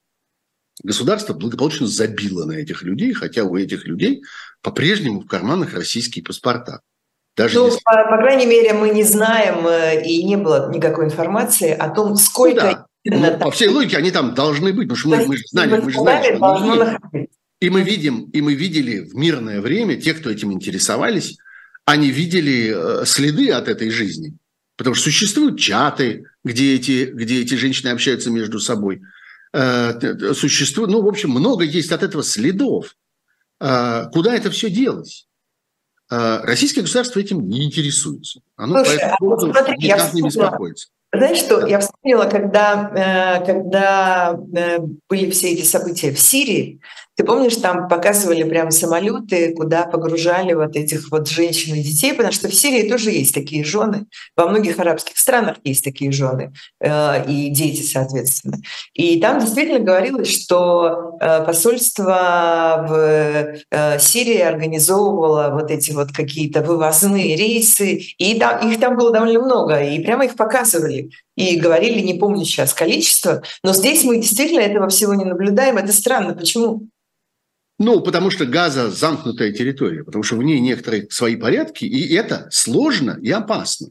государство 0.83 1.33
благополучно 1.33 1.87
забило 1.87 2.45
на 2.45 2.53
этих 2.53 2.83
людей, 2.83 3.13
хотя 3.13 3.43
у 3.43 3.55
этих 3.55 3.85
людей 3.85 4.23
по-прежнему 4.61 5.21
в 5.21 5.27
карманах 5.27 5.73
российские 5.73 6.23
паспорта. 6.23 6.81
Даже 7.35 7.59
ну, 7.59 7.65
если... 7.67 7.79
по, 7.83 7.91
по 7.91 8.17
крайней 8.17 8.45
мере, 8.45 8.73
мы 8.73 8.89
не 8.89 9.03
знаем, 9.03 9.67
э, 9.67 10.03
и 10.03 10.23
не 10.23 10.37
было 10.37 10.71
никакой 10.71 11.05
информации 11.05 11.71
о 11.71 11.89
том, 11.89 12.15
сколько... 12.15 12.87
Ну, 13.05 13.21
да. 13.21 13.31
ну, 13.31 13.39
по 13.39 13.51
всей 13.51 13.69
логике 13.69 13.97
они 13.97 14.11
там 14.11 14.33
должны 14.33 14.73
быть, 14.73 14.87
потому 14.89 14.97
что 14.97 15.09
мы, 15.09 15.25
мы 15.27 15.37
же 15.37 15.43
знали, 15.51 15.79
мы 15.79 15.91
же 15.91 15.99
знали, 15.99 16.35
что 16.35 16.55
они 16.55 17.27
И 17.59 17.69
мы 17.69 17.81
видим, 17.81 18.29
и 18.31 18.41
мы 18.41 18.53
видели 18.53 18.99
в 18.99 19.15
мирное 19.15 19.61
время, 19.61 19.99
те, 19.99 20.13
кто 20.13 20.29
этим 20.29 20.53
интересовались, 20.53 21.37
они 21.85 22.11
видели 22.11 22.73
э, 22.73 23.05
следы 23.05 23.51
от 23.51 23.67
этой 23.67 23.89
жизни. 23.89 24.35
Потому 24.75 24.95
что 24.95 25.05
существуют 25.05 25.59
чаты, 25.59 26.25
где 26.43 26.75
эти, 26.75 27.05
где 27.05 27.41
эти 27.41 27.55
женщины 27.55 27.89
общаются 27.89 28.29
между 28.29 28.59
собой. 28.59 29.01
Э, 29.53 30.33
существует, 30.33 30.91
ну, 30.91 31.01
в 31.01 31.07
общем, 31.07 31.31
много 31.31 31.63
есть 31.63 31.91
от 31.91 32.03
этого 32.03 32.23
следов. 32.23 32.95
Куда 33.59 34.35
это 34.35 34.51
все 34.51 34.69
делось? 34.69 35.27
А, 36.09 36.41
российское 36.43 36.81
государство 36.81 37.19
этим 37.19 37.47
не 37.47 37.65
интересуется. 37.65 38.39
Оно 38.55 38.83
Слушай, 38.83 38.99
по 38.99 39.03
этому 39.03 39.17
поводу 39.17 39.53
смотри, 39.53 39.77
никак 39.77 40.13
не 40.13 40.21
беспокоится. 40.21 40.87
Знаешь 41.13 41.37
что, 41.37 41.65
я 41.65 41.79
вспомнила, 41.79 42.25
когда, 42.25 43.39
э, 43.41 43.45
когда 43.45 44.39
э, 44.55 44.79
были 45.09 45.29
все 45.31 45.53
эти 45.53 45.63
события 45.63 46.11
в 46.11 46.19
Сирии, 46.19 46.79
ты 47.17 47.23
помнишь, 47.23 47.55
там 47.55 47.87
показывали 47.87 48.43
прям 48.43 48.69
самолеты, 48.69 49.53
куда 49.55 49.87
погружали 49.87 50.53
вот 50.53 50.75
этих 50.75 51.09
вот 51.09 51.27
женщин 51.27 51.73
и 51.73 51.81
детей, 51.81 52.13
потому 52.13 52.31
что 52.31 52.47
в 52.47 52.53
Сирии 52.53 52.87
тоже 52.87 53.09
есть 53.09 53.33
такие 53.33 53.65
жены, 53.65 54.05
во 54.35 54.47
многих 54.47 54.77
арабских 54.77 55.17
странах 55.17 55.57
есть 55.63 55.83
такие 55.83 56.11
жены 56.11 56.53
э, 56.79 57.25
и 57.27 57.49
дети, 57.49 57.81
соответственно. 57.81 58.57
И 58.93 59.19
там 59.19 59.39
действительно 59.39 59.79
говорилось, 59.79 60.29
что 60.29 61.17
э, 61.19 61.43
посольство 61.43 62.85
в 62.87 63.57
э, 63.71 63.99
Сирии 63.99 64.39
организовывало 64.39 65.49
вот 65.59 65.71
эти 65.71 65.93
вот 65.93 66.11
какие-то 66.11 66.61
вывозные 66.61 67.35
рейсы, 67.35 67.99
и 68.19 68.39
там, 68.39 68.69
их 68.69 68.79
там 68.79 68.95
было 68.95 69.11
довольно 69.11 69.41
много, 69.41 69.81
и 69.81 69.99
прямо 70.03 70.25
их 70.25 70.35
показывали 70.35 71.09
и 71.35 71.59
говорили, 71.59 72.01
не 72.01 72.13
помню 72.13 72.45
сейчас 72.45 72.75
количество, 72.75 73.41
но 73.63 73.73
здесь 73.73 74.03
мы 74.03 74.17
действительно 74.17 74.61
этого 74.61 74.87
всего 74.89 75.15
не 75.15 75.25
наблюдаем. 75.25 75.77
Это 75.77 75.93
странно. 75.93 76.33
Почему? 76.33 76.89
Ну, 77.79 78.01
потому 78.01 78.31
что 78.31 78.45
Газа 78.45 78.89
замкнутая 78.89 79.51
территория, 79.51 80.03
потому 80.03 80.23
что 80.23 80.35
в 80.35 80.43
ней 80.43 80.59
некоторые 80.59 81.07
свои 81.11 81.35
порядки, 81.35 81.85
и 81.85 82.13
это 82.13 82.47
сложно 82.51 83.19
и 83.21 83.29
опасно. 83.29 83.89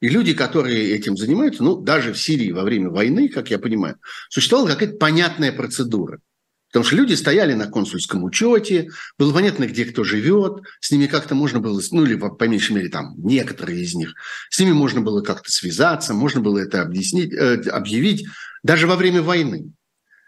И 0.00 0.08
люди, 0.08 0.32
которые 0.32 0.92
этим 0.92 1.16
занимаются, 1.16 1.62
ну, 1.62 1.76
даже 1.76 2.12
в 2.12 2.20
Сирии 2.20 2.52
во 2.52 2.62
время 2.62 2.88
войны, 2.88 3.28
как 3.28 3.50
я 3.50 3.58
понимаю, 3.58 3.96
существовала 4.28 4.68
какая-то 4.68 4.96
понятная 4.96 5.52
процедура. 5.52 6.20
Потому 6.68 6.84
что 6.84 6.96
люди 6.96 7.14
стояли 7.14 7.52
на 7.54 7.66
консульском 7.66 8.22
учете, 8.22 8.90
было 9.18 9.32
понятно, 9.34 9.66
где 9.66 9.84
кто 9.84 10.04
живет, 10.04 10.62
с 10.78 10.92
ними 10.92 11.06
как-то 11.06 11.34
можно 11.34 11.58
было, 11.58 11.82
ну 11.90 12.04
или 12.04 12.14
по 12.14 12.44
меньшей 12.44 12.76
мере 12.76 12.88
там 12.88 13.14
некоторые 13.18 13.82
из 13.82 13.94
них, 13.94 14.14
с 14.50 14.60
ними 14.60 14.70
можно 14.70 15.00
было 15.00 15.20
как-то 15.20 15.50
связаться, 15.50 16.14
можно 16.14 16.40
было 16.40 16.58
это 16.58 16.80
объяснить, 16.82 17.32
э, 17.32 17.56
объявить 17.70 18.24
даже 18.62 18.86
во 18.86 18.94
время 18.94 19.20
войны. 19.20 19.72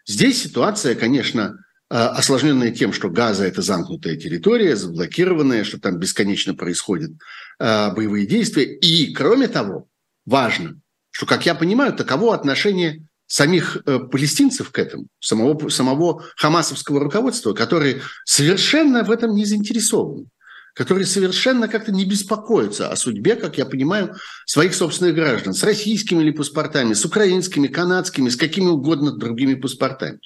Здесь 0.05 0.43
ситуация, 0.43 0.97
конечно, 0.97 1.59
осложненная 1.93 2.71
тем, 2.71 2.93
что 2.93 3.11
Газа– 3.11 3.45
это 3.47 3.61
замкнутая 3.61 4.17
территория, 4.17 4.77
заблокированная, 4.77 5.63
что 5.63 5.79
там 5.79 5.99
бесконечно 5.99 6.55
происходят 6.55 7.11
э, 7.59 7.93
боевые 7.93 8.27
действия. 8.27 8.65
И, 8.65 9.13
кроме 9.13 9.47
того, 9.47 9.89
важно, 10.25 10.81
что, 11.11 11.27
как 11.27 11.45
я 11.45 11.55
понимаю, 11.55 11.93
таково 11.93 12.35
отношение 12.35 13.07
самих 13.27 13.77
э, 13.85 13.99
палестинцев 13.99 14.71
к 14.71 14.79
этому, 14.79 15.07
самого, 15.21 15.69
самого 15.69 16.25
хамасовского 16.37 17.01
руководства, 17.01 17.53
которые 17.53 18.01
совершенно 18.25 19.05
в 19.05 19.11
этом 19.11 19.35
не 19.35 19.45
заинтересованы, 19.45 20.27
которые 20.75 21.07
совершенно 21.07 21.69
как-то 21.69 21.93
не 21.93 22.05
беспокоятся 22.05 22.91
о 22.91 22.97
судьбе, 22.97 23.37
как 23.37 23.59
я 23.59 23.67
понимаю, 23.67 24.17
своих 24.47 24.75
собственных 24.75 25.15
граждан, 25.15 25.53
с 25.53 25.63
российскими 25.63 26.23
или 26.23 26.31
паспортами, 26.31 26.95
с 26.95 27.05
украинскими, 27.05 27.69
канадскими, 27.69 28.31
с 28.31 28.37
какими 28.37 28.67
угодно 28.67 29.13
другими 29.13 29.55
паспортами. 29.55 30.21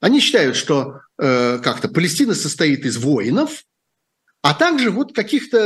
Они 0.00 0.20
считают, 0.20 0.56
что 0.56 1.00
э, 1.18 1.58
как-то 1.58 1.88
Палестина 1.88 2.34
состоит 2.34 2.84
из 2.84 2.96
воинов, 2.96 3.64
а 4.42 4.54
также 4.54 4.90
вот 4.90 5.14
каких-то 5.14 5.58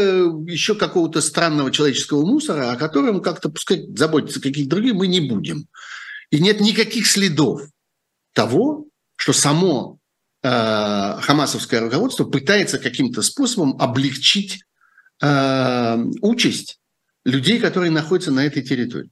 еще 0.47 0.74
какого-то 0.74 1.20
странного 1.20 1.70
человеческого 1.70 2.24
мусора, 2.24 2.72
о 2.72 2.76
котором 2.76 3.20
как-то 3.20 3.51
пускай 3.51 3.87
заботиться 3.95 4.41
каких-то 4.41 4.70
других 4.70 4.95
мы 4.95 5.07
не 5.07 5.20
будем. 5.20 5.66
И 6.30 6.41
нет 6.41 6.61
никаких 6.61 7.07
следов 7.07 7.62
того, 8.33 8.87
что 9.16 9.35
само 9.35 9.99
э, 10.43 10.49
хамасовское 11.20 11.80
руководство 11.80 12.24
пытается 12.24 12.78
каким-то 12.78 13.20
способом 13.20 13.76
облегчить 13.78 14.64
э, 15.20 15.97
участь 16.22 16.80
людей, 17.24 17.61
которые 17.61 17.91
находятся 17.91 18.33
на 18.33 18.47
этой 18.47 18.62
территории. 18.62 19.11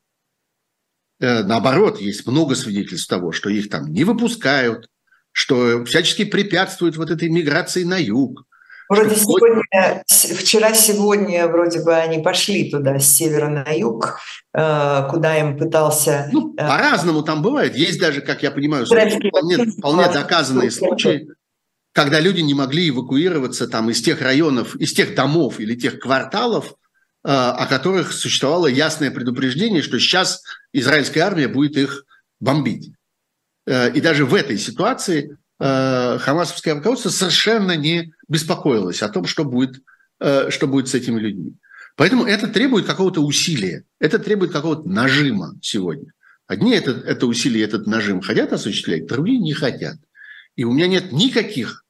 Э, 1.21 1.45
наоборот, 1.45 2.01
есть 2.01 2.27
много 2.27 2.55
свидетельств 2.55 3.09
того, 3.09 3.31
что 3.33 3.51
их 3.51 3.69
там 3.69 3.93
не 3.93 4.05
выпускают, 4.05 4.89
что 5.33 5.85
всячески 5.85 6.25
препятствует 6.25 6.97
вот 6.97 7.11
этой 7.11 7.29
миграции 7.29 7.85
на 7.85 7.99
юг. 7.99 8.45
Вроде 8.91 9.15
сегодня, 9.15 10.03
вчера-сегодня 10.09 11.47
вроде 11.47 11.81
бы 11.81 11.95
они 11.95 12.19
пошли 12.19 12.69
туда 12.69 12.99
с 12.99 13.07
севера 13.07 13.49
на 13.49 13.71
юг, 13.71 14.19
э, 14.53 15.07
куда 15.09 15.39
им 15.39 15.57
пытался... 15.57 16.29
Ну, 16.33 16.55
э, 16.57 16.67
по-разному 16.67 17.23
там 17.23 17.41
бывает. 17.41 17.77
Есть 17.77 18.01
даже, 18.01 18.21
как 18.21 18.43
я 18.43 18.51
понимаю, 18.51 18.87
вполне, 18.87 19.71
вполне 19.71 20.09
доказанные 20.09 20.73
случаи, 20.73 21.29
когда 21.93 22.19
люди 22.19 22.41
не 22.41 22.55
могли 22.55 22.89
эвакуироваться 22.89 23.69
там 23.69 23.91
из 23.91 24.03
тех 24.03 24.21
районов, 24.23 24.75
из 24.75 24.93
тех 24.93 25.15
домов 25.15 25.61
или 25.61 25.77
тех 25.77 26.01
кварталов, 26.01 26.75
э, 27.25 27.29
о 27.29 27.67
которых 27.67 28.13
существовало 28.13 28.67
ясное 28.67 29.13
предупреждение, 29.13 29.83
что 29.83 30.01
сейчас 30.01 30.43
израильская 30.73 31.21
армия 31.21 31.47
будет 31.47 31.77
их 31.77 32.05
бомбить. 32.41 32.91
Э, 33.71 33.93
и 33.93 34.01
даже 34.01 34.27
в 34.27 34.35
этой 34.35 34.59
ситуации 34.59 35.39
э, 35.61 36.19
хамасовское 36.19 36.75
руководство 36.75 37.09
совершенно 37.09 37.77
не 37.77 38.13
беспокоилось 38.29 39.01
о 39.03 39.09
том, 39.09 39.27
что 39.27 39.45
будет, 39.45 39.81
э, 40.19 40.51
что 40.51 40.67
будет 40.67 40.89
с 40.89 40.95
этими 40.95 41.21
людьми. 41.21 41.55
Поэтому 41.95 42.25
это 42.25 42.49
требует 42.49 42.87
какого-то 42.87 43.21
усилия, 43.21 43.85
это 44.01 44.19
требует 44.19 44.51
какого-то 44.51 44.89
нажима 44.89 45.55
сегодня. 45.63 46.13
Одни 46.49 46.73
это, 46.73 46.91
это 46.91 47.27
усилие, 47.27 47.65
этот 47.65 47.87
нажим 47.87 48.23
хотят 48.23 48.53
осуществлять, 48.53 49.07
другие 49.07 49.39
не 49.39 49.53
хотят. 49.53 49.97
И 50.57 50.65
у 50.65 50.73
меня 50.73 50.89
нет 50.89 51.13
никаких 51.13 51.85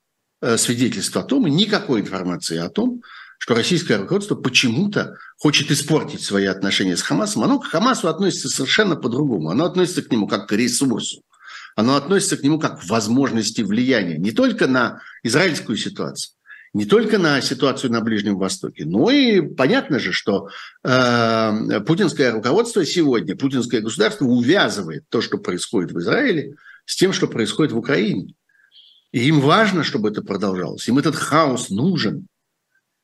свидетельств 0.56 1.16
о 1.16 1.22
том 1.22 1.46
и 1.46 1.50
никакой 1.50 2.00
информации 2.00 2.58
о 2.58 2.68
том, 2.68 3.02
что 3.38 3.54
российское 3.54 3.96
руководство 3.96 4.34
почему-то 4.34 5.16
хочет 5.38 5.70
испортить 5.70 6.22
свои 6.22 6.46
отношения 6.46 6.96
с 6.96 7.02
Хамасом. 7.02 7.44
Оно 7.44 7.58
к 7.58 7.66
Хамасу 7.66 8.08
относится 8.08 8.48
совершенно 8.48 8.96
по-другому. 8.96 9.48
Оно 9.50 9.64
относится 9.64 10.02
к 10.02 10.10
нему 10.10 10.26
как 10.26 10.48
к 10.48 10.52
ресурсу 10.52 11.22
оно 11.76 11.96
относится 11.96 12.36
к 12.36 12.42
нему 12.42 12.58
как 12.58 12.80
к 12.80 12.88
возможности 12.88 13.62
влияния 13.62 14.18
не 14.18 14.32
только 14.32 14.66
на 14.66 15.00
израильскую 15.22 15.76
ситуацию, 15.76 16.34
не 16.72 16.84
только 16.84 17.18
на 17.18 17.40
ситуацию 17.40 17.92
на 17.92 18.00
Ближнем 18.00 18.36
Востоке, 18.36 18.84
но 18.84 19.10
и 19.10 19.40
понятно 19.40 19.98
же, 19.98 20.12
что 20.12 20.48
э, 20.84 21.80
путинское 21.86 22.32
руководство 22.32 22.84
сегодня, 22.84 23.36
путинское 23.36 23.80
государство 23.80 24.24
увязывает 24.24 25.04
то, 25.08 25.20
что 25.20 25.38
происходит 25.38 25.92
в 25.92 25.98
Израиле, 25.98 26.56
с 26.84 26.96
тем, 26.96 27.12
что 27.12 27.26
происходит 27.26 27.72
в 27.72 27.78
Украине. 27.78 28.34
И 29.12 29.26
им 29.26 29.40
важно, 29.40 29.82
чтобы 29.82 30.10
это 30.10 30.22
продолжалось. 30.22 30.86
Им 30.88 30.98
этот 30.98 31.16
хаос 31.16 31.70
нужен. 31.70 32.26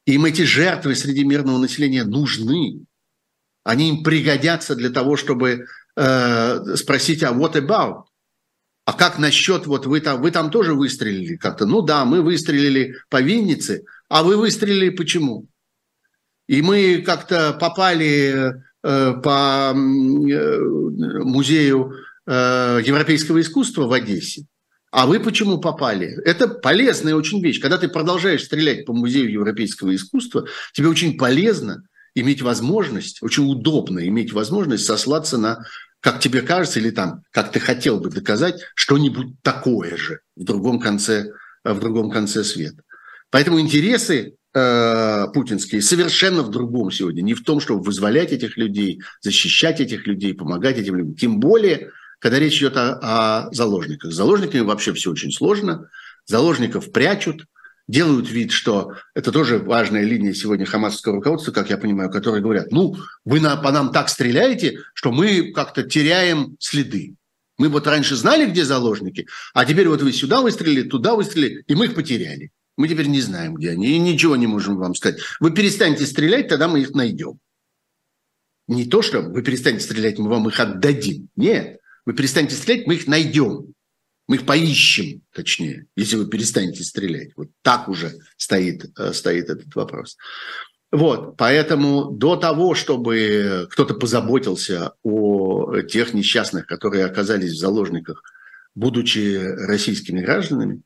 Им 0.06 0.24
эти 0.24 0.42
жертвы 0.42 0.94
среди 0.94 1.24
мирного 1.24 1.58
населения 1.58 2.04
нужны. 2.04 2.84
Они 3.64 3.88
им 3.88 4.04
пригодятся 4.04 4.76
для 4.76 4.90
того, 4.90 5.16
чтобы 5.16 5.66
э, 5.96 6.76
спросить, 6.76 7.24
а 7.24 7.32
what 7.32 7.54
about? 7.54 8.04
А 8.86 8.92
как 8.92 9.18
насчет, 9.18 9.66
вот 9.66 9.84
вы 9.84 10.00
там, 10.00 10.22
вы 10.22 10.30
там 10.30 10.48
тоже 10.48 10.72
выстрелили 10.72 11.36
как-то? 11.36 11.66
Ну 11.66 11.82
да, 11.82 12.04
мы 12.04 12.22
выстрелили 12.22 12.94
по 13.10 13.20
Виннице, 13.20 13.84
а 14.08 14.22
вы 14.22 14.36
выстрелили 14.36 14.90
почему? 14.90 15.48
И 16.46 16.62
мы 16.62 17.02
как-то 17.04 17.52
попали 17.60 18.54
э, 18.84 19.12
по 19.24 19.72
э, 19.74 20.60
музею 21.24 21.94
э, 22.26 22.80
европейского 22.84 23.40
искусства 23.40 23.86
в 23.86 23.92
Одессе. 23.92 24.46
А 24.92 25.08
вы 25.08 25.18
почему 25.18 25.58
попали? 25.58 26.16
Это 26.24 26.46
полезная 26.46 27.16
очень 27.16 27.42
вещь. 27.42 27.60
Когда 27.60 27.78
ты 27.78 27.88
продолжаешь 27.88 28.44
стрелять 28.44 28.86
по 28.86 28.92
музею 28.92 29.32
европейского 29.32 29.96
искусства, 29.96 30.46
тебе 30.72 30.86
очень 30.86 31.18
полезно 31.18 31.82
иметь 32.14 32.40
возможность, 32.40 33.20
очень 33.20 33.50
удобно 33.50 34.06
иметь 34.06 34.32
возможность 34.32 34.84
сослаться 34.84 35.38
на 35.38 35.66
как 36.00 36.20
тебе 36.20 36.42
кажется, 36.42 36.78
или 36.78 36.90
там, 36.90 37.22
как 37.30 37.52
ты 37.52 37.60
хотел 37.60 37.98
бы 37.98 38.10
доказать, 38.10 38.60
что-нибудь 38.74 39.40
такое 39.42 39.96
же 39.96 40.20
в 40.36 40.44
другом 40.44 40.80
конце, 40.80 41.32
в 41.64 41.78
другом 41.80 42.10
конце 42.10 42.44
света. 42.44 42.82
Поэтому 43.30 43.60
интересы 43.60 44.36
э, 44.54 45.26
путинские 45.34 45.82
совершенно 45.82 46.42
в 46.42 46.50
другом 46.50 46.90
сегодня. 46.90 47.22
Не 47.22 47.34
в 47.34 47.42
том, 47.42 47.60
чтобы 47.60 47.82
вызволять 47.82 48.32
этих 48.32 48.56
людей, 48.56 49.02
защищать 49.20 49.80
этих 49.80 50.06
людей, 50.06 50.34
помогать 50.34 50.78
этим 50.78 50.96
людям. 50.96 51.14
Тем 51.16 51.40
более, 51.40 51.90
когда 52.18 52.38
речь 52.38 52.58
идет 52.58 52.76
о, 52.76 53.46
о 53.48 53.52
заложниках. 53.52 54.12
С 54.12 54.16
заложниками 54.16 54.62
вообще 54.62 54.94
все 54.94 55.10
очень 55.10 55.32
сложно. 55.32 55.88
Заложников 56.24 56.92
прячут, 56.92 57.46
делают 57.88 58.30
вид, 58.30 58.50
что 58.50 58.94
это 59.14 59.32
тоже 59.32 59.58
важная 59.58 60.02
линия 60.02 60.34
сегодня 60.34 60.66
хамасовского 60.66 61.16
руководства, 61.16 61.52
как 61.52 61.70
я 61.70 61.78
понимаю, 61.78 62.10
которые 62.10 62.42
говорят, 62.42 62.72
ну, 62.72 62.96
вы 63.24 63.40
на, 63.40 63.56
по 63.56 63.70
нам 63.70 63.92
так 63.92 64.08
стреляете, 64.08 64.80
что 64.94 65.12
мы 65.12 65.52
как-то 65.52 65.82
теряем 65.82 66.56
следы. 66.58 67.14
Мы 67.58 67.68
вот 67.68 67.86
раньше 67.86 68.16
знали, 68.16 68.50
где 68.50 68.64
заложники, 68.64 69.26
а 69.54 69.64
теперь 69.64 69.88
вот 69.88 70.02
вы 70.02 70.12
сюда 70.12 70.42
выстрелили, 70.42 70.82
туда 70.82 71.14
выстрелили, 71.14 71.64
и 71.66 71.74
мы 71.74 71.86
их 71.86 71.94
потеряли. 71.94 72.50
Мы 72.76 72.88
теперь 72.88 73.06
не 73.06 73.22
знаем, 73.22 73.54
где 73.54 73.70
они, 73.70 73.86
и 73.86 73.98
ничего 73.98 74.36
не 74.36 74.46
можем 74.46 74.76
вам 74.76 74.94
сказать. 74.94 75.18
Вы 75.40 75.52
перестаньте 75.52 76.04
стрелять, 76.04 76.48
тогда 76.48 76.68
мы 76.68 76.80
их 76.80 76.90
найдем. 76.90 77.38
Не 78.68 78.84
то, 78.84 79.00
что 79.00 79.22
вы 79.22 79.42
перестанете 79.42 79.84
стрелять, 79.84 80.18
мы 80.18 80.28
вам 80.28 80.48
их 80.48 80.58
отдадим. 80.58 81.28
Нет, 81.36 81.78
вы 82.04 82.12
перестанете 82.12 82.56
стрелять, 82.56 82.86
мы 82.86 82.94
их 82.94 83.06
найдем. 83.06 83.72
Мы 84.28 84.36
их 84.36 84.46
поищем, 84.46 85.22
точнее, 85.32 85.86
если 85.94 86.16
вы 86.16 86.26
перестанете 86.28 86.82
стрелять. 86.82 87.30
Вот 87.36 87.48
так 87.62 87.88
уже 87.88 88.12
стоит, 88.36 88.86
э, 88.98 89.12
стоит 89.12 89.50
этот 89.50 89.74
вопрос. 89.74 90.16
Вот, 90.90 91.36
поэтому 91.36 92.10
до 92.10 92.36
того, 92.36 92.74
чтобы 92.74 93.68
кто-то 93.70 93.94
позаботился 93.94 94.92
о 95.02 95.80
тех 95.82 96.14
несчастных, 96.14 96.66
которые 96.66 97.04
оказались 97.04 97.52
в 97.52 97.58
заложниках, 97.58 98.22
будучи 98.74 99.36
российскими 99.66 100.20
гражданами, 100.20 100.82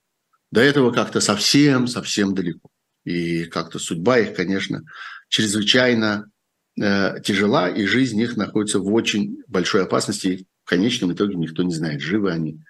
до 0.51 0.61
этого 0.61 0.91
как-то 0.91 1.20
совсем-совсем 1.20 2.34
далеко. 2.34 2.68
И 3.05 3.45
как-то 3.45 3.78
судьба 3.78 4.18
их, 4.18 4.34
конечно, 4.34 4.82
чрезвычайно 5.28 6.30
э, 6.78 7.20
тяжела, 7.22 7.68
и 7.68 7.84
жизнь 7.86 8.20
их 8.20 8.36
находится 8.36 8.80
в 8.80 8.93
очень 8.93 9.38
большой 9.49 9.84
опасности. 9.84 10.26
И 10.26 10.47
в 10.64 10.68
конечном 10.68 11.12
итоге 11.12 11.36
никто 11.36 11.62
не 11.62 11.74
знает, 11.74 12.01
живы 12.01 12.32
они 12.32 12.61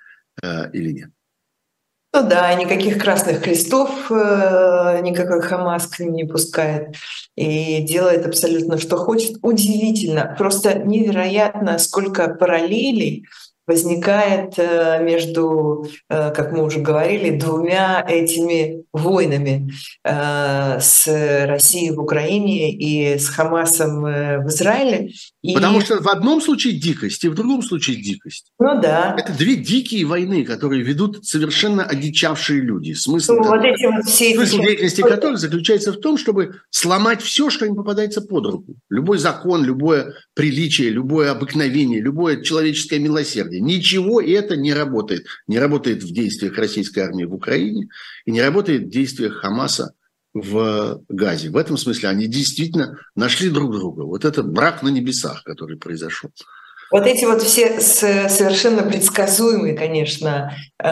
Э, 0.43 0.71
или 0.73 0.93
нет. 0.93 1.11
Ну 2.13 2.29
да, 2.29 2.53
никаких 2.55 2.99
красных 2.99 3.41
крестов 3.41 4.11
э, 4.11 5.01
никакой 5.03 5.41
Хамас 5.43 5.87
к 5.87 6.01
ним 6.01 6.15
не 6.15 6.25
пускает 6.25 6.97
и 7.37 7.83
делает 7.83 8.27
абсолютно 8.27 8.79
что 8.79 8.97
хочет. 8.97 9.37
Удивительно, 9.43 10.35
просто 10.37 10.81
невероятно, 10.81 11.79
сколько 11.79 12.35
параллелей 12.35 13.29
возникает 13.71 14.55
э, 14.59 15.01
между, 15.01 15.87
э, 16.09 16.33
как 16.35 16.51
мы 16.51 16.65
уже 16.65 16.81
говорили, 16.81 17.39
двумя 17.39 18.05
этими 18.07 18.83
войнами 18.93 19.71
э, 20.05 20.81
с 20.81 21.07
Россией 21.47 21.93
в 21.93 22.01
Украине 22.01 22.73
и 22.73 23.17
с 23.17 23.29
Хамасом 23.29 24.03
в 24.03 24.49
Израиле. 24.49 25.13
И... 25.43 25.55
Потому 25.55 25.81
что 25.81 26.03
в 26.03 26.09
одном 26.09 26.41
случае 26.41 26.75
дикость, 26.81 27.23
и 27.23 27.29
в 27.29 27.35
другом 27.35 27.63
случае 27.63 28.03
дикость. 28.03 28.51
Ну 28.59 28.81
да. 28.81 29.15
Это 29.17 29.33
две 29.39 29.55
дикие 29.55 30.05
войны, 30.05 30.45
которые 30.45 30.83
ведут 30.83 31.25
совершенно 31.25 31.85
одичавшие 31.85 32.61
люди. 32.61 32.93
Смысл, 32.95 33.35
ну, 33.35 33.45
вот 33.45 33.65
эти 33.65 33.87
вот 33.87 34.05
все 34.05 34.35
смысл 34.35 34.57
эти... 34.57 34.67
деятельности 34.67 35.03
которых 35.03 35.39
заключается 35.39 35.93
в 35.93 35.99
том, 35.99 36.19
чтобы 36.19 36.57
сломать 36.71 37.23
все, 37.23 37.51
что 37.51 37.67
им 37.67 37.77
попадается 37.77 38.21
под 38.21 38.47
руку. 38.47 38.75
Любой 38.89 39.19
закон, 39.19 39.65
любое 39.65 40.15
приличие, 40.35 40.91
любое 40.91 41.31
обыкновение, 41.31 42.01
любое 42.01 42.43
человеческое 42.43 42.99
милосердие. 42.99 43.60
Ничего 43.61 44.21
это 44.21 44.57
не 44.57 44.75
работает. 44.75 45.27
Не 45.47 45.59
работает 45.59 46.03
в 46.03 46.13
действиях 46.13 46.57
российской 46.59 47.01
армии 47.01 47.25
в 47.25 47.35
Украине 47.35 47.89
и 48.25 48.33
не 48.33 48.43
работает 48.43 48.83
в 48.85 48.91
действиях 48.91 49.35
Хамаса 49.41 49.95
в 50.33 51.03
Газе. 51.09 51.51
В 51.51 51.57
этом 51.57 51.77
смысле 51.77 52.09
они 52.09 52.27
действительно 52.27 52.99
нашли 53.15 53.51
друг 53.51 53.73
друга. 53.73 54.03
Вот 54.03 54.25
это 54.25 54.43
брак 54.43 54.83
на 54.83 54.89
небесах, 54.89 55.43
который 55.45 55.77
произошел. 55.77 56.31
Вот 56.91 57.07
эти 57.07 57.25
вот 57.25 57.41
все 57.43 57.81
совершенно 57.81 58.83
предсказуемые, 58.83 59.75
конечно, 59.75 60.57
э, 60.83 60.87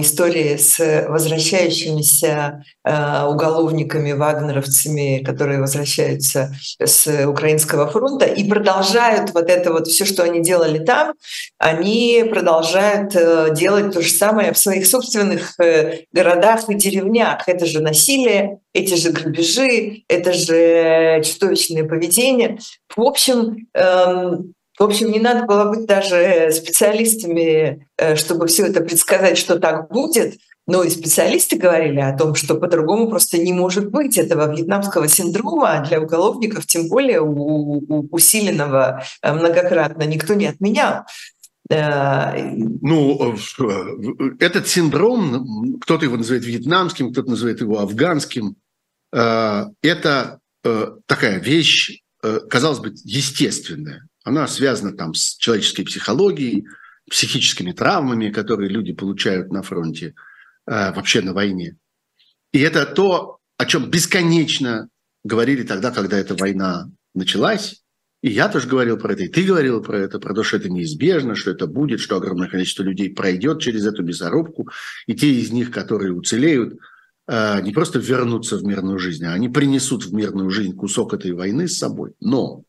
истории 0.00 0.56
с 0.56 1.06
возвращающимися 1.08 2.64
э, 2.84 3.24
уголовниками, 3.26 4.12
вагнеровцами, 4.12 5.22
которые 5.22 5.60
возвращаются 5.60 6.54
с 6.82 7.26
украинского 7.26 7.86
фронта 7.86 8.24
и 8.24 8.48
продолжают 8.48 9.34
вот 9.34 9.50
это 9.50 9.72
вот 9.72 9.88
все, 9.88 10.06
что 10.06 10.22
они 10.22 10.40
делали 10.40 10.78
там, 10.78 11.12
они 11.58 12.24
продолжают 12.30 13.14
э, 13.14 13.54
делать 13.54 13.92
то 13.92 14.00
же 14.00 14.10
самое 14.10 14.54
в 14.54 14.58
своих 14.58 14.86
собственных 14.86 15.54
городах 16.12 16.68
и 16.70 16.74
деревнях. 16.74 17.46
Это 17.46 17.66
же 17.66 17.80
насилие, 17.80 18.60
эти 18.72 18.94
же 18.94 19.10
грабежи, 19.10 20.02
это 20.08 20.32
же 20.32 21.22
чудовищное 21.24 21.84
поведение. 21.84 22.58
В 22.96 23.02
общем, 23.02 23.66
эм, 23.74 24.54
в 24.78 24.82
общем, 24.82 25.10
не 25.10 25.20
надо 25.20 25.44
было 25.44 25.70
быть 25.70 25.86
даже 25.86 26.50
специалистами, 26.52 27.86
э, 27.96 28.16
чтобы 28.16 28.46
все 28.46 28.66
это 28.66 28.80
предсказать, 28.80 29.36
что 29.36 29.58
так 29.58 29.90
будет. 29.90 30.38
Но 30.66 30.84
и 30.84 30.90
специалисты 30.90 31.56
говорили 31.56 32.00
о 32.00 32.16
том, 32.16 32.34
что 32.34 32.54
по-другому 32.54 33.10
просто 33.10 33.38
не 33.38 33.52
может 33.52 33.90
быть 33.90 34.16
этого 34.16 34.54
вьетнамского 34.54 35.08
синдрома 35.08 35.72
а 35.72 35.84
для 35.84 36.00
уголовников, 36.00 36.66
тем 36.66 36.88
более 36.88 37.20
у, 37.20 37.32
у 37.32 38.08
усиленного 38.10 39.02
э, 39.22 39.32
многократно, 39.32 40.04
никто 40.04 40.34
не 40.34 40.46
отменял. 40.46 41.04
Э, 41.68 42.52
ну, 42.54 43.36
этот 44.38 44.68
синдром, 44.68 45.78
кто-то 45.80 46.04
его 46.04 46.16
называет 46.16 46.44
вьетнамским, 46.44 47.12
кто-то 47.12 47.30
называет 47.30 47.60
его 47.60 47.80
афганским, 47.80 48.56
это 49.12 50.38
такая 51.06 51.40
вещь, 51.40 52.02
казалось 52.48 52.78
бы, 52.78 52.94
естественная. 53.02 54.08
Она 54.30 54.46
связана 54.46 54.92
там 54.92 55.12
с 55.12 55.36
человеческой 55.38 55.82
психологией, 55.82 56.64
психическими 57.10 57.72
травмами, 57.72 58.30
которые 58.30 58.70
люди 58.70 58.92
получают 58.92 59.50
на 59.50 59.62
фронте, 59.62 60.14
э, 60.68 60.92
вообще 60.92 61.20
на 61.20 61.32
войне. 61.32 61.76
И 62.52 62.60
это 62.60 62.86
то, 62.86 63.38
о 63.58 63.66
чем 63.66 63.90
бесконечно 63.90 64.88
говорили 65.24 65.64
тогда, 65.64 65.90
когда 65.90 66.16
эта 66.16 66.36
война 66.36 66.88
началась. 67.12 67.82
И 68.22 68.30
я 68.30 68.48
тоже 68.48 68.68
говорил 68.68 68.98
про 68.98 69.14
это, 69.14 69.24
и 69.24 69.28
ты 69.28 69.42
говорил 69.42 69.82
про 69.82 69.98
это, 69.98 70.20
про 70.20 70.32
то, 70.32 70.44
что 70.44 70.58
это 70.58 70.68
неизбежно, 70.68 71.34
что 71.34 71.50
это 71.50 71.66
будет, 71.66 71.98
что 71.98 72.14
огромное 72.14 72.48
количество 72.48 72.84
людей 72.84 73.10
пройдет 73.10 73.60
через 73.60 73.84
эту 73.84 74.04
мясорубку, 74.04 74.68
и 75.08 75.14
те 75.16 75.28
из 75.28 75.50
них, 75.50 75.72
которые 75.72 76.12
уцелеют, 76.12 76.78
э, 77.26 77.62
не 77.62 77.72
просто 77.72 77.98
вернутся 77.98 78.58
в 78.58 78.62
мирную 78.62 79.00
жизнь, 79.00 79.24
а 79.24 79.32
они 79.32 79.48
принесут 79.48 80.04
в 80.04 80.14
мирную 80.14 80.50
жизнь 80.50 80.76
кусок 80.76 81.14
этой 81.14 81.32
войны 81.32 81.66
с 81.66 81.78
собой. 81.78 82.12
Но 82.20 82.62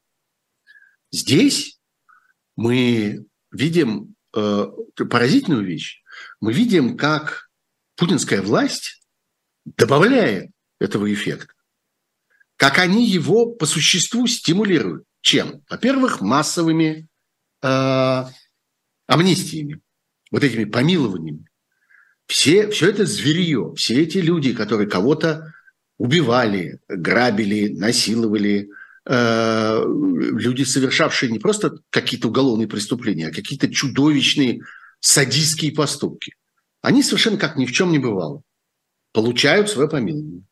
Здесь 1.11 1.79
мы 2.55 3.25
видим 3.51 4.15
э, 4.35 4.67
поразительную 4.95 5.65
вещь. 5.65 6.01
Мы 6.39 6.53
видим, 6.53 6.97
как 6.97 7.49
путинская 7.95 8.41
власть 8.41 9.01
добавляет 9.65 10.51
этого 10.79 11.11
эффекта. 11.11 11.53
Как 12.55 12.77
они 12.77 13.07
его 13.07 13.47
по 13.47 13.65
существу 13.65 14.27
стимулируют. 14.27 15.05
Чем? 15.21 15.63
Во-первых, 15.69 16.21
массовыми 16.21 17.07
э, 17.61 18.23
амнистиями, 19.07 19.81
вот 20.31 20.43
этими 20.43 20.63
помилованиями. 20.63 21.45
Все, 22.27 22.69
все 22.71 22.89
это 22.89 23.05
зверье, 23.05 23.73
все 23.75 24.01
эти 24.01 24.19
люди, 24.19 24.53
которые 24.53 24.89
кого-то 24.89 25.53
убивали, 25.97 26.79
грабили, 26.87 27.67
насиловали, 27.67 28.69
Э, 29.05 29.83
люди, 29.83 30.63
совершавшие 30.63 31.31
не 31.31 31.39
просто 31.39 31.79
какие-то 31.89 32.27
уголовные 32.27 32.67
преступления, 32.67 33.29
а 33.29 33.33
какие-то 33.33 33.71
чудовищные 33.73 34.61
садистские 34.99 35.71
поступки. 35.71 36.35
Они 36.81 37.01
совершенно 37.01 37.37
как 37.37 37.55
ни 37.55 37.65
в 37.65 37.71
чем 37.71 37.91
не 37.91 37.99
бывало. 37.99 38.43
Получают 39.11 39.69
свое 39.69 39.89
помилование. 39.89 40.43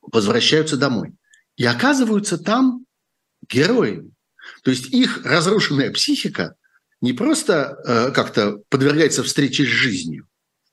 Возвращаются 0.00 0.76
домой. 0.76 1.12
И 1.56 1.64
оказываются 1.64 2.38
там 2.38 2.86
героями. 3.48 4.12
То 4.62 4.70
есть 4.70 4.92
их 4.92 5.24
разрушенная 5.24 5.90
психика 5.90 6.54
не 7.00 7.12
просто 7.12 7.76
э, 7.84 8.12
как-то 8.12 8.62
подвергается 8.68 9.22
встрече 9.22 9.64
с 9.64 9.68
жизнью, 9.68 10.26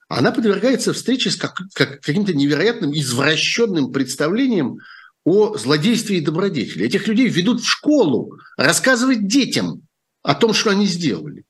она 0.08 0.32
подвергается 0.32 0.94
встрече 0.94 1.32
с 1.32 1.36
как, 1.36 1.60
как, 1.74 2.02
каким-то 2.02 2.34
невероятным 2.34 2.94
извращенным 2.94 3.92
представлением 3.92 4.78
о 5.26 5.58
злодействе 5.58 6.18
и 6.18 6.22
добродетели. 6.22 6.86
Этих 6.86 7.08
людей 7.08 7.28
ведут 7.28 7.62
в 7.62 7.68
школу 7.68 8.38
рассказывать 8.58 9.28
детям 9.28 9.84
о 10.22 10.36
том, 10.36 10.54
что 10.54 10.72
они 10.72 10.86
сделали. 10.86 11.46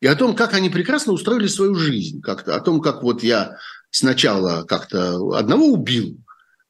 И 0.00 0.06
о 0.06 0.16
том, 0.16 0.36
как 0.36 0.52
они 0.52 0.68
прекрасно 0.68 1.12
устроили 1.12 1.46
свою 1.46 1.74
жизнь. 1.74 2.20
Как-то, 2.20 2.54
о 2.54 2.60
том, 2.60 2.80
как 2.80 3.02
вот 3.02 3.22
я 3.22 3.56
сначала 3.90 4.64
как-то 4.64 5.36
одного 5.36 5.68
убил, 5.68 6.18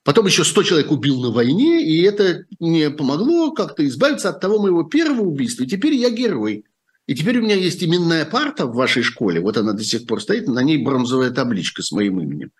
потом 0.04 0.26
еще 0.26 0.44
100 0.44 0.62
человек 0.62 0.92
убил 0.92 1.20
на 1.20 1.30
войне, 1.30 1.84
и 1.84 2.02
это 2.02 2.44
мне 2.60 2.90
помогло 2.90 3.50
как-то 3.50 3.84
избавиться 3.86 4.28
от 4.28 4.40
того 4.40 4.60
моего 4.60 4.84
первого 4.84 5.22
убийства. 5.22 5.64
И 5.64 5.68
теперь 5.68 5.94
я 5.94 6.10
герой. 6.10 6.64
И 7.06 7.14
теперь 7.14 7.38
у 7.38 7.42
меня 7.42 7.56
есть 7.56 7.82
именная 7.82 8.24
парта 8.24 8.66
в 8.66 8.74
вашей 8.74 9.02
школе, 9.02 9.40
вот 9.40 9.56
она 9.58 9.72
до 9.72 9.84
сих 9.84 10.06
пор 10.06 10.22
стоит, 10.22 10.48
на 10.48 10.62
ней 10.62 10.82
бронзовая 10.82 11.30
табличка 11.30 11.82
с 11.82 11.92
моим 11.92 12.20
именем. 12.20 12.50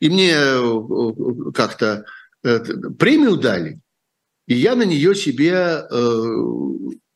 И 0.00 0.10
мне 0.10 0.32
э, 0.32 0.58
э, 0.60 1.52
как-то 1.54 2.04
премию 2.44 3.36
дали, 3.36 3.80
и 4.46 4.54
я 4.54 4.76
на 4.76 4.82
нее 4.82 5.14
себе 5.14 5.82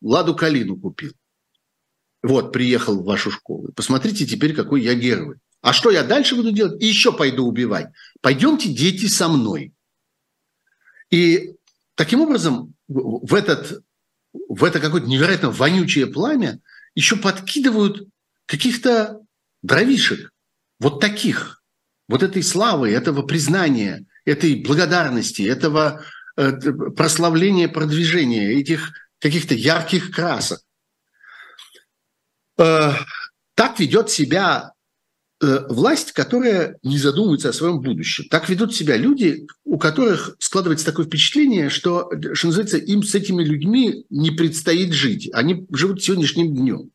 Ладу 0.00 0.34
Калину 0.34 0.76
купил. 0.76 1.12
Вот, 2.22 2.52
приехал 2.52 3.00
в 3.00 3.04
вашу 3.04 3.30
школу. 3.30 3.70
Посмотрите 3.76 4.26
теперь, 4.26 4.54
какой 4.54 4.82
я 4.82 4.94
герой. 4.94 5.36
А 5.60 5.72
что 5.72 5.90
я 5.90 6.02
дальше 6.02 6.34
буду 6.34 6.50
делать? 6.52 6.82
И 6.82 6.86
еще 6.86 7.12
пойду 7.12 7.46
убивать. 7.46 7.88
Пойдемте, 8.20 8.72
дети, 8.72 9.06
со 9.06 9.28
мной. 9.28 9.72
И 11.10 11.54
таким 11.94 12.20
образом 12.20 12.74
в, 12.88 13.34
этот, 13.34 13.82
в 14.32 14.64
это 14.64 14.80
какое-то 14.80 15.08
невероятно 15.08 15.50
вонючее 15.50 16.06
пламя 16.06 16.60
еще 16.94 17.16
подкидывают 17.16 18.08
каких-то 18.46 19.20
дровишек, 19.62 20.32
вот 20.80 21.00
таких, 21.00 21.62
вот 22.08 22.22
этой 22.22 22.42
славы, 22.42 22.90
этого 22.90 23.22
признания, 23.22 24.06
этой 24.28 24.56
благодарности, 24.56 25.42
этого 25.42 26.04
э, 26.36 26.52
прославления, 26.96 27.68
продвижения, 27.68 28.52
этих 28.60 28.92
каких-то 29.18 29.54
ярких 29.54 30.10
красок. 30.10 30.60
Э, 32.58 32.92
так 33.54 33.80
ведет 33.80 34.10
себя 34.10 34.72
э, 35.40 35.66
власть, 35.68 36.12
которая 36.12 36.78
не 36.82 36.98
задумывается 36.98 37.48
о 37.48 37.52
своем 37.54 37.80
будущем. 37.80 38.26
Так 38.30 38.48
ведут 38.48 38.74
себя 38.74 38.96
люди, 38.96 39.46
у 39.64 39.78
которых 39.78 40.36
складывается 40.38 40.86
такое 40.86 41.06
впечатление, 41.06 41.70
что, 41.70 42.10
что 42.34 42.48
называется, 42.48 42.76
им 42.76 43.02
с 43.02 43.14
этими 43.14 43.42
людьми 43.42 44.04
не 44.10 44.30
предстоит 44.30 44.92
жить. 44.92 45.30
Они 45.32 45.66
живут 45.72 46.02
сегодняшним 46.02 46.54
днем. 46.54 46.90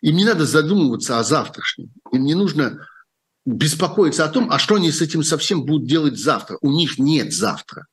Им 0.00 0.16
не 0.16 0.24
надо 0.24 0.46
задумываться 0.46 1.18
о 1.18 1.24
завтрашнем. 1.24 1.90
Им 2.12 2.24
не 2.24 2.34
нужно 2.34 2.86
беспокоиться 3.46 4.24
о 4.24 4.28
том, 4.28 4.50
а 4.50 4.58
что 4.58 4.74
они 4.74 4.90
с 4.90 5.00
этим 5.00 5.22
совсем 5.22 5.64
будут 5.64 5.88
делать 5.88 6.18
завтра. 6.18 6.58
У 6.60 6.72
них 6.72 6.98
нет 6.98 7.32
завтра. 7.32 7.86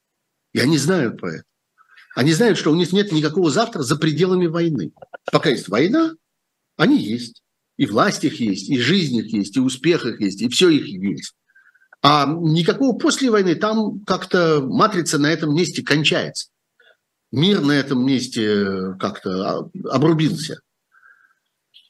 И 0.52 0.60
они 0.60 0.78
знают 0.78 1.20
про 1.20 1.36
это. 1.36 1.44
Они 2.16 2.34
знают, 2.34 2.58
что 2.58 2.72
у 2.72 2.76
них 2.76 2.92
нет 2.92 3.12
никакого 3.12 3.50
завтра 3.50 3.84
за 3.84 3.96
пределами 3.96 4.48
войны. 4.48 4.92
Пока 5.32 5.50
есть 5.50 5.68
война, 5.68 6.14
они 6.76 7.02
есть. 7.02 7.42
И 7.78 7.86
власть 7.86 8.24
их 8.24 8.40
есть, 8.40 8.70
и 8.70 8.78
жизнь 8.78 9.16
их 9.16 9.34
есть, 9.34 9.58
и 9.58 9.60
успех 9.60 10.06
их 10.06 10.22
есть, 10.22 10.42
и 10.42 10.50
все 10.50 10.70
их 10.70 10.86
есть. 10.88 11.34
А 12.04 12.28
никакого 12.28 12.98
после 12.98 13.32
войны 13.32 13.56
там 13.56 14.02
как-то 14.02 14.62
матрица 14.62 15.18
на 15.18 15.32
этом 15.32 15.56
месте 15.56 15.82
кончается. 15.82 16.50
Мир 17.32 17.62
на 17.62 17.72
этом 17.72 18.06
месте 18.06 18.96
как-то 19.00 19.72
обрубился. 19.90 20.60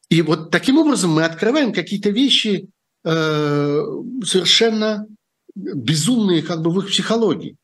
И 0.08 0.22
вот 0.22 0.52
таким 0.52 0.78
образом 0.78 1.12
мы 1.12 1.26
открываем 1.26 1.74
какие-то 1.74 2.12
вещи 2.12 2.48
э, 2.58 2.68
совершенно 3.04 5.08
безумные 5.56 6.42
как 6.42 6.62
бы 6.62 6.72
в 6.72 6.80
их 6.80 6.88
психологии. 6.88 7.58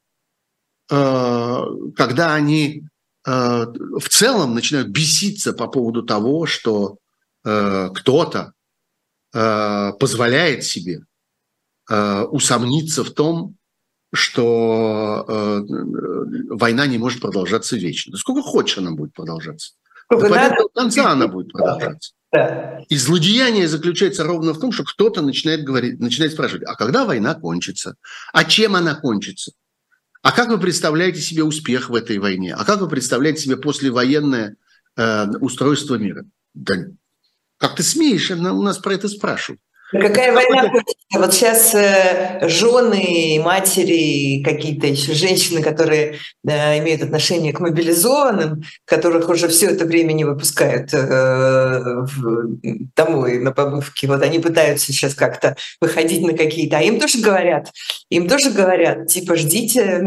Э, 0.91 1.63
когда 1.95 2.33
они 2.33 2.83
э, 3.25 3.31
в 3.31 4.09
целом 4.09 4.55
начинают 4.55 4.89
беситься 4.89 5.53
по 5.53 5.67
поводу 5.67 6.03
того, 6.03 6.45
что 6.45 6.97
э, 7.45 7.89
кто-то 7.93 8.53
э, 9.33 9.91
позволяет 9.99 10.63
себе 10.63 11.01
э, 11.89 12.21
усомниться 12.23 13.03
в 13.03 13.11
том, 13.11 13.55
что 14.11 15.25
э, 15.27 15.61
война 16.49 16.87
не 16.87 16.97
может 16.97 17.21
продолжаться 17.21 17.77
вечно. 17.77 18.17
Сколько 18.17 18.41
хочешь 18.41 18.79
она 18.79 18.91
будет 18.91 19.13
продолжаться. 19.13 19.73
До 20.09 20.69
конца 20.73 21.11
она 21.11 21.27
будет 21.27 21.51
продолжаться. 21.51 22.13
Да. 22.31 22.83
И 22.89 22.97
злодеяние 22.97 23.67
заключается 23.67 24.23
ровно 24.23 24.53
в 24.53 24.59
том, 24.59 24.71
что 24.71 24.83
кто-то 24.83 25.21
начинает 25.21 25.63
говорить, 25.63 25.99
начинает 25.99 26.33
спрашивать, 26.33 26.63
а 26.67 26.75
когда 26.75 27.05
война 27.05 27.33
кончится? 27.33 27.95
А 28.33 28.43
чем 28.45 28.75
она 28.75 28.95
кончится? 28.95 29.53
А 30.21 30.31
как 30.31 30.49
вы 30.49 30.59
представляете 30.59 31.21
себе 31.21 31.43
успех 31.43 31.89
в 31.89 31.95
этой 31.95 32.19
войне? 32.19 32.53
А 32.53 32.65
как 32.65 32.81
вы 32.81 32.89
представляете 32.89 33.41
себе 33.43 33.57
послевоенное 33.57 34.57
э, 34.95 35.27
устройство 35.39 35.95
мира? 35.95 36.25
Да 36.53 36.75
как 37.59 37.75
ты 37.75 37.83
смеешь 37.83 38.31
у 38.31 38.61
нас 38.61 38.77
про 38.79 38.93
это 38.93 39.07
спрашивать? 39.07 39.59
Какая 39.91 40.33
война 40.33 40.71
Вот 41.15 41.33
сейчас 41.33 41.73
э, 41.73 42.47
жены, 42.47 43.41
матери, 43.43 44.43
какие-то 44.43 44.85
еще 44.85 45.13
женщины, 45.13 45.63
которые 45.63 46.17
да, 46.43 46.77
имеют 46.77 47.01
отношение 47.01 47.53
к 47.53 47.59
мобилизованным, 47.59 48.61
которых 48.85 49.29
уже 49.29 49.47
все 49.47 49.71
это 49.71 49.85
время 49.85 50.13
не 50.13 50.25
выпускают 50.25 50.93
э, 50.93 52.05
домой 52.95 53.39
на 53.39 53.51
побывки. 53.51 54.05
Вот 54.05 54.21
они 54.21 54.37
пытаются 54.37 54.93
сейчас 54.93 55.15
как-то 55.15 55.55
выходить 55.81 56.21
на 56.21 56.37
какие-то. 56.37 56.77
А 56.77 56.81
им 56.81 56.99
тоже 56.99 57.19
говорят, 57.19 57.71
им 58.09 58.27
тоже 58.27 58.51
говорят, 58.51 59.07
типа, 59.07 59.35
ждите. 59.35 60.01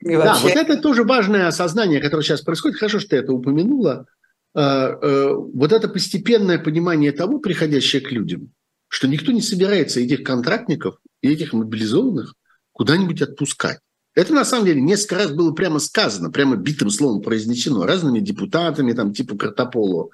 И 0.00 0.14
вообще... 0.14 0.24
Да, 0.24 0.38
вот 0.42 0.56
это 0.56 0.76
тоже 0.76 1.02
важное 1.02 1.48
осознание, 1.48 2.00
которое 2.00 2.22
сейчас 2.22 2.42
происходит. 2.42 2.78
Хорошо, 2.78 3.00
что 3.00 3.10
ты 3.10 3.16
это 3.16 3.32
упомянула. 3.32 4.06
Э, 4.54 4.96
э, 5.02 5.34
вот 5.34 5.72
это 5.72 5.88
постепенное 5.88 6.58
понимание 6.58 7.10
того, 7.10 7.40
приходящее 7.40 8.00
к 8.00 8.12
людям, 8.12 8.52
что 8.94 9.08
никто 9.08 9.32
не 9.32 9.42
собирается 9.42 9.98
этих 9.98 10.22
контрактников 10.22 10.98
и 11.20 11.28
этих 11.28 11.52
мобилизованных 11.52 12.34
куда-нибудь 12.70 13.22
отпускать. 13.22 13.80
Это 14.14 14.32
на 14.32 14.44
самом 14.44 14.66
деле 14.66 14.80
несколько 14.80 15.16
раз 15.16 15.32
было 15.32 15.50
прямо 15.50 15.80
сказано, 15.80 16.30
прямо 16.30 16.54
битым 16.54 16.90
словом 16.90 17.20
произнесено 17.20 17.86
разными 17.86 18.20
депутатами, 18.20 18.92
там, 18.92 19.12
типа 19.12 19.36
Картополова, 19.36 20.10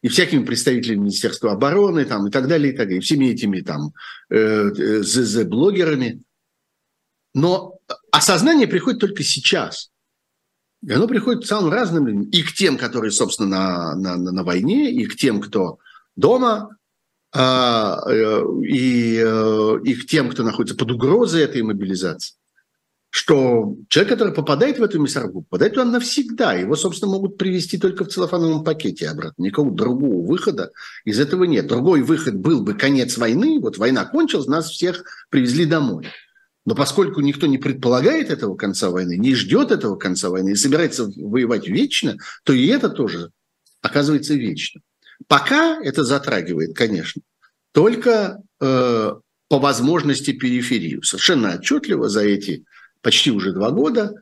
и 0.00 0.08
всякими 0.08 0.42
представителями 0.42 1.00
Министерства 1.00 1.52
обороны 1.52 2.06
там, 2.06 2.26
и 2.26 2.30
так 2.30 2.48
далее, 2.48 2.72
и 2.72 2.74
так 2.74 2.86
далее, 2.86 3.00
и 3.00 3.02
всеми 3.02 3.26
этими 3.26 3.60
там 3.60 3.92
э, 4.30 4.70
ЗЗ-блогерами. 5.02 6.22
Но 7.34 7.76
осознание 8.10 8.66
приходит 8.66 9.00
только 9.00 9.22
сейчас. 9.22 9.90
И 10.82 10.90
оно 10.90 11.06
приходит 11.06 11.42
к 11.42 11.46
самым 11.46 11.70
разным 11.70 12.06
людям. 12.06 12.22
И 12.30 12.42
к 12.42 12.54
тем, 12.54 12.78
которые, 12.78 13.10
собственно, 13.10 13.94
на, 13.94 14.16
на, 14.16 14.32
на 14.32 14.44
войне, 14.44 14.90
и 14.90 15.04
к 15.04 15.14
тем, 15.14 15.42
кто 15.42 15.78
дома, 16.16 16.70
э, 16.70 16.83
и, 17.36 19.22
э, 19.24 19.78
и 19.84 19.94
к 19.94 20.06
тем, 20.06 20.30
кто 20.30 20.44
находится 20.44 20.76
под 20.76 20.92
угрозой 20.92 21.42
этой 21.42 21.62
мобилизации, 21.62 22.36
что 23.10 23.76
человек, 23.88 24.12
который 24.12 24.34
попадает 24.34 24.78
в 24.78 24.82
эту 24.82 25.00
мясорубку, 25.00 25.42
попадает 25.42 25.74
туда 25.74 25.84
навсегда. 25.84 26.54
Его, 26.54 26.76
собственно, 26.76 27.12
могут 27.12 27.36
привести 27.36 27.78
только 27.78 28.04
в 28.04 28.08
целлофановом 28.08 28.64
пакете 28.64 29.08
обратно. 29.08 29.42
Никакого 29.42 29.72
другого 29.72 30.26
выхода 30.26 30.72
из 31.04 31.18
этого 31.20 31.44
нет. 31.44 31.66
Другой 31.66 32.02
выход 32.02 32.34
был 32.34 32.62
бы 32.62 32.74
конец 32.74 33.16
войны. 33.16 33.60
Вот 33.60 33.78
война 33.78 34.04
кончилась, 34.04 34.46
нас 34.46 34.68
всех 34.68 35.04
привезли 35.30 35.64
домой. 35.64 36.08
Но 36.66 36.74
поскольку 36.74 37.20
никто 37.20 37.46
не 37.46 37.58
предполагает 37.58 38.30
этого 38.30 38.56
конца 38.56 38.90
войны, 38.90 39.16
не 39.16 39.34
ждет 39.34 39.70
этого 39.70 39.96
конца 39.96 40.30
войны 40.30 40.50
и 40.50 40.56
собирается 40.56 41.10
воевать 41.16 41.68
вечно, 41.68 42.16
то 42.42 42.52
и 42.52 42.66
это 42.66 42.88
тоже 42.88 43.30
оказывается 43.80 44.34
вечно. 44.34 44.80
Пока 45.26 45.80
это 45.82 46.04
затрагивает, 46.04 46.74
конечно, 46.76 47.22
только 47.72 48.40
э, 48.60 49.12
по 49.48 49.58
возможности 49.58 50.32
периферию. 50.32 51.02
Совершенно 51.02 51.54
отчетливо 51.54 52.08
за 52.08 52.22
эти 52.22 52.64
почти 53.00 53.30
уже 53.30 53.52
два 53.52 53.70
года 53.70 54.14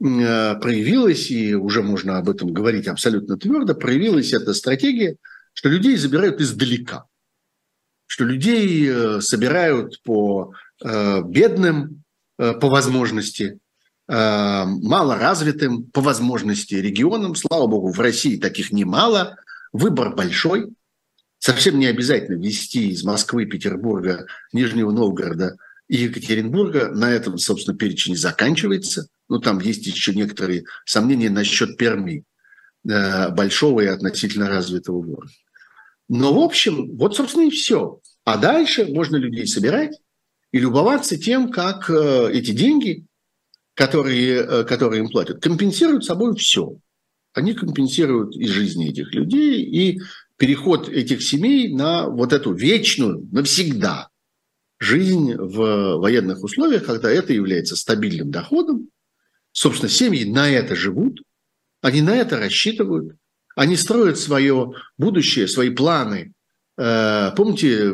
э, 0.00 0.54
проявилась, 0.56 1.30
и 1.30 1.54
уже 1.54 1.82
можно 1.82 2.18
об 2.18 2.28
этом 2.28 2.52
говорить 2.52 2.88
абсолютно 2.88 3.36
твердо, 3.36 3.74
проявилась 3.74 4.32
эта 4.32 4.54
стратегия, 4.54 5.16
что 5.52 5.68
людей 5.68 5.96
забирают 5.96 6.40
издалека, 6.40 7.04
что 8.06 8.24
людей 8.24 8.88
э, 8.88 9.20
собирают 9.20 10.02
по 10.02 10.52
э, 10.84 11.22
бедным, 11.22 12.02
э, 12.38 12.52
по 12.54 12.68
возможности, 12.68 13.58
э, 14.08 14.64
малоразвитым, 14.64 15.84
по 15.84 16.00
возможности 16.00 16.74
регионам. 16.74 17.34
Слава 17.34 17.66
богу, 17.66 17.92
в 17.92 18.00
России 18.00 18.36
таких 18.36 18.72
немало– 18.72 19.36
Выбор 19.72 20.14
большой. 20.14 20.68
Совсем 21.38 21.78
не 21.78 21.86
обязательно 21.86 22.40
везти 22.40 22.90
из 22.90 23.02
Москвы, 23.02 23.46
Петербурга, 23.46 24.26
Нижнего 24.52 24.92
Новгорода 24.92 25.56
и 25.88 25.96
Екатеринбурга. 25.96 26.90
На 26.90 27.10
этом, 27.10 27.38
собственно, 27.38 27.76
перечень 27.76 28.16
заканчивается. 28.16 29.08
Но 29.28 29.38
там 29.38 29.58
есть 29.58 29.86
еще 29.86 30.14
некоторые 30.14 30.64
сомнения 30.84 31.30
насчет 31.30 31.76
Перми, 31.76 32.24
э, 32.88 33.30
большого 33.30 33.80
и 33.80 33.86
относительно 33.86 34.48
развитого 34.48 35.02
города. 35.02 35.32
Но, 36.08 36.34
в 36.34 36.38
общем, 36.38 36.96
вот, 36.96 37.16
собственно, 37.16 37.46
и 37.46 37.50
все. 37.50 38.00
А 38.24 38.36
дальше 38.36 38.84
можно 38.86 39.16
людей 39.16 39.46
собирать 39.46 39.98
и 40.52 40.58
любоваться 40.58 41.16
тем, 41.16 41.50
как 41.50 41.88
э, 41.88 42.30
эти 42.32 42.52
деньги, 42.52 43.06
которые, 43.74 44.44
э, 44.44 44.64
которые 44.64 45.00
им 45.00 45.08
платят, 45.08 45.42
компенсируют 45.42 46.04
собой 46.04 46.36
все. 46.36 46.76
Они 47.34 47.54
компенсируют 47.54 48.36
и 48.36 48.46
жизни 48.46 48.90
этих 48.90 49.14
людей, 49.14 49.62
и 49.62 50.00
переход 50.36 50.88
этих 50.88 51.22
семей 51.22 51.72
на 51.72 52.08
вот 52.08 52.32
эту 52.32 52.52
вечную, 52.52 53.26
навсегда 53.32 54.08
жизнь 54.78 55.34
в 55.36 55.98
военных 55.98 56.42
условиях, 56.42 56.84
когда 56.84 57.10
это 57.10 57.32
является 57.32 57.76
стабильным 57.76 58.30
доходом. 58.30 58.88
Собственно, 59.52 59.88
семьи 59.88 60.24
на 60.24 60.50
это 60.50 60.74
живут, 60.74 61.22
они 61.80 62.02
на 62.02 62.16
это 62.16 62.38
рассчитывают, 62.38 63.16
они 63.54 63.76
строят 63.76 64.18
свое 64.18 64.72
будущее, 64.98 65.46
свои 65.46 65.70
планы. 65.70 66.32
Э, 66.76 67.30
помните 67.36 67.92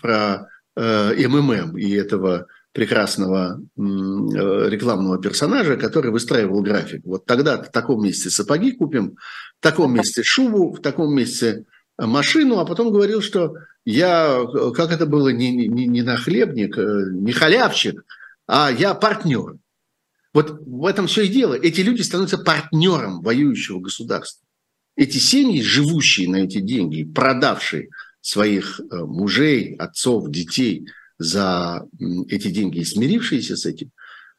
про 0.00 0.48
э, 0.76 1.28
МММ 1.28 1.76
и 1.76 1.90
этого 1.90 2.46
прекрасного 2.72 3.60
э, 3.60 3.80
рекламного 3.80 5.20
персонажа, 5.20 5.76
который 5.76 6.10
выстраивал 6.10 6.62
график. 6.62 7.04
Вот 7.04 7.26
тогда 7.26 7.62
в 7.62 7.70
таком 7.70 8.04
месте 8.04 8.30
сапоги 8.30 8.72
купим, 8.72 9.16
в 9.58 9.62
таком 9.62 9.94
месте 9.94 10.22
шубу, 10.22 10.72
в 10.72 10.80
таком 10.80 11.14
месте 11.14 11.64
машину, 11.98 12.58
а 12.58 12.64
потом 12.64 12.92
говорил, 12.92 13.20
что 13.20 13.54
я, 13.84 14.40
как 14.74 14.92
это 14.92 15.06
было, 15.06 15.30
не, 15.30 15.50
не, 15.50 15.86
не 15.86 16.02
нахлебник, 16.02 16.76
не 16.76 17.32
халявщик, 17.32 18.04
а 18.46 18.70
я 18.70 18.94
партнер. 18.94 19.56
Вот 20.32 20.60
в 20.64 20.86
этом 20.86 21.08
все 21.08 21.22
и 21.22 21.28
дело. 21.28 21.54
Эти 21.54 21.80
люди 21.80 22.02
становятся 22.02 22.38
партнером 22.38 23.20
воюющего 23.20 23.80
государства 23.80 24.46
эти 25.00 25.16
семьи, 25.16 25.62
живущие 25.62 26.28
на 26.28 26.44
эти 26.44 26.60
деньги, 26.60 27.04
продавшие 27.04 27.88
своих 28.20 28.80
э, 28.80 28.96
мужей, 28.98 29.74
отцов, 29.76 30.30
детей 30.30 30.88
за 31.20 31.86
эти 32.28 32.48
деньги 32.48 32.78
и 32.78 32.84
смирившиеся 32.84 33.54
с 33.54 33.66
этим, 33.66 33.90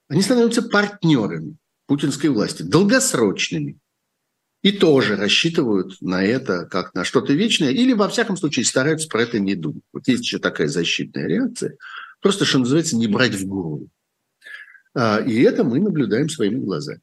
они 0.09 0.23
становятся 0.23 0.63
партнерами 0.63 1.57
путинской 1.85 2.31
власти, 2.31 2.63
долгосрочными. 2.63 3.77
И 4.63 4.71
тоже 4.71 5.15
рассчитывают 5.15 6.01
на 6.01 6.23
это 6.23 6.65
как 6.65 6.93
на 6.95 7.03
что-то 7.03 7.33
вечное, 7.33 7.69
или, 7.69 7.93
во 7.93 8.09
всяком 8.09 8.35
случае, 8.35 8.65
стараются 8.65 9.07
про 9.07 9.21
это 9.21 9.39
не 9.39 9.55
думать. 9.55 9.83
Вот 9.93 10.07
есть 10.07 10.23
еще 10.23 10.39
такая 10.39 10.67
защитная 10.67 11.27
реакция, 11.27 11.77
просто, 12.19 12.45
что 12.45 12.59
называется, 12.59 12.95
не 12.95 13.07
брать 13.07 13.35
в 13.35 13.45
голову. 13.45 13.87
А, 14.95 15.19
и 15.19 15.39
это 15.41 15.63
мы 15.63 15.79
наблюдаем 15.79 16.29
своими 16.29 16.59
глазами. 16.59 17.01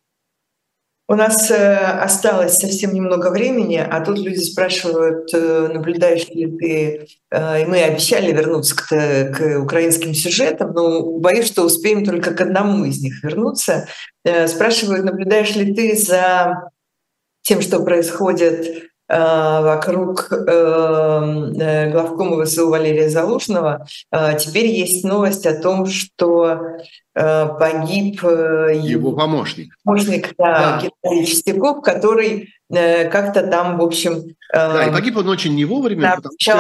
У 1.11 1.14
нас 1.14 1.50
э, 1.50 1.74
осталось 1.74 2.59
совсем 2.59 2.92
немного 2.92 3.30
времени, 3.30 3.76
а 3.76 4.04
тут 4.04 4.18
люди 4.18 4.40
спрашивают, 4.40 5.32
э, 5.32 5.68
наблюдаешь 5.72 6.28
ли 6.28 6.46
ты, 6.59 7.09
э, 7.30 7.62
и 7.62 7.64
мы 7.64 7.80
обещали 7.80 8.30
вернуться 8.30 8.76
к, 8.76 8.88
к 9.32 9.59
украинским 9.59 10.12
сюжетам, 10.12 10.72
но 10.74 11.18
боюсь, 11.18 11.46
что 11.46 11.62
успеем 11.62 12.04
только 12.04 12.34
к 12.34 12.40
одному 12.42 12.84
из 12.84 13.00
них 13.00 13.24
вернуться. 13.24 13.88
Спрашивают, 14.46 15.06
наблюдаешь 15.06 15.56
ли 15.56 15.74
ты 15.74 15.96
за 15.96 16.70
тем, 17.40 17.62
что 17.62 17.80
происходит 17.80 18.88
вокруг 19.09 20.30
эм, 20.30 21.59
э, 21.59 21.90
главкома 21.90 22.44
ВСУ 22.44 22.68
Валерия 22.68 23.09
Залужного. 23.09 23.86
Э, 24.12 24.38
теперь 24.38 24.66
есть 24.66 25.04
новость 25.04 25.46
о 25.46 25.59
том, 25.61 25.86
что 25.86 26.78
погиб 27.14 28.22
его 28.22 29.12
помощник, 29.12 29.74
помощник 29.82 30.34
да, 30.38 30.80
да. 30.80 30.88
Геннадий 31.02 31.26
Чистяков, 31.26 31.82
который 31.82 32.50
как-то 32.70 33.44
там, 33.44 33.76
в 33.78 33.82
общем... 33.82 34.36
Да, 34.52 34.84
и 34.86 34.92
погиб 34.92 35.16
он 35.16 35.28
очень 35.28 35.56
не 35.56 35.64
вовремя, 35.64 36.02
да, 36.02 36.16
потому 36.16 36.34
что 36.38 36.52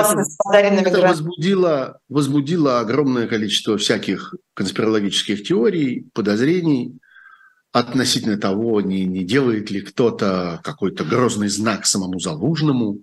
это, 0.52 0.90
это 0.90 1.00
возбудило, 1.00 2.00
возбудило 2.08 2.80
огромное 2.80 3.28
количество 3.28 3.78
всяких 3.78 4.34
конспирологических 4.54 5.44
теорий, 5.44 6.08
подозрений 6.12 6.98
относительно 7.78 8.38
того, 8.38 8.80
не, 8.80 9.04
не 9.04 9.24
делает 9.24 9.70
ли 9.70 9.80
кто-то 9.80 10.60
какой-то 10.64 11.04
грозный 11.04 11.48
знак 11.48 11.86
самому 11.86 12.18
Залужному, 12.18 13.00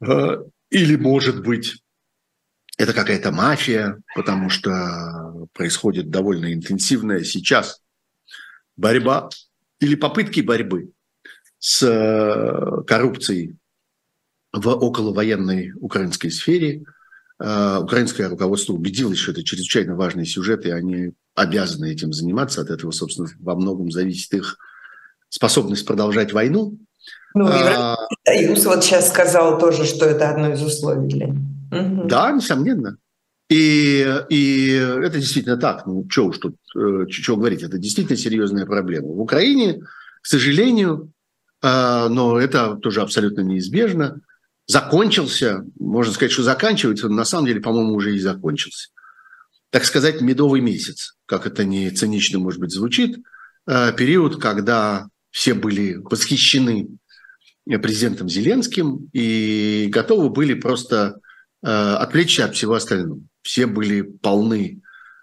э, 0.00 0.42
или, 0.70 0.96
может 0.96 1.42
быть, 1.42 1.82
это 2.78 2.92
какая-то 2.92 3.32
мафия, 3.32 3.98
потому 4.14 4.50
что 4.50 5.48
происходит 5.52 6.10
довольно 6.10 6.52
интенсивная 6.52 7.24
сейчас 7.24 7.80
борьба 8.76 9.30
или 9.80 9.94
попытки 9.94 10.40
борьбы 10.40 10.90
с 11.58 11.82
э, 11.82 12.84
коррупцией 12.86 13.56
в 14.52 14.68
околовоенной 14.68 15.72
украинской 15.80 16.30
сфере. 16.30 16.84
Э, 17.38 17.80
украинское 17.82 18.28
руководство 18.28 18.72
убедилось, 18.72 19.18
что 19.18 19.32
это 19.32 19.44
чрезвычайно 19.44 19.94
важный 19.94 20.24
сюжет, 20.24 20.64
и 20.64 20.70
они 20.70 21.12
обязаны 21.34 21.92
этим 21.92 22.12
заниматься. 22.12 22.62
От 22.62 22.70
этого, 22.70 22.90
собственно, 22.92 23.28
во 23.40 23.54
многом 23.54 23.90
зависит 23.90 24.32
их 24.32 24.56
способность 25.28 25.86
продолжать 25.86 26.32
войну. 26.32 26.78
Ну, 27.34 27.46
а, 27.46 27.96
Союз 28.26 28.64
вот 28.64 28.82
сейчас 28.82 29.10
сказал 29.10 29.58
тоже, 29.58 29.84
что 29.84 30.06
это 30.06 30.30
одно 30.30 30.52
из 30.52 30.62
условий 30.62 31.08
для 31.08 31.26
них. 31.26 31.40
Угу. 31.70 32.08
Да, 32.08 32.32
несомненно. 32.32 32.96
И, 33.50 34.06
и 34.30 34.70
это 34.72 35.18
действительно 35.18 35.58
так. 35.58 35.86
Ну, 35.86 36.06
что 36.08 36.26
уж 36.26 36.38
тут, 36.38 36.56
э, 36.74 37.06
что 37.10 37.36
говорить, 37.36 37.62
это 37.62 37.78
действительно 37.78 38.16
серьезная 38.16 38.64
проблема. 38.64 39.08
В 39.08 39.20
Украине, 39.20 39.82
к 40.22 40.26
сожалению, 40.26 41.12
э, 41.62 42.08
но 42.08 42.40
это 42.40 42.76
тоже 42.76 43.02
абсолютно 43.02 43.42
неизбежно, 43.42 44.22
закончился, 44.66 45.64
можно 45.78 46.12
сказать, 46.12 46.32
что 46.32 46.42
заканчивается, 46.42 47.08
но 47.08 47.16
на 47.16 47.24
самом 47.24 47.46
деле, 47.46 47.60
по-моему, 47.60 47.94
уже 47.94 48.14
и 48.14 48.18
закончился 48.18 48.88
так 49.70 49.84
сказать, 49.84 50.20
медовый 50.20 50.60
месяц, 50.60 51.16
как 51.26 51.46
это 51.46 51.64
не 51.64 51.90
цинично, 51.90 52.38
может 52.38 52.60
быть, 52.60 52.72
звучит, 52.72 53.18
э, 53.68 53.92
период, 53.92 54.40
когда 54.40 55.08
все 55.30 55.54
были 55.54 55.96
восхищены 55.96 56.88
президентом 57.66 58.28
Зеленским 58.28 59.10
и 59.12 59.88
готовы 59.90 60.30
были 60.30 60.54
просто 60.54 61.20
э, 61.62 61.68
отвлечься 61.68 62.44
от 62.44 62.54
всего 62.54 62.74
остального. 62.74 63.20
Все 63.42 63.66
были 63.66 64.00
полны, 64.00 64.80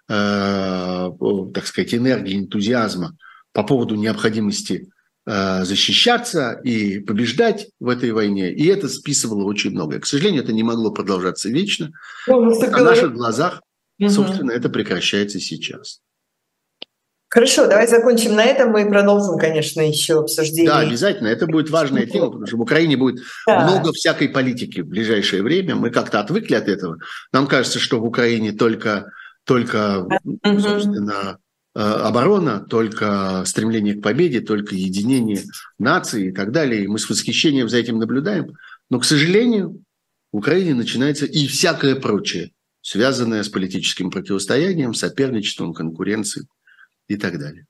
э, 0.08 1.10
так 1.54 1.66
сказать, 1.66 1.94
энергии, 1.94 2.38
энтузиазма 2.38 3.16
по 3.52 3.64
поводу 3.64 3.96
необходимости 3.96 4.88
защищаться 5.26 6.60
и 6.64 6.98
побеждать 6.98 7.68
в 7.80 7.88
этой 7.88 8.12
войне. 8.12 8.52
И 8.52 8.66
это 8.66 8.88
списывало 8.88 9.44
очень 9.44 9.70
многое. 9.70 10.00
К 10.00 10.06
сожалению, 10.06 10.42
это 10.42 10.52
не 10.52 10.62
могло 10.62 10.90
продолжаться 10.90 11.48
вечно. 11.48 11.90
Ну, 12.26 12.60
на 12.60 12.84
наших 12.84 13.14
глазах 13.14 13.60
Угу. 13.98 14.10
Собственно, 14.10 14.50
это 14.50 14.68
прекращается 14.68 15.40
сейчас. 15.40 16.00
Хорошо, 17.28 17.66
давай 17.66 17.88
закончим 17.88 18.36
на 18.36 18.44
этом. 18.44 18.70
Мы 18.70 18.88
продолжим, 18.88 19.38
конечно, 19.38 19.80
еще 19.80 20.20
обсуждение. 20.20 20.70
Да, 20.70 20.78
обязательно. 20.78 21.26
Это 21.26 21.46
будет 21.46 21.68
важная 21.68 22.06
тема, 22.06 22.26
потому 22.26 22.46
что 22.46 22.56
в 22.56 22.60
Украине 22.60 22.96
будет 22.96 23.24
да. 23.46 23.64
много 23.64 23.92
всякой 23.92 24.28
политики 24.28 24.80
в 24.80 24.86
ближайшее 24.86 25.42
время. 25.42 25.74
Мы 25.74 25.90
как-то 25.90 26.20
отвыкли 26.20 26.54
от 26.54 26.68
этого. 26.68 26.98
Нам 27.32 27.48
кажется, 27.48 27.80
что 27.80 27.98
в 28.00 28.04
Украине 28.04 28.52
только, 28.52 29.10
только 29.44 30.04
угу. 30.04 30.60
собственно, 30.60 31.40
э, 31.40 31.43
оборона, 31.74 32.60
только 32.60 33.42
стремление 33.46 33.94
к 33.94 34.02
победе, 34.02 34.40
только 34.40 34.74
единение 34.74 35.42
нации 35.78 36.28
и 36.28 36.32
так 36.32 36.52
далее. 36.52 36.84
И 36.84 36.88
мы 36.88 36.98
с 36.98 37.08
восхищением 37.08 37.68
за 37.68 37.78
этим 37.78 37.98
наблюдаем. 37.98 38.54
Но, 38.90 39.00
к 39.00 39.04
сожалению, 39.04 39.82
в 40.32 40.38
Украине 40.38 40.74
начинается 40.74 41.26
и 41.26 41.46
всякое 41.46 41.96
прочее 41.96 42.52
связанная 42.84 43.42
с 43.42 43.48
политическим 43.48 44.10
противостоянием, 44.10 44.92
соперничеством, 44.94 45.72
конкуренцией 45.72 46.46
и 47.08 47.16
так 47.16 47.38
далее. 47.38 47.64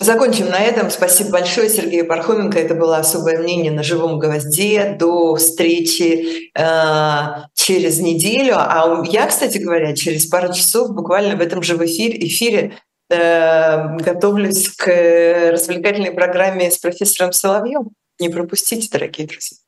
Закончим 0.00 0.46
на 0.46 0.58
этом. 0.58 0.90
Спасибо 0.90 1.30
большое, 1.30 1.68
Сергей 1.68 2.02
Пархоменко. 2.02 2.58
Это 2.58 2.74
было 2.74 2.96
особое 2.96 3.38
мнение 3.38 3.70
на 3.70 3.84
живом 3.84 4.18
гвозде. 4.18 4.96
До 4.98 5.36
встречи 5.36 6.50
э, 6.58 7.44
через 7.54 8.00
неделю. 8.00 8.54
А 8.56 9.04
я, 9.08 9.26
кстати 9.26 9.58
говоря, 9.58 9.94
через 9.94 10.26
пару 10.26 10.52
часов 10.52 10.92
буквально 10.92 11.36
в 11.36 11.40
этом 11.40 11.62
же 11.62 11.76
эфире, 11.76 12.26
эфире 12.26 12.58
э, 12.60 12.93
готовлюсь 13.08 14.68
к 14.68 14.86
развлекательной 15.50 16.12
программе 16.12 16.70
с 16.70 16.78
профессором 16.78 17.32
Соловьем. 17.32 17.90
Не 18.20 18.28
пропустите, 18.28 18.88
дорогие 18.90 19.26
друзья. 19.26 19.63